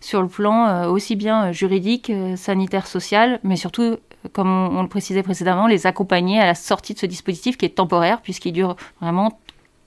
sur 0.00 0.22
le 0.22 0.28
plan 0.28 0.68
euh, 0.68 0.88
aussi 0.88 1.16
bien 1.16 1.52
juridique, 1.52 2.10
euh, 2.10 2.36
sanitaire, 2.36 2.86
social, 2.86 3.40
mais 3.42 3.56
surtout, 3.56 3.96
comme 4.32 4.48
on, 4.48 4.82
le 4.82 4.88
précisait 4.88 5.22
précédemment, 5.22 5.66
les 5.66 5.86
accompagner 5.86 6.38
à 6.40 6.46
la 6.46 6.54
sortie 6.54 6.94
de 6.94 6.98
ce 6.98 7.06
dispositif 7.06 7.56
qui 7.56 7.66
est 7.66 7.76
temporaire 7.76 8.20
puisqu'il 8.20 8.52
dure 8.52 8.76
vraiment 9.00 9.40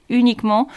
uniquement 0.09 0.67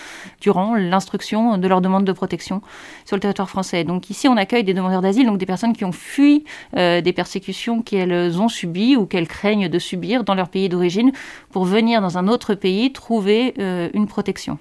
durant 0.40 0.74
l'instruction 0.74 1.58
de 1.58 1.68
leur 1.68 1.80
demande 1.80 2.04
de 2.04 2.12
protection 2.12 2.62
sur 3.04 3.16
le 3.16 3.20
territoire 3.20 3.48
français. 3.48 3.84
Donc 3.84 4.10
ici, 4.10 4.28
on 4.28 4.36
accueille 4.36 4.64
des 4.64 4.74
demandeurs 4.74 5.02
d'asile, 5.02 5.26
donc 5.26 5.38
des 5.38 5.46
personnes 5.46 5.72
qui 5.72 5.84
ont 5.84 5.92
fui 5.92 6.44
euh, 6.76 7.00
des 7.00 7.12
persécutions 7.12 7.82
qu'elles 7.82 8.40
ont 8.40 8.48
subies 8.48 8.96
ou 8.96 9.06
qu'elles 9.06 9.28
craignent 9.28 9.68
de 9.68 9.78
subir 9.78 10.24
dans 10.24 10.34
leur 10.34 10.48
pays 10.48 10.68
d'origine 10.68 11.12
pour 11.50 11.64
venir 11.64 12.00
dans 12.00 12.18
un 12.18 12.28
autre 12.28 12.54
pays 12.54 12.92
trouver 12.92 13.54
une 13.94 14.06
protection. 14.06 14.58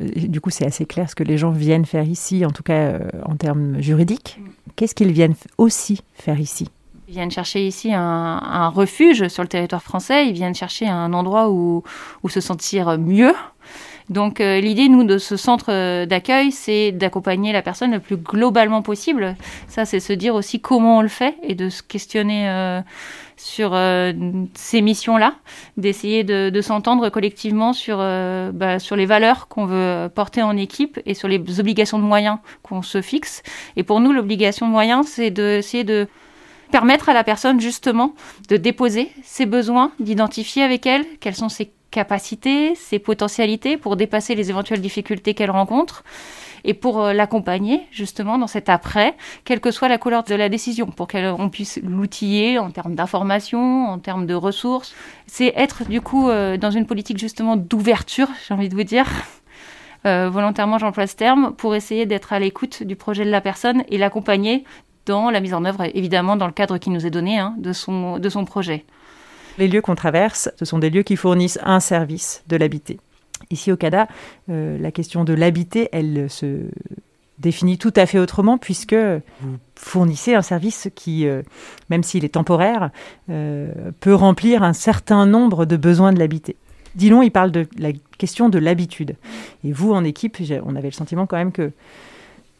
Du 0.00 0.40
coup, 0.40 0.50
c'est 0.50 0.66
assez 0.66 0.86
clair 0.86 1.10
ce 1.10 1.14
que 1.14 1.24
les 1.24 1.36
gens 1.36 1.50
viennent 1.50 1.84
faire 1.84 2.04
ici, 2.04 2.46
en 2.46 2.50
tout 2.50 2.62
cas 2.62 2.72
euh, 2.72 3.00
en 3.26 3.36
termes 3.36 3.80
juridiques. 3.80 4.40
Qu'est-ce 4.76 4.94
qu'ils 4.94 5.12
viennent 5.12 5.34
aussi 5.58 6.00
faire 6.14 6.40
ici? 6.40 6.68
Ils 7.10 7.14
viennent 7.14 7.30
chercher 7.32 7.66
ici 7.66 7.92
un, 7.92 8.68
refuge 8.68 9.26
sur 9.26 9.42
le 9.42 9.48
territoire 9.48 9.82
français, 9.82 10.28
ils 10.28 10.32
viennent 10.32 10.54
chercher 10.54 10.86
un 10.86 11.12
endroit 11.12 11.50
où, 11.50 11.82
se 12.28 12.40
sentir 12.40 12.98
mieux. 12.98 13.34
Donc 14.10 14.40
euh, 14.40 14.60
l'idée, 14.60 14.88
nous, 14.88 15.02
de 15.02 15.18
ce 15.18 15.36
centre 15.36 16.04
d'accueil, 16.04 16.52
c'est 16.52 16.92
d'accompagner 16.92 17.52
la 17.52 17.62
personne 17.62 17.92
le 17.92 18.00
plus 18.00 18.16
globalement 18.16 18.82
possible. 18.82 19.36
Ça, 19.66 19.84
c'est 19.84 19.98
se 19.98 20.12
dire 20.12 20.36
aussi 20.36 20.60
comment 20.60 20.98
on 20.98 21.02
le 21.02 21.08
fait 21.08 21.36
et 21.42 21.56
de 21.56 21.68
se 21.68 21.82
questionner 21.82 22.48
euh, 22.48 22.80
sur 23.36 23.70
euh, 23.74 24.12
ces 24.54 24.80
missions-là, 24.80 25.34
d'essayer 25.76 26.22
de, 26.22 26.60
s'entendre 26.60 27.08
collectivement 27.08 27.72
sur, 27.72 27.96
euh, 27.98 28.52
bah, 28.52 28.78
sur 28.78 28.94
les 28.94 29.06
valeurs 29.06 29.48
qu'on 29.48 29.66
veut 29.66 30.08
porter 30.14 30.42
en 30.42 30.56
équipe 30.56 31.00
et 31.06 31.14
sur 31.14 31.26
les 31.26 31.58
obligations 31.58 31.98
de 31.98 32.04
moyens 32.04 32.38
qu'on 32.62 32.82
se 32.82 33.02
fixe. 33.02 33.42
Et 33.76 33.82
pour 33.82 34.00
nous, 34.00 34.12
l'obligation 34.12 34.66
de 34.66 34.72
moyens, 34.72 35.06
c'est 35.06 35.30
d'essayer 35.30 35.84
de 35.84 36.06
permettre 36.70 37.08
à 37.08 37.14
la 37.14 37.24
personne 37.24 37.60
justement 37.60 38.14
de 38.48 38.56
déposer 38.56 39.10
ses 39.22 39.46
besoins, 39.46 39.92
d'identifier 40.00 40.62
avec 40.62 40.86
elle 40.86 41.04
quelles 41.20 41.36
sont 41.36 41.48
ses 41.48 41.72
capacités, 41.90 42.74
ses 42.74 42.98
potentialités 42.98 43.76
pour 43.76 43.96
dépasser 43.96 44.34
les 44.34 44.50
éventuelles 44.50 44.80
difficultés 44.80 45.34
qu'elle 45.34 45.50
rencontre 45.50 46.04
et 46.64 46.74
pour 46.74 47.02
euh, 47.02 47.12
l'accompagner 47.12 47.82
justement 47.90 48.38
dans 48.38 48.46
cet 48.46 48.68
après, 48.68 49.14
quelle 49.44 49.60
que 49.60 49.70
soit 49.70 49.88
la 49.88 49.98
couleur 49.98 50.22
de 50.24 50.34
la 50.34 50.48
décision, 50.48 50.86
pour 50.86 51.08
qu'on 51.08 51.48
puisse 51.48 51.80
l'outiller 51.82 52.58
en 52.58 52.70
termes 52.70 52.94
d'information, 52.94 53.86
en 53.86 53.98
termes 53.98 54.26
de 54.26 54.34
ressources. 54.34 54.94
C'est 55.26 55.52
être 55.56 55.84
du 55.88 56.00
coup 56.00 56.28
euh, 56.28 56.56
dans 56.56 56.70
une 56.70 56.86
politique 56.86 57.18
justement 57.18 57.56
d'ouverture, 57.56 58.28
j'ai 58.46 58.54
envie 58.54 58.68
de 58.68 58.74
vous 58.74 58.84
dire. 58.84 59.06
Euh, 60.06 60.30
volontairement, 60.30 60.78
j'emploie 60.78 61.06
ce 61.06 61.16
terme, 61.16 61.54
pour 61.54 61.74
essayer 61.74 62.06
d'être 62.06 62.32
à 62.32 62.38
l'écoute 62.38 62.82
du 62.82 62.96
projet 62.96 63.24
de 63.24 63.30
la 63.30 63.42
personne 63.42 63.84
et 63.88 63.98
l'accompagner 63.98 64.64
dans 65.06 65.30
la 65.30 65.40
mise 65.40 65.54
en 65.54 65.64
œuvre, 65.64 65.84
évidemment 65.94 66.36
dans 66.36 66.46
le 66.46 66.52
cadre 66.52 66.78
qui 66.78 66.90
nous 66.90 67.06
est 67.06 67.10
donné 67.10 67.38
hein, 67.38 67.54
de, 67.58 67.72
son, 67.72 68.18
de 68.18 68.28
son 68.28 68.44
projet. 68.44 68.84
Les 69.58 69.68
lieux 69.68 69.80
qu'on 69.80 69.94
traverse, 69.94 70.50
ce 70.58 70.64
sont 70.64 70.78
des 70.78 70.90
lieux 70.90 71.02
qui 71.02 71.16
fournissent 71.16 71.58
un 71.62 71.80
service 71.80 72.42
de 72.48 72.56
l'habiter. 72.56 72.98
Ici 73.50 73.72
au 73.72 73.76
CADA, 73.76 74.06
euh, 74.48 74.78
la 74.78 74.92
question 74.92 75.24
de 75.24 75.32
l'habiter, 75.32 75.88
elle 75.92 76.28
se 76.28 76.68
définit 77.38 77.78
tout 77.78 77.92
à 77.96 78.04
fait 78.04 78.18
autrement 78.18 78.58
puisque 78.58 78.94
vous 78.94 79.56
fournissez 79.74 80.34
un 80.34 80.42
service 80.42 80.88
qui, 80.94 81.26
euh, 81.26 81.42
même 81.88 82.02
s'il 82.02 82.24
est 82.24 82.34
temporaire, 82.34 82.90
euh, 83.30 83.72
peut 84.00 84.14
remplir 84.14 84.62
un 84.62 84.74
certain 84.74 85.24
nombre 85.24 85.64
de 85.64 85.76
besoins 85.76 86.12
de 86.12 86.18
l'habiter. 86.18 86.56
Dillon, 86.94 87.22
il 87.22 87.30
parle 87.30 87.50
de 87.50 87.66
la 87.78 87.92
question 88.18 88.48
de 88.48 88.58
l'habitude. 88.58 89.16
Et 89.64 89.72
vous, 89.72 89.92
en 89.92 90.04
équipe, 90.04 90.38
on 90.64 90.76
avait 90.76 90.88
le 90.88 90.94
sentiment 90.94 91.26
quand 91.26 91.36
même 91.36 91.52
que 91.52 91.72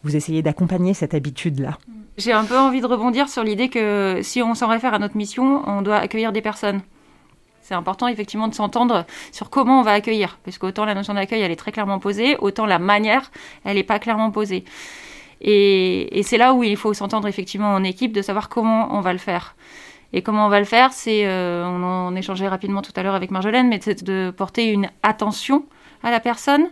vous 0.03 0.17
essayez 0.17 0.41
d'accompagner 0.43 0.95
cette 0.95 1.15
habitude-là. 1.15 1.79
J'ai 2.21 2.33
un 2.33 2.45
peu 2.45 2.59
envie 2.59 2.83
de 2.83 2.87
rebondir 2.87 3.31
sur 3.31 3.43
l'idée 3.43 3.71
que 3.71 4.21
si 4.23 4.43
on 4.43 4.55
s'en 4.55 4.69
réfère 4.69 4.93
à 4.93 4.99
notre 4.99 5.17
mission, 5.17 5.63
on 5.67 5.81
doit 5.81 5.97
accueillir 5.97 6.33
des 6.33 6.43
personnes 6.43 6.83
c'est 7.63 7.77
important 7.77 8.09
effectivement 8.09 8.49
de 8.49 8.55
s'entendre 8.55 9.07
sur 9.31 9.49
comment 9.49 9.79
on 9.79 9.83
va 9.83 9.93
accueillir, 9.93 10.41
parce 10.45 10.59
qu'autant 10.59 10.85
la 10.85 10.93
notion 10.93 11.15
d'accueil, 11.15 11.43
elle 11.43 11.53
est 11.53 11.57
très 11.57 11.71
clairement 11.71 12.01
posée, 12.01 12.37
autant 12.39 12.67
la 12.67 12.81
manière, 12.81 13.31
elle 13.65 13.77
n'est 13.77 13.85
pas 13.85 14.01
clairement 14.01 14.33
posée. 14.33 14.65
Et, 15.41 16.21
c'est 16.25 16.37
là 16.37 16.53
où 16.53 16.65
il 16.65 16.77
faut 16.77 16.93
s'entendre 16.95 17.29
effectivement 17.29 17.73
en 17.73 17.85
équipe 17.85 18.13
de 18.13 18.23
savoir 18.23 18.49
comment 18.49 18.93
on 18.93 19.01
va 19.01 19.13
le 19.13 19.21
faire. 19.21 19.55
Et 20.13 20.21
comment 20.21 20.47
on 20.47 20.49
va 20.49 20.59
le 20.59 20.67
faire, 20.67 20.93
c'est, 20.93 21.25
euh, 21.27 21.65
on 21.65 21.85
en 21.85 22.17
échangeait 22.17 22.49
rapidement 22.49 22.83
tout 22.83 22.93
à 22.97 23.05
l'heure 23.05 23.15
avec 23.15 23.31
Marjolaine, 23.31 23.69
mais 23.69 23.79
c'est 23.81 24.03
de 24.03 24.35
porter 24.37 24.67
une 24.67 24.91
attention 25.05 25.65
à 26.03 26.11
la 26.11 26.19
personne, 26.19 26.67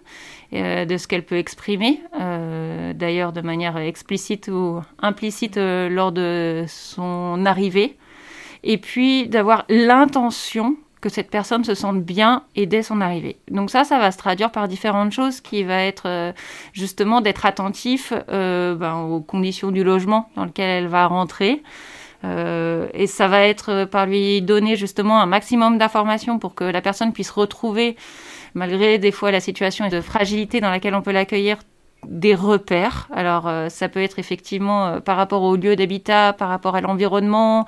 de 0.52 0.96
ce 0.96 1.06
qu'elle 1.06 1.24
peut 1.24 1.36
exprimer, 1.36 2.00
euh, 2.18 2.92
d'ailleurs 2.94 3.32
de 3.32 3.40
manière 3.40 3.76
explicite 3.76 4.48
ou 4.48 4.80
implicite 5.00 5.56
lors 5.56 6.12
de 6.12 6.64
son 6.66 7.44
arrivée, 7.44 7.96
et 8.64 8.78
puis 8.78 9.28
d'avoir 9.28 9.64
l'intention 9.68 10.76
que 11.00 11.08
cette 11.08 11.30
personne 11.30 11.64
se 11.64 11.74
sente 11.74 12.02
bien 12.02 12.42
et 12.56 12.66
dès 12.66 12.82
son 12.82 13.00
arrivée. 13.00 13.38
Donc 13.50 13.70
ça, 13.70 13.84
ça 13.84 13.98
va 13.98 14.10
se 14.10 14.18
traduire 14.18 14.50
par 14.50 14.68
différentes 14.68 15.12
choses 15.12 15.40
qui 15.40 15.62
va 15.62 15.82
être 15.84 16.04
euh, 16.06 16.32
justement 16.72 17.20
d'être 17.20 17.46
attentif 17.46 18.12
euh, 18.28 18.74
ben, 18.74 18.96
aux 18.96 19.20
conditions 19.20 19.70
du 19.70 19.84
logement 19.84 20.28
dans 20.36 20.44
lequel 20.44 20.68
elle 20.68 20.88
va 20.88 21.06
rentrer. 21.06 21.62
Euh, 22.24 22.88
et 22.94 23.06
ça 23.06 23.28
va 23.28 23.42
être 23.42 23.84
par 23.84 24.06
lui 24.06 24.42
donner 24.42 24.74
justement 24.74 25.20
un 25.20 25.26
maximum 25.26 25.78
d'informations 25.78 26.40
pour 26.40 26.56
que 26.56 26.64
la 26.64 26.80
personne 26.80 27.12
puisse 27.12 27.30
retrouver, 27.30 27.96
malgré 28.58 28.98
des 28.98 29.12
fois 29.12 29.30
la 29.30 29.40
situation 29.40 29.88
de 29.88 30.00
fragilité 30.00 30.60
dans 30.60 30.70
laquelle 30.70 30.94
on 30.94 31.02
peut 31.02 31.12
l'accueillir, 31.12 31.56
des 32.06 32.34
repères. 32.34 33.08
Alors 33.12 33.50
ça 33.70 33.88
peut 33.88 34.00
être 34.00 34.18
effectivement 34.20 35.00
par 35.00 35.16
rapport 35.16 35.42
au 35.42 35.56
lieu 35.56 35.74
d'habitat, 35.74 36.32
par 36.32 36.48
rapport 36.48 36.76
à 36.76 36.80
l'environnement, 36.80 37.66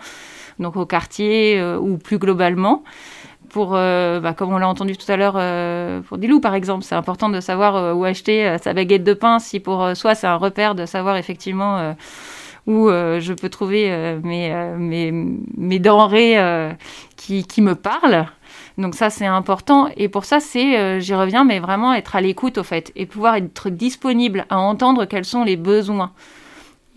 donc 0.61 0.76
au 0.76 0.86
quartier 0.86 1.61
ou 1.80 1.99
plus 1.99 2.18
globalement 2.18 2.84
pour, 3.51 3.72
euh, 3.74 4.20
bah, 4.20 4.32
comme 4.32 4.53
on 4.53 4.59
l'a 4.59 4.68
entendu 4.68 4.97
tout 4.97 5.11
à 5.11 5.16
l'heure, 5.16 5.34
euh, 5.36 6.01
pour 6.01 6.16
des 6.16 6.26
loups 6.26 6.41
par 6.41 6.55
exemple, 6.55 6.84
c'est 6.84 6.95
important 6.95 7.28
de 7.28 7.41
savoir 7.41 7.76
euh, 7.76 7.93
où 7.93 8.05
acheter 8.05 8.57
sa 8.62 8.72
baguette 8.72 9.05
de 9.05 9.12
pain. 9.12 9.38
Si 9.38 9.61
pour 9.61 9.95
soi 9.95 10.14
c'est 10.14 10.26
un 10.26 10.36
repère 10.36 10.74
de 10.74 10.86
savoir 10.86 11.16
effectivement 11.16 11.95
où 12.66 12.88
je 12.88 13.32
peux 13.32 13.49
trouver 13.49 14.18
mes, 14.22 14.55
mes, 14.78 15.12
mes, 15.57 15.78
denrées 15.78 16.38
qui, 17.16 17.45
qui, 17.45 17.62
me 17.62 17.74
parlent. 17.74 18.26
Donc 18.81 18.95
ça 18.95 19.11
c'est 19.11 19.26
important 19.26 19.89
et 19.97 20.09
pour 20.09 20.24
ça 20.24 20.41
c'est, 20.41 21.01
j'y 21.01 21.14
reviens, 21.14 21.45
mais 21.45 21.61
vraiment 21.61 21.93
être 21.93 22.16
à 22.16 22.20
l'écoute 22.20 22.59
au 22.59 22.64
fait 22.64 22.93
et 22.97 23.07
pouvoir 23.07 23.37
être 23.37 23.70
disponible 23.70 24.47
à 24.49 24.59
entendre 24.59 25.05
quels 25.05 25.24
sont 25.24 25.45
les 25.45 25.57
besoins. 25.57 26.12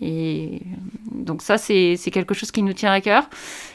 Et 0.00 0.60
donc 1.12 1.40
ça, 1.42 1.56
c'est 1.56 1.96
quelque 2.12 2.34
chose 2.34 2.50
qui 2.50 2.62
nous 2.62 2.72
tient 2.72 2.92
à 2.92 3.00
cœur. 3.00 3.28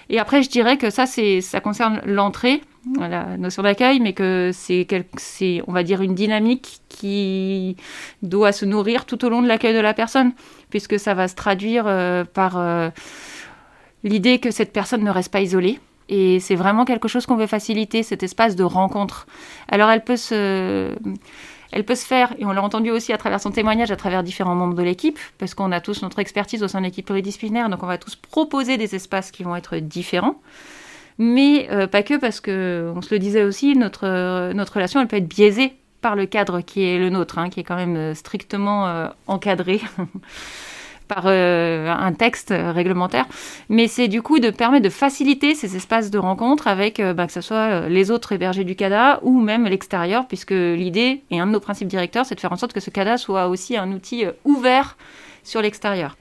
Et 0.10 0.20
après, 0.20 0.44
je 0.44 0.50
dirais 0.50 0.78
que 0.78 0.90
ça, 0.90 1.06
ça 1.06 1.60
concerne 1.62 2.02
l'entrée, 2.06 2.62
la 3.00 3.38
notion 3.38 3.64
d'accueil, 3.64 4.00
mais 4.00 4.14
que 4.14 4.52
c'est, 4.54 5.62
on 5.68 5.72
va 5.72 5.84
dire, 5.84 6.02
une 6.02 6.16
dynamique 6.16 6.82
qui 6.90 7.78
doit 8.22 8.52
se 8.52 8.66
nourrir 8.66 9.06
tout 9.06 9.24
au 9.26 9.30
long 9.30 9.42
de 9.42 9.48
l'accueil 9.48 9.74
de 9.74 9.80
la 9.80 9.94
personne, 9.94 10.34
puisque 10.70 11.00
ça 11.00 11.14
va 11.14 11.28
se 11.28 11.36
traduire 11.36 11.86
euh, 11.88 12.24
par 12.26 12.58
euh, 12.58 12.90
l'idée 14.04 14.40
que 14.40 14.52
cette 14.52 14.74
personne 14.74 15.04
ne 15.04 15.12
reste 15.12 15.32
pas 15.32 15.42
isolée. 15.42 15.80
Et 16.10 16.40
c'est 16.40 16.56
vraiment 16.56 16.86
quelque 16.86 17.08
chose 17.08 17.26
qu'on 17.26 17.36
veut 17.36 17.48
faciliter, 17.48 18.04
cet 18.04 18.24
espace 18.24 18.56
de 18.56 18.64
rencontre. 18.64 19.28
Alors 19.70 19.90
elle 19.90 20.04
peut 20.04 20.18
se 20.18 20.96
elle 21.72 21.86
peut 21.86 21.94
se 21.94 22.06
faire, 22.06 22.34
et 22.40 22.46
on 22.46 22.52
l'a 22.52 22.64
entendu 22.64 22.90
aussi 22.90 23.14
à 23.14 23.18
travers 23.20 23.40
son 23.40 23.52
témoignage, 23.52 23.92
à 23.92 23.96
travers 23.96 24.24
différents 24.24 24.56
membres 24.56 24.74
de 24.74 24.82
l'équipe, 24.82 25.20
parce 25.38 25.54
qu'on 25.54 25.72
a 25.72 25.80
tous 25.80 26.02
notre 26.02 26.18
expertise 26.18 26.64
au 26.64 26.68
sein 26.68 26.80
de 26.80 26.86
l'équipe 26.86 27.06
pluridisciplinaire, 27.06 27.70
donc 27.70 27.84
on 27.84 27.86
va 27.86 28.00
tous 28.00 28.16
proposer 28.16 28.78
des 28.78 28.96
espaces 28.96 29.30
qui 29.30 29.44
vont 29.44 29.56
être 29.56 29.78
différents. 29.78 30.42
Mais 31.20 31.68
euh, 31.70 31.86
pas 31.86 32.02
que, 32.02 32.18
parce 32.18 32.40
que, 32.40 32.92
on 32.96 33.04
se 33.04 33.14
le 33.14 33.20
disait 33.20 33.44
aussi, 33.44 33.76
notre, 33.76 34.52
notre 34.54 34.74
relation, 34.74 35.00
elle 35.00 35.08
peut 35.08 35.18
être 35.18 35.28
biaisée 35.28 35.74
par 36.02 36.16
le 36.16 36.26
cadre 36.26 36.62
qui 36.62 36.84
est 36.84 36.98
le 36.98 37.12
nôtre, 37.12 37.38
hein, 37.38 37.52
qui 37.52 37.60
est 37.60 37.64
quand 37.64 37.76
même 37.76 38.16
strictement 38.16 39.12
encadré. 39.28 39.82
par 41.10 41.28
un 41.28 42.14
texte 42.14 42.54
réglementaire, 42.56 43.26
mais 43.68 43.88
c'est 43.88 44.08
du 44.08 44.22
coup 44.22 44.40
de 44.40 44.50
permettre 44.50 44.86
de 44.86 44.90
faciliter 44.90 45.56
ces 45.56 45.76
espaces 45.76 46.10
de 46.10 46.18
rencontre 46.18 46.68
avec 46.68 47.02
bah, 47.02 47.28
que 47.28 47.34
ce 47.34 47.42
soit 47.42 47.90
les 47.90 48.12
autres 48.12 48.32
hébergés 48.32 48.64
du 48.64 48.76
CADA 48.76 49.20
ou 49.24 49.42
même 49.42 49.66
l'extérieur, 49.66 50.28
puisque 50.28 50.52
l'idée 50.52 51.24
et 51.32 51.40
un 51.40 51.48
de 51.48 51.52
nos 51.52 51.60
principes 51.60 51.90
directeurs, 51.90 52.26
c'est 52.26 52.36
de 52.36 52.40
faire 52.40 52.54
en 52.54 52.58
sorte 52.58 52.72
que 52.72 52.80
ce 52.80 52.90
CADA 52.90 53.18
soit 53.18 53.48
aussi 53.48 53.76
un 53.76 53.92
outil 53.92 54.24
ouvert 54.46 54.96
sur 55.44 55.62
l'extérieur. 55.62 56.16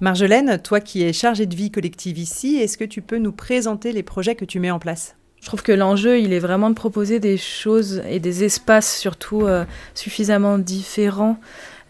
Marjolaine, 0.00 0.60
toi 0.62 0.80
qui 0.80 1.02
es 1.02 1.12
chargée 1.12 1.46
de 1.46 1.54
vie 1.54 1.70
collective 1.70 2.18
ici, 2.18 2.56
est-ce 2.56 2.76
que 2.76 2.84
tu 2.84 3.00
peux 3.00 3.18
nous 3.18 3.32
présenter 3.32 3.92
les 3.92 4.02
projets 4.02 4.34
que 4.34 4.44
tu 4.44 4.60
mets 4.60 4.70
en 4.70 4.78
place? 4.78 5.16
Je 5.40 5.46
trouve 5.46 5.62
que 5.62 5.72
l'enjeu, 5.72 6.20
il 6.20 6.32
est 6.32 6.38
vraiment 6.38 6.70
de 6.70 6.74
proposer 6.74 7.20
des 7.20 7.36
choses 7.36 8.02
et 8.08 8.18
des 8.18 8.44
espaces 8.44 8.98
surtout 8.98 9.42
euh, 9.42 9.64
suffisamment 9.94 10.58
différents 10.58 11.38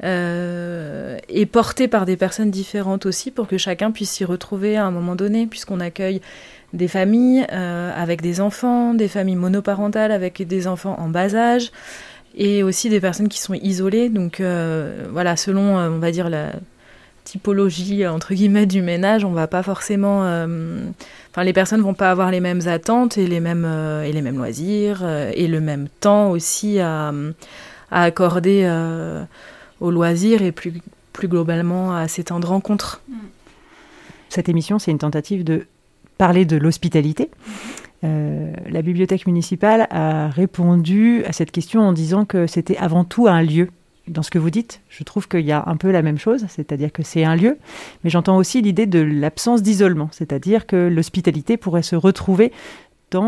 euh, 0.02 1.18
et 1.28 1.46
portés 1.46 1.88
par 1.88 2.04
des 2.04 2.16
personnes 2.16 2.50
différentes 2.50 3.06
aussi 3.06 3.30
pour 3.30 3.46
que 3.46 3.58
chacun 3.58 3.90
puisse 3.90 4.10
s'y 4.10 4.24
retrouver 4.24 4.76
à 4.76 4.84
un 4.84 4.90
moment 4.90 5.14
donné, 5.14 5.46
puisqu'on 5.46 5.80
accueille 5.80 6.20
des 6.72 6.88
familles 6.88 7.46
euh, 7.52 7.92
avec 7.96 8.20
des 8.20 8.40
enfants, 8.40 8.94
des 8.94 9.08
familles 9.08 9.36
monoparentales 9.36 10.10
avec 10.10 10.46
des 10.46 10.66
enfants 10.66 10.96
en 10.98 11.08
bas 11.08 11.34
âge 11.34 11.70
et 12.36 12.64
aussi 12.64 12.88
des 12.88 13.00
personnes 13.00 13.28
qui 13.28 13.38
sont 13.38 13.54
isolées. 13.54 14.08
Donc 14.08 14.42
voilà, 15.10 15.36
selon, 15.36 15.76
on 15.76 15.98
va 15.98 16.10
dire, 16.10 16.28
la 16.28 16.50
typologie 17.24 18.06
entre 18.06 18.34
guillemets 18.34 18.66
du 18.66 18.82
ménage, 18.82 19.24
on 19.24 19.32
va 19.32 19.46
pas 19.46 19.62
forcément, 19.62 20.24
euh, 20.24 20.78
enfin 21.30 21.42
les 21.42 21.52
personnes 21.52 21.80
vont 21.80 21.94
pas 21.94 22.10
avoir 22.10 22.30
les 22.30 22.40
mêmes 22.40 22.68
attentes 22.68 23.18
et 23.18 23.26
les 23.26 23.40
mêmes 23.40 23.64
euh, 23.66 24.04
et 24.04 24.12
les 24.12 24.22
mêmes 24.22 24.36
loisirs 24.36 25.00
euh, 25.02 25.32
et 25.34 25.48
le 25.48 25.60
même 25.60 25.88
temps 26.00 26.30
aussi 26.30 26.78
à, 26.78 27.12
à 27.90 28.02
accorder 28.02 28.70
aux 29.84 29.90
loisirs 29.90 30.42
et 30.42 30.52
plus 30.52 30.72
plus 31.12 31.28
globalement 31.28 31.94
à 31.94 32.08
ces 32.08 32.24
temps 32.24 32.40
de 32.40 32.46
rencontre. 32.46 33.00
Cette 34.30 34.48
émission, 34.48 34.80
c'est 34.80 34.90
une 34.90 34.98
tentative 34.98 35.44
de 35.44 35.68
parler 36.18 36.44
de 36.44 36.56
l'hospitalité. 36.56 37.30
la 38.02 38.82
bibliothèque 38.82 39.26
municipale 39.26 39.86
a 39.90 40.28
répondu 40.28 41.24
à 41.24 41.32
cette 41.32 41.52
question 41.52 41.82
en 41.82 41.92
disant 41.92 42.24
que 42.24 42.48
c'était 42.48 42.76
avant 42.78 43.04
tout 43.04 43.28
un 43.28 43.42
lieu 43.42 43.68
dans 44.08 44.22
ce 44.22 44.30
que 44.30 44.38
vous 44.38 44.50
dites, 44.50 44.82
je 44.90 45.02
trouve 45.02 45.28
qu'il 45.28 45.46
y 45.46 45.52
a 45.52 45.64
un 45.66 45.76
peu 45.76 45.90
la 45.90 46.02
même 46.02 46.18
chose, 46.18 46.44
c'est-à-dire 46.48 46.92
que 46.92 47.02
c'est 47.02 47.24
un 47.24 47.36
lieu, 47.36 47.56
mais 48.02 48.10
j'entends 48.10 48.36
aussi 48.36 48.60
l'idée 48.60 48.86
de 48.86 48.98
l'absence 48.98 49.62
d'isolement, 49.62 50.08
c'est-à-dire 50.12 50.66
que 50.66 50.76
l'hospitalité 50.76 51.56
pourrait 51.56 51.82
se 51.82 51.96
retrouver 51.96 52.52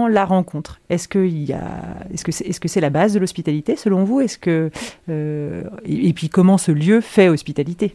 la 0.08 0.24
rencontre. 0.24 0.80
Est-ce 0.90 1.08
que 1.08 1.26
y 1.26 1.52
a, 1.52 2.06
est-ce 2.12 2.30
c'est, 2.30 2.68
c'est 2.68 2.80
la 2.80 2.90
base 2.90 3.14
de 3.14 3.18
l'hospitalité 3.18 3.76
selon 3.76 4.04
vous? 4.04 4.20
Est-ce 4.20 4.38
que 4.38 4.70
euh, 5.08 5.64
et, 5.84 6.12
puis 6.12 6.28
comment 6.28 6.58
ce 6.58 6.72
lieu 6.72 7.00
fait 7.00 7.28
hospitalité? 7.28 7.94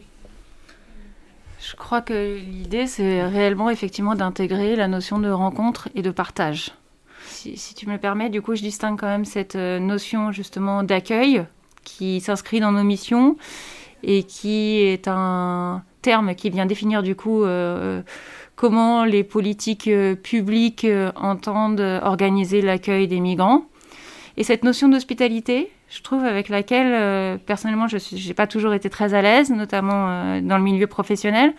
Je 1.60 1.76
crois 1.76 2.00
que 2.00 2.38
l'idée 2.38 2.86
c'est 2.86 3.24
réellement 3.24 3.70
effectivement 3.70 4.14
d'intégrer 4.14 4.76
la 4.76 4.88
notion 4.88 5.18
de 5.18 5.30
rencontre 5.30 5.88
et 5.94 6.02
de 6.02 6.10
partage. 6.10 6.72
Si, 7.26 7.56
si 7.56 7.74
tu 7.74 7.86
me 7.86 7.92
le 7.92 7.98
permets, 7.98 8.30
du 8.30 8.42
coup 8.42 8.54
je 8.54 8.62
distingue 8.62 8.98
quand 8.98 9.06
même 9.06 9.24
cette 9.24 9.56
euh, 9.56 9.78
notion 9.78 10.32
justement 10.32 10.82
d'accueil 10.82 11.44
qui 11.84 12.20
s'inscrit 12.20 12.60
dans 12.60 12.72
nos 12.72 12.82
missions 12.82 13.36
et 14.02 14.24
qui 14.24 14.80
est 14.80 15.06
un 15.08 15.82
terme 16.02 16.34
qui 16.34 16.50
vient 16.50 16.66
définir 16.66 17.02
du 17.02 17.14
coup 17.14 17.44
euh, 17.44 18.02
comment 18.56 19.04
les 19.04 19.24
politiques 19.24 19.88
euh, 19.88 20.14
publiques 20.14 20.84
euh, 20.84 21.10
entendent 21.16 22.00
organiser 22.02 22.62
l'accueil 22.62 23.08
des 23.08 23.20
migrants. 23.20 23.64
Et 24.36 24.44
cette 24.44 24.64
notion 24.64 24.88
d'hospitalité, 24.88 25.70
je 25.90 26.00
trouve, 26.02 26.24
avec 26.24 26.48
laquelle 26.48 27.38
personnellement 27.40 27.86
je 27.86 27.98
n'ai 28.26 28.32
pas 28.32 28.46
toujours 28.46 28.72
été 28.72 28.88
très 28.88 29.12
à 29.12 29.20
l'aise, 29.20 29.50
notamment 29.50 30.40
dans 30.40 30.56
le 30.56 30.62
milieu 30.62 30.86
professionnel, 30.86 31.52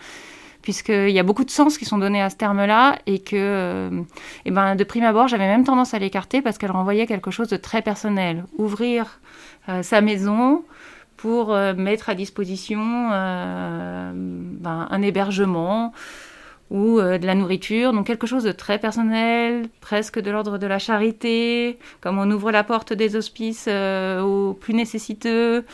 puisqu'il 0.60 1.10
y 1.10 1.20
a 1.20 1.22
beaucoup 1.22 1.44
de 1.44 1.52
sens 1.52 1.78
qui 1.78 1.84
sont 1.84 1.98
donnés 1.98 2.20
à 2.20 2.30
ce 2.30 2.36
terme-là 2.36 2.98
et 3.06 3.20
que, 3.20 3.90
ben, 4.44 4.74
de 4.74 4.82
prime 4.82 5.04
abord, 5.04 5.28
j'avais 5.28 5.46
même 5.46 5.62
tendance 5.62 5.94
à 5.94 6.00
l'écarter 6.00 6.42
parce 6.42 6.58
qu'elle 6.58 6.72
renvoyait 6.72 7.06
quelque 7.06 7.30
chose 7.30 7.46
de 7.46 7.56
très 7.56 7.80
personnel. 7.80 8.44
Ouvrir 8.58 9.20
euh, 9.68 9.82
sa 9.82 10.02
maison 10.02 10.62
pour 11.16 11.54
euh, 11.54 11.72
mettre 11.74 12.10
à 12.10 12.14
disposition 12.14 13.08
euh, 13.12 14.12
ben, 14.14 14.86
un 14.90 15.02
hébergement 15.02 15.92
ou 16.70 17.00
de 17.00 17.26
la 17.26 17.34
nourriture, 17.34 17.92
donc 17.92 18.06
quelque 18.06 18.26
chose 18.26 18.44
de 18.44 18.52
très 18.52 18.78
personnel, 18.78 19.68
presque 19.80 20.18
de 20.18 20.30
l'ordre 20.30 20.58
de 20.58 20.66
la 20.66 20.78
charité, 20.78 21.78
comme 22.00 22.18
on 22.18 22.30
ouvre 22.30 22.50
la 22.50 22.64
porte 22.64 22.92
des 22.92 23.16
hospices 23.16 23.68
aux 23.68 24.54
plus 24.54 24.74
nécessiteux. 24.74 25.64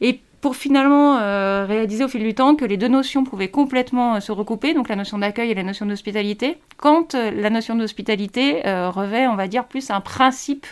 Et 0.00 0.20
pour 0.40 0.56
finalement 0.56 1.18
euh, 1.18 1.66
réaliser 1.66 2.04
au 2.04 2.08
fil 2.08 2.22
du 2.22 2.34
temps 2.34 2.54
que 2.54 2.64
les 2.64 2.76
deux 2.76 2.88
notions 2.88 3.24
pouvaient 3.24 3.48
complètement 3.48 4.14
euh, 4.14 4.20
se 4.20 4.32
recouper, 4.32 4.72
donc 4.72 4.88
la 4.88 4.96
notion 4.96 5.18
d'accueil 5.18 5.50
et 5.50 5.54
la 5.54 5.62
notion 5.62 5.84
d'hospitalité, 5.84 6.56
quand 6.78 7.14
euh, 7.14 7.30
la 7.30 7.50
notion 7.50 7.74
d'hospitalité 7.74 8.62
revêt, 8.64 9.26
on 9.26 9.36
va 9.36 9.48
dire, 9.48 9.66
plus 9.66 9.90
un 9.90 10.00
principe 10.00 10.66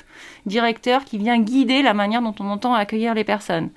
directeur 0.47 1.05
qui 1.05 1.19
vient 1.19 1.39
guider 1.39 1.83
la 1.83 1.95
manière 1.95 2.23
dont 2.23 2.35
on 2.41 2.47
entend 2.47 2.75
accueillir 2.75 3.15
les 3.15 3.25
personnes. 3.25 3.71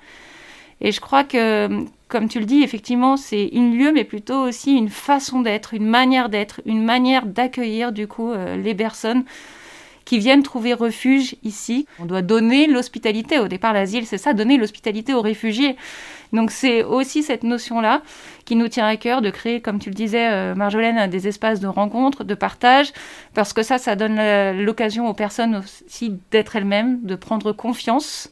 Et 0.80 0.92
je 0.92 1.00
crois 1.00 1.24
que, 1.24 1.84
comme 2.12 2.28
tu 2.28 2.40
le 2.40 2.44
dis, 2.44 2.62
effectivement, 2.62 3.16
c'est 3.16 3.46
une 3.46 3.74
lieu, 3.74 3.90
mais 3.90 4.04
plutôt 4.04 4.42
aussi 4.42 4.76
une 4.76 4.90
façon 4.90 5.40
d'être, 5.40 5.72
une 5.72 5.86
manière 5.86 6.28
d'être, 6.28 6.60
une 6.66 6.84
manière 6.84 7.24
d'accueillir, 7.24 7.90
du 7.90 8.06
coup, 8.06 8.30
les 8.34 8.74
personnes 8.74 9.24
qui 10.04 10.18
viennent 10.18 10.42
trouver 10.42 10.74
refuge 10.74 11.36
ici. 11.42 11.86
On 11.98 12.04
doit 12.04 12.22
donner 12.22 12.66
l'hospitalité. 12.66 13.38
Au 13.38 13.48
départ, 13.48 13.72
l'asile, 13.72 14.06
c'est 14.06 14.18
ça, 14.18 14.34
donner 14.34 14.58
l'hospitalité 14.58 15.14
aux 15.14 15.22
réfugiés. 15.22 15.76
Donc 16.32 16.50
c'est 16.50 16.82
aussi 16.82 17.22
cette 17.22 17.44
notion-là 17.44 18.02
qui 18.44 18.56
nous 18.56 18.68
tient 18.68 18.86
à 18.86 18.96
cœur 18.96 19.22
de 19.22 19.30
créer, 19.30 19.60
comme 19.60 19.78
tu 19.78 19.90
le 19.90 19.94
disais, 19.94 20.30
euh, 20.30 20.54
Marjolaine, 20.54 21.08
des 21.10 21.28
espaces 21.28 21.60
de 21.60 21.66
rencontre, 21.66 22.24
de 22.24 22.34
partage, 22.34 22.92
parce 23.34 23.52
que 23.52 23.62
ça, 23.62 23.78
ça 23.78 23.96
donne 23.96 24.18
l'occasion 24.62 25.08
aux 25.08 25.14
personnes 25.14 25.56
aussi 25.56 26.18
d'être 26.30 26.56
elles-mêmes, 26.56 27.00
de 27.02 27.14
prendre 27.14 27.52
confiance 27.52 28.30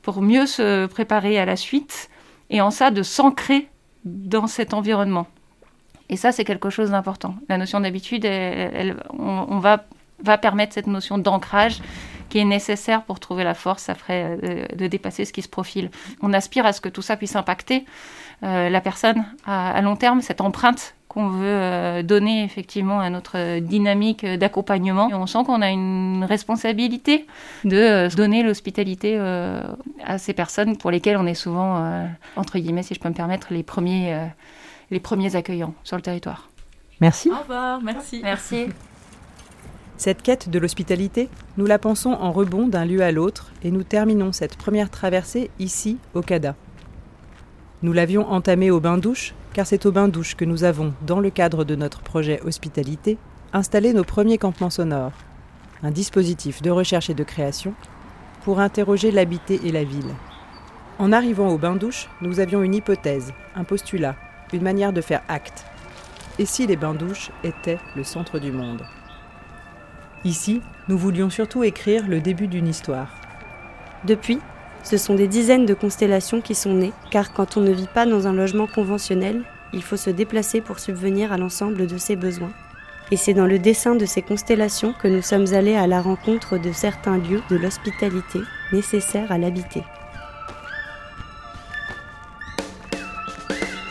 pour 0.00 0.20
mieux 0.20 0.46
se 0.46 0.86
préparer 0.86 1.38
à 1.38 1.44
la 1.44 1.56
suite, 1.56 2.10
et 2.52 2.60
en 2.60 2.70
ça, 2.70 2.92
de 2.92 3.02
s'ancrer 3.02 3.68
dans 4.04 4.46
cet 4.46 4.74
environnement. 4.74 5.26
Et 6.08 6.16
ça, 6.16 6.30
c'est 6.30 6.44
quelque 6.44 6.70
chose 6.70 6.90
d'important. 6.90 7.34
La 7.48 7.58
notion 7.58 7.80
d'habitude, 7.80 8.24
on 9.18 9.58
va 9.58 9.84
va 10.22 10.38
permettre 10.38 10.72
cette 10.72 10.86
notion 10.86 11.18
d'ancrage 11.18 11.80
qui 12.32 12.38
est 12.38 12.46
nécessaire 12.46 13.02
pour 13.02 13.20
trouver 13.20 13.44
la 13.44 13.52
force 13.52 13.90
après 13.90 14.38
euh, 14.42 14.64
de 14.74 14.86
dépasser 14.86 15.26
ce 15.26 15.34
qui 15.34 15.42
se 15.42 15.50
profile. 15.50 15.90
On 16.22 16.32
aspire 16.32 16.64
à 16.64 16.72
ce 16.72 16.80
que 16.80 16.88
tout 16.88 17.02
ça 17.02 17.18
puisse 17.18 17.36
impacter 17.36 17.84
euh, 18.42 18.70
la 18.70 18.80
personne 18.80 19.22
à, 19.44 19.78
long 19.82 19.96
terme, 19.96 20.22
cette 20.22 20.40
empreinte 20.40 20.94
qu'on 21.08 21.28
veut 21.28 21.44
euh, 21.46 22.02
donner 22.02 22.42
effectivement 22.42 23.00
à 23.00 23.10
notre 23.10 23.58
dynamique 23.58 24.24
d'accompagnement. 24.24 25.10
On 25.12 25.26
sent 25.26 25.44
qu'on 25.44 25.60
a 25.60 25.68
une 25.68 26.24
responsabilité 26.26 27.26
de 27.64 28.08
donner 28.16 28.42
l'hospitalité 28.42 29.18
à 30.02 30.16
ces 30.16 30.32
personnes 30.32 30.78
pour 30.78 30.90
lesquelles 30.90 31.18
on 31.18 31.26
est 31.26 31.34
souvent, 31.34 32.08
entre 32.36 32.58
guillemets, 32.58 32.82
si 32.82 32.94
je 32.94 33.00
peux 33.00 33.10
me 33.10 33.14
permettre, 33.14 33.48
les 33.50 33.62
premiers, 33.62 34.18
les 34.90 35.00
premiers 35.00 35.36
accueillants 35.36 35.74
sur 35.84 35.96
le 35.96 36.02
territoire. 36.02 36.48
Merci. 37.02 37.30
Au 37.30 37.36
revoir, 37.36 37.82
merci. 37.82 38.20
Merci. 38.22 38.68
Cette 39.96 40.22
quête 40.22 40.48
de 40.48 40.58
l'hospitalité, 40.58 41.28
nous 41.56 41.66
la 41.66 41.78
pensons 41.78 42.12
en 42.12 42.32
rebond 42.32 42.66
d'un 42.66 42.84
lieu 42.84 43.02
à 43.02 43.12
l'autre 43.12 43.52
et 43.62 43.70
nous 43.70 43.84
terminons 43.84 44.32
cette 44.32 44.56
première 44.56 44.90
traversée 44.90 45.50
ici, 45.58 45.98
au 46.14 46.22
CADA. 46.22 46.56
Nous 47.82 47.92
l'avions 47.92 48.30
entamée 48.30 48.70
au 48.70 48.80
bain-douche, 48.80 49.34
car 49.52 49.66
c'est 49.66 49.86
au 49.86 49.92
bain-douche 49.92 50.34
que 50.34 50.44
nous 50.44 50.64
avons, 50.64 50.92
dans 51.06 51.20
le 51.20 51.30
cadre 51.30 51.64
de 51.64 51.76
notre 51.76 52.00
projet 52.00 52.40
Hospitalité, 52.44 53.18
installé 53.52 53.92
nos 53.92 54.04
premiers 54.04 54.38
campements 54.38 54.70
sonores, 54.70 55.12
un 55.82 55.90
dispositif 55.90 56.62
de 56.62 56.70
recherche 56.70 57.10
et 57.10 57.14
de 57.14 57.24
création 57.24 57.74
pour 58.44 58.60
interroger 58.60 59.10
l'habité 59.10 59.60
et 59.64 59.72
la 59.72 59.84
ville. 59.84 60.14
En 60.98 61.12
arrivant 61.12 61.48
au 61.48 61.58
bain-douche, 61.58 62.08
nous 62.20 62.40
avions 62.40 62.62
une 62.62 62.74
hypothèse, 62.74 63.32
un 63.54 63.64
postulat, 63.64 64.16
une 64.52 64.62
manière 64.62 64.92
de 64.92 65.00
faire 65.00 65.22
acte. 65.28 65.64
Et 66.38 66.46
si 66.46 66.66
les 66.66 66.76
bains-douches 66.76 67.30
étaient 67.44 67.78
le 67.96 68.04
centre 68.04 68.38
du 68.38 68.52
monde? 68.52 68.82
Ici, 70.24 70.62
nous 70.88 70.96
voulions 70.96 71.30
surtout 71.30 71.64
écrire 71.64 72.06
le 72.06 72.20
début 72.20 72.46
d'une 72.46 72.68
histoire. 72.68 73.08
Depuis, 74.04 74.38
ce 74.84 74.96
sont 74.96 75.14
des 75.14 75.26
dizaines 75.26 75.66
de 75.66 75.74
constellations 75.74 76.40
qui 76.40 76.54
sont 76.54 76.74
nées, 76.74 76.92
car 77.10 77.32
quand 77.32 77.56
on 77.56 77.60
ne 77.60 77.72
vit 77.72 77.88
pas 77.92 78.06
dans 78.06 78.28
un 78.28 78.32
logement 78.32 78.68
conventionnel, 78.68 79.42
il 79.72 79.82
faut 79.82 79.96
se 79.96 80.10
déplacer 80.10 80.60
pour 80.60 80.78
subvenir 80.78 81.32
à 81.32 81.38
l'ensemble 81.38 81.88
de 81.88 81.98
ses 81.98 82.14
besoins. 82.14 82.52
Et 83.10 83.16
c'est 83.16 83.34
dans 83.34 83.46
le 83.46 83.58
dessin 83.58 83.96
de 83.96 84.06
ces 84.06 84.22
constellations 84.22 84.92
que 84.92 85.08
nous 85.08 85.22
sommes 85.22 85.52
allés 85.54 85.74
à 85.74 85.88
la 85.88 86.00
rencontre 86.00 86.56
de 86.56 86.70
certains 86.70 87.18
lieux 87.18 87.42
de 87.50 87.56
l'hospitalité 87.56 88.40
nécessaires 88.72 89.32
à 89.32 89.38
l'habiter. 89.38 89.82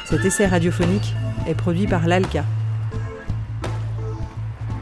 Cet 0.05 0.23
essai 0.23 0.45
radiophonique 0.45 1.13
est 1.47 1.55
produit 1.55 1.87
par 1.87 2.07
l'ALCA, 2.07 2.45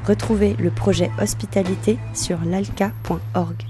Retrouvez 0.10 0.55
le 0.57 0.72
projet 0.72 1.12
Hospitalité 1.22 1.99
sur 2.16 2.39
lalca.org. 2.43 3.69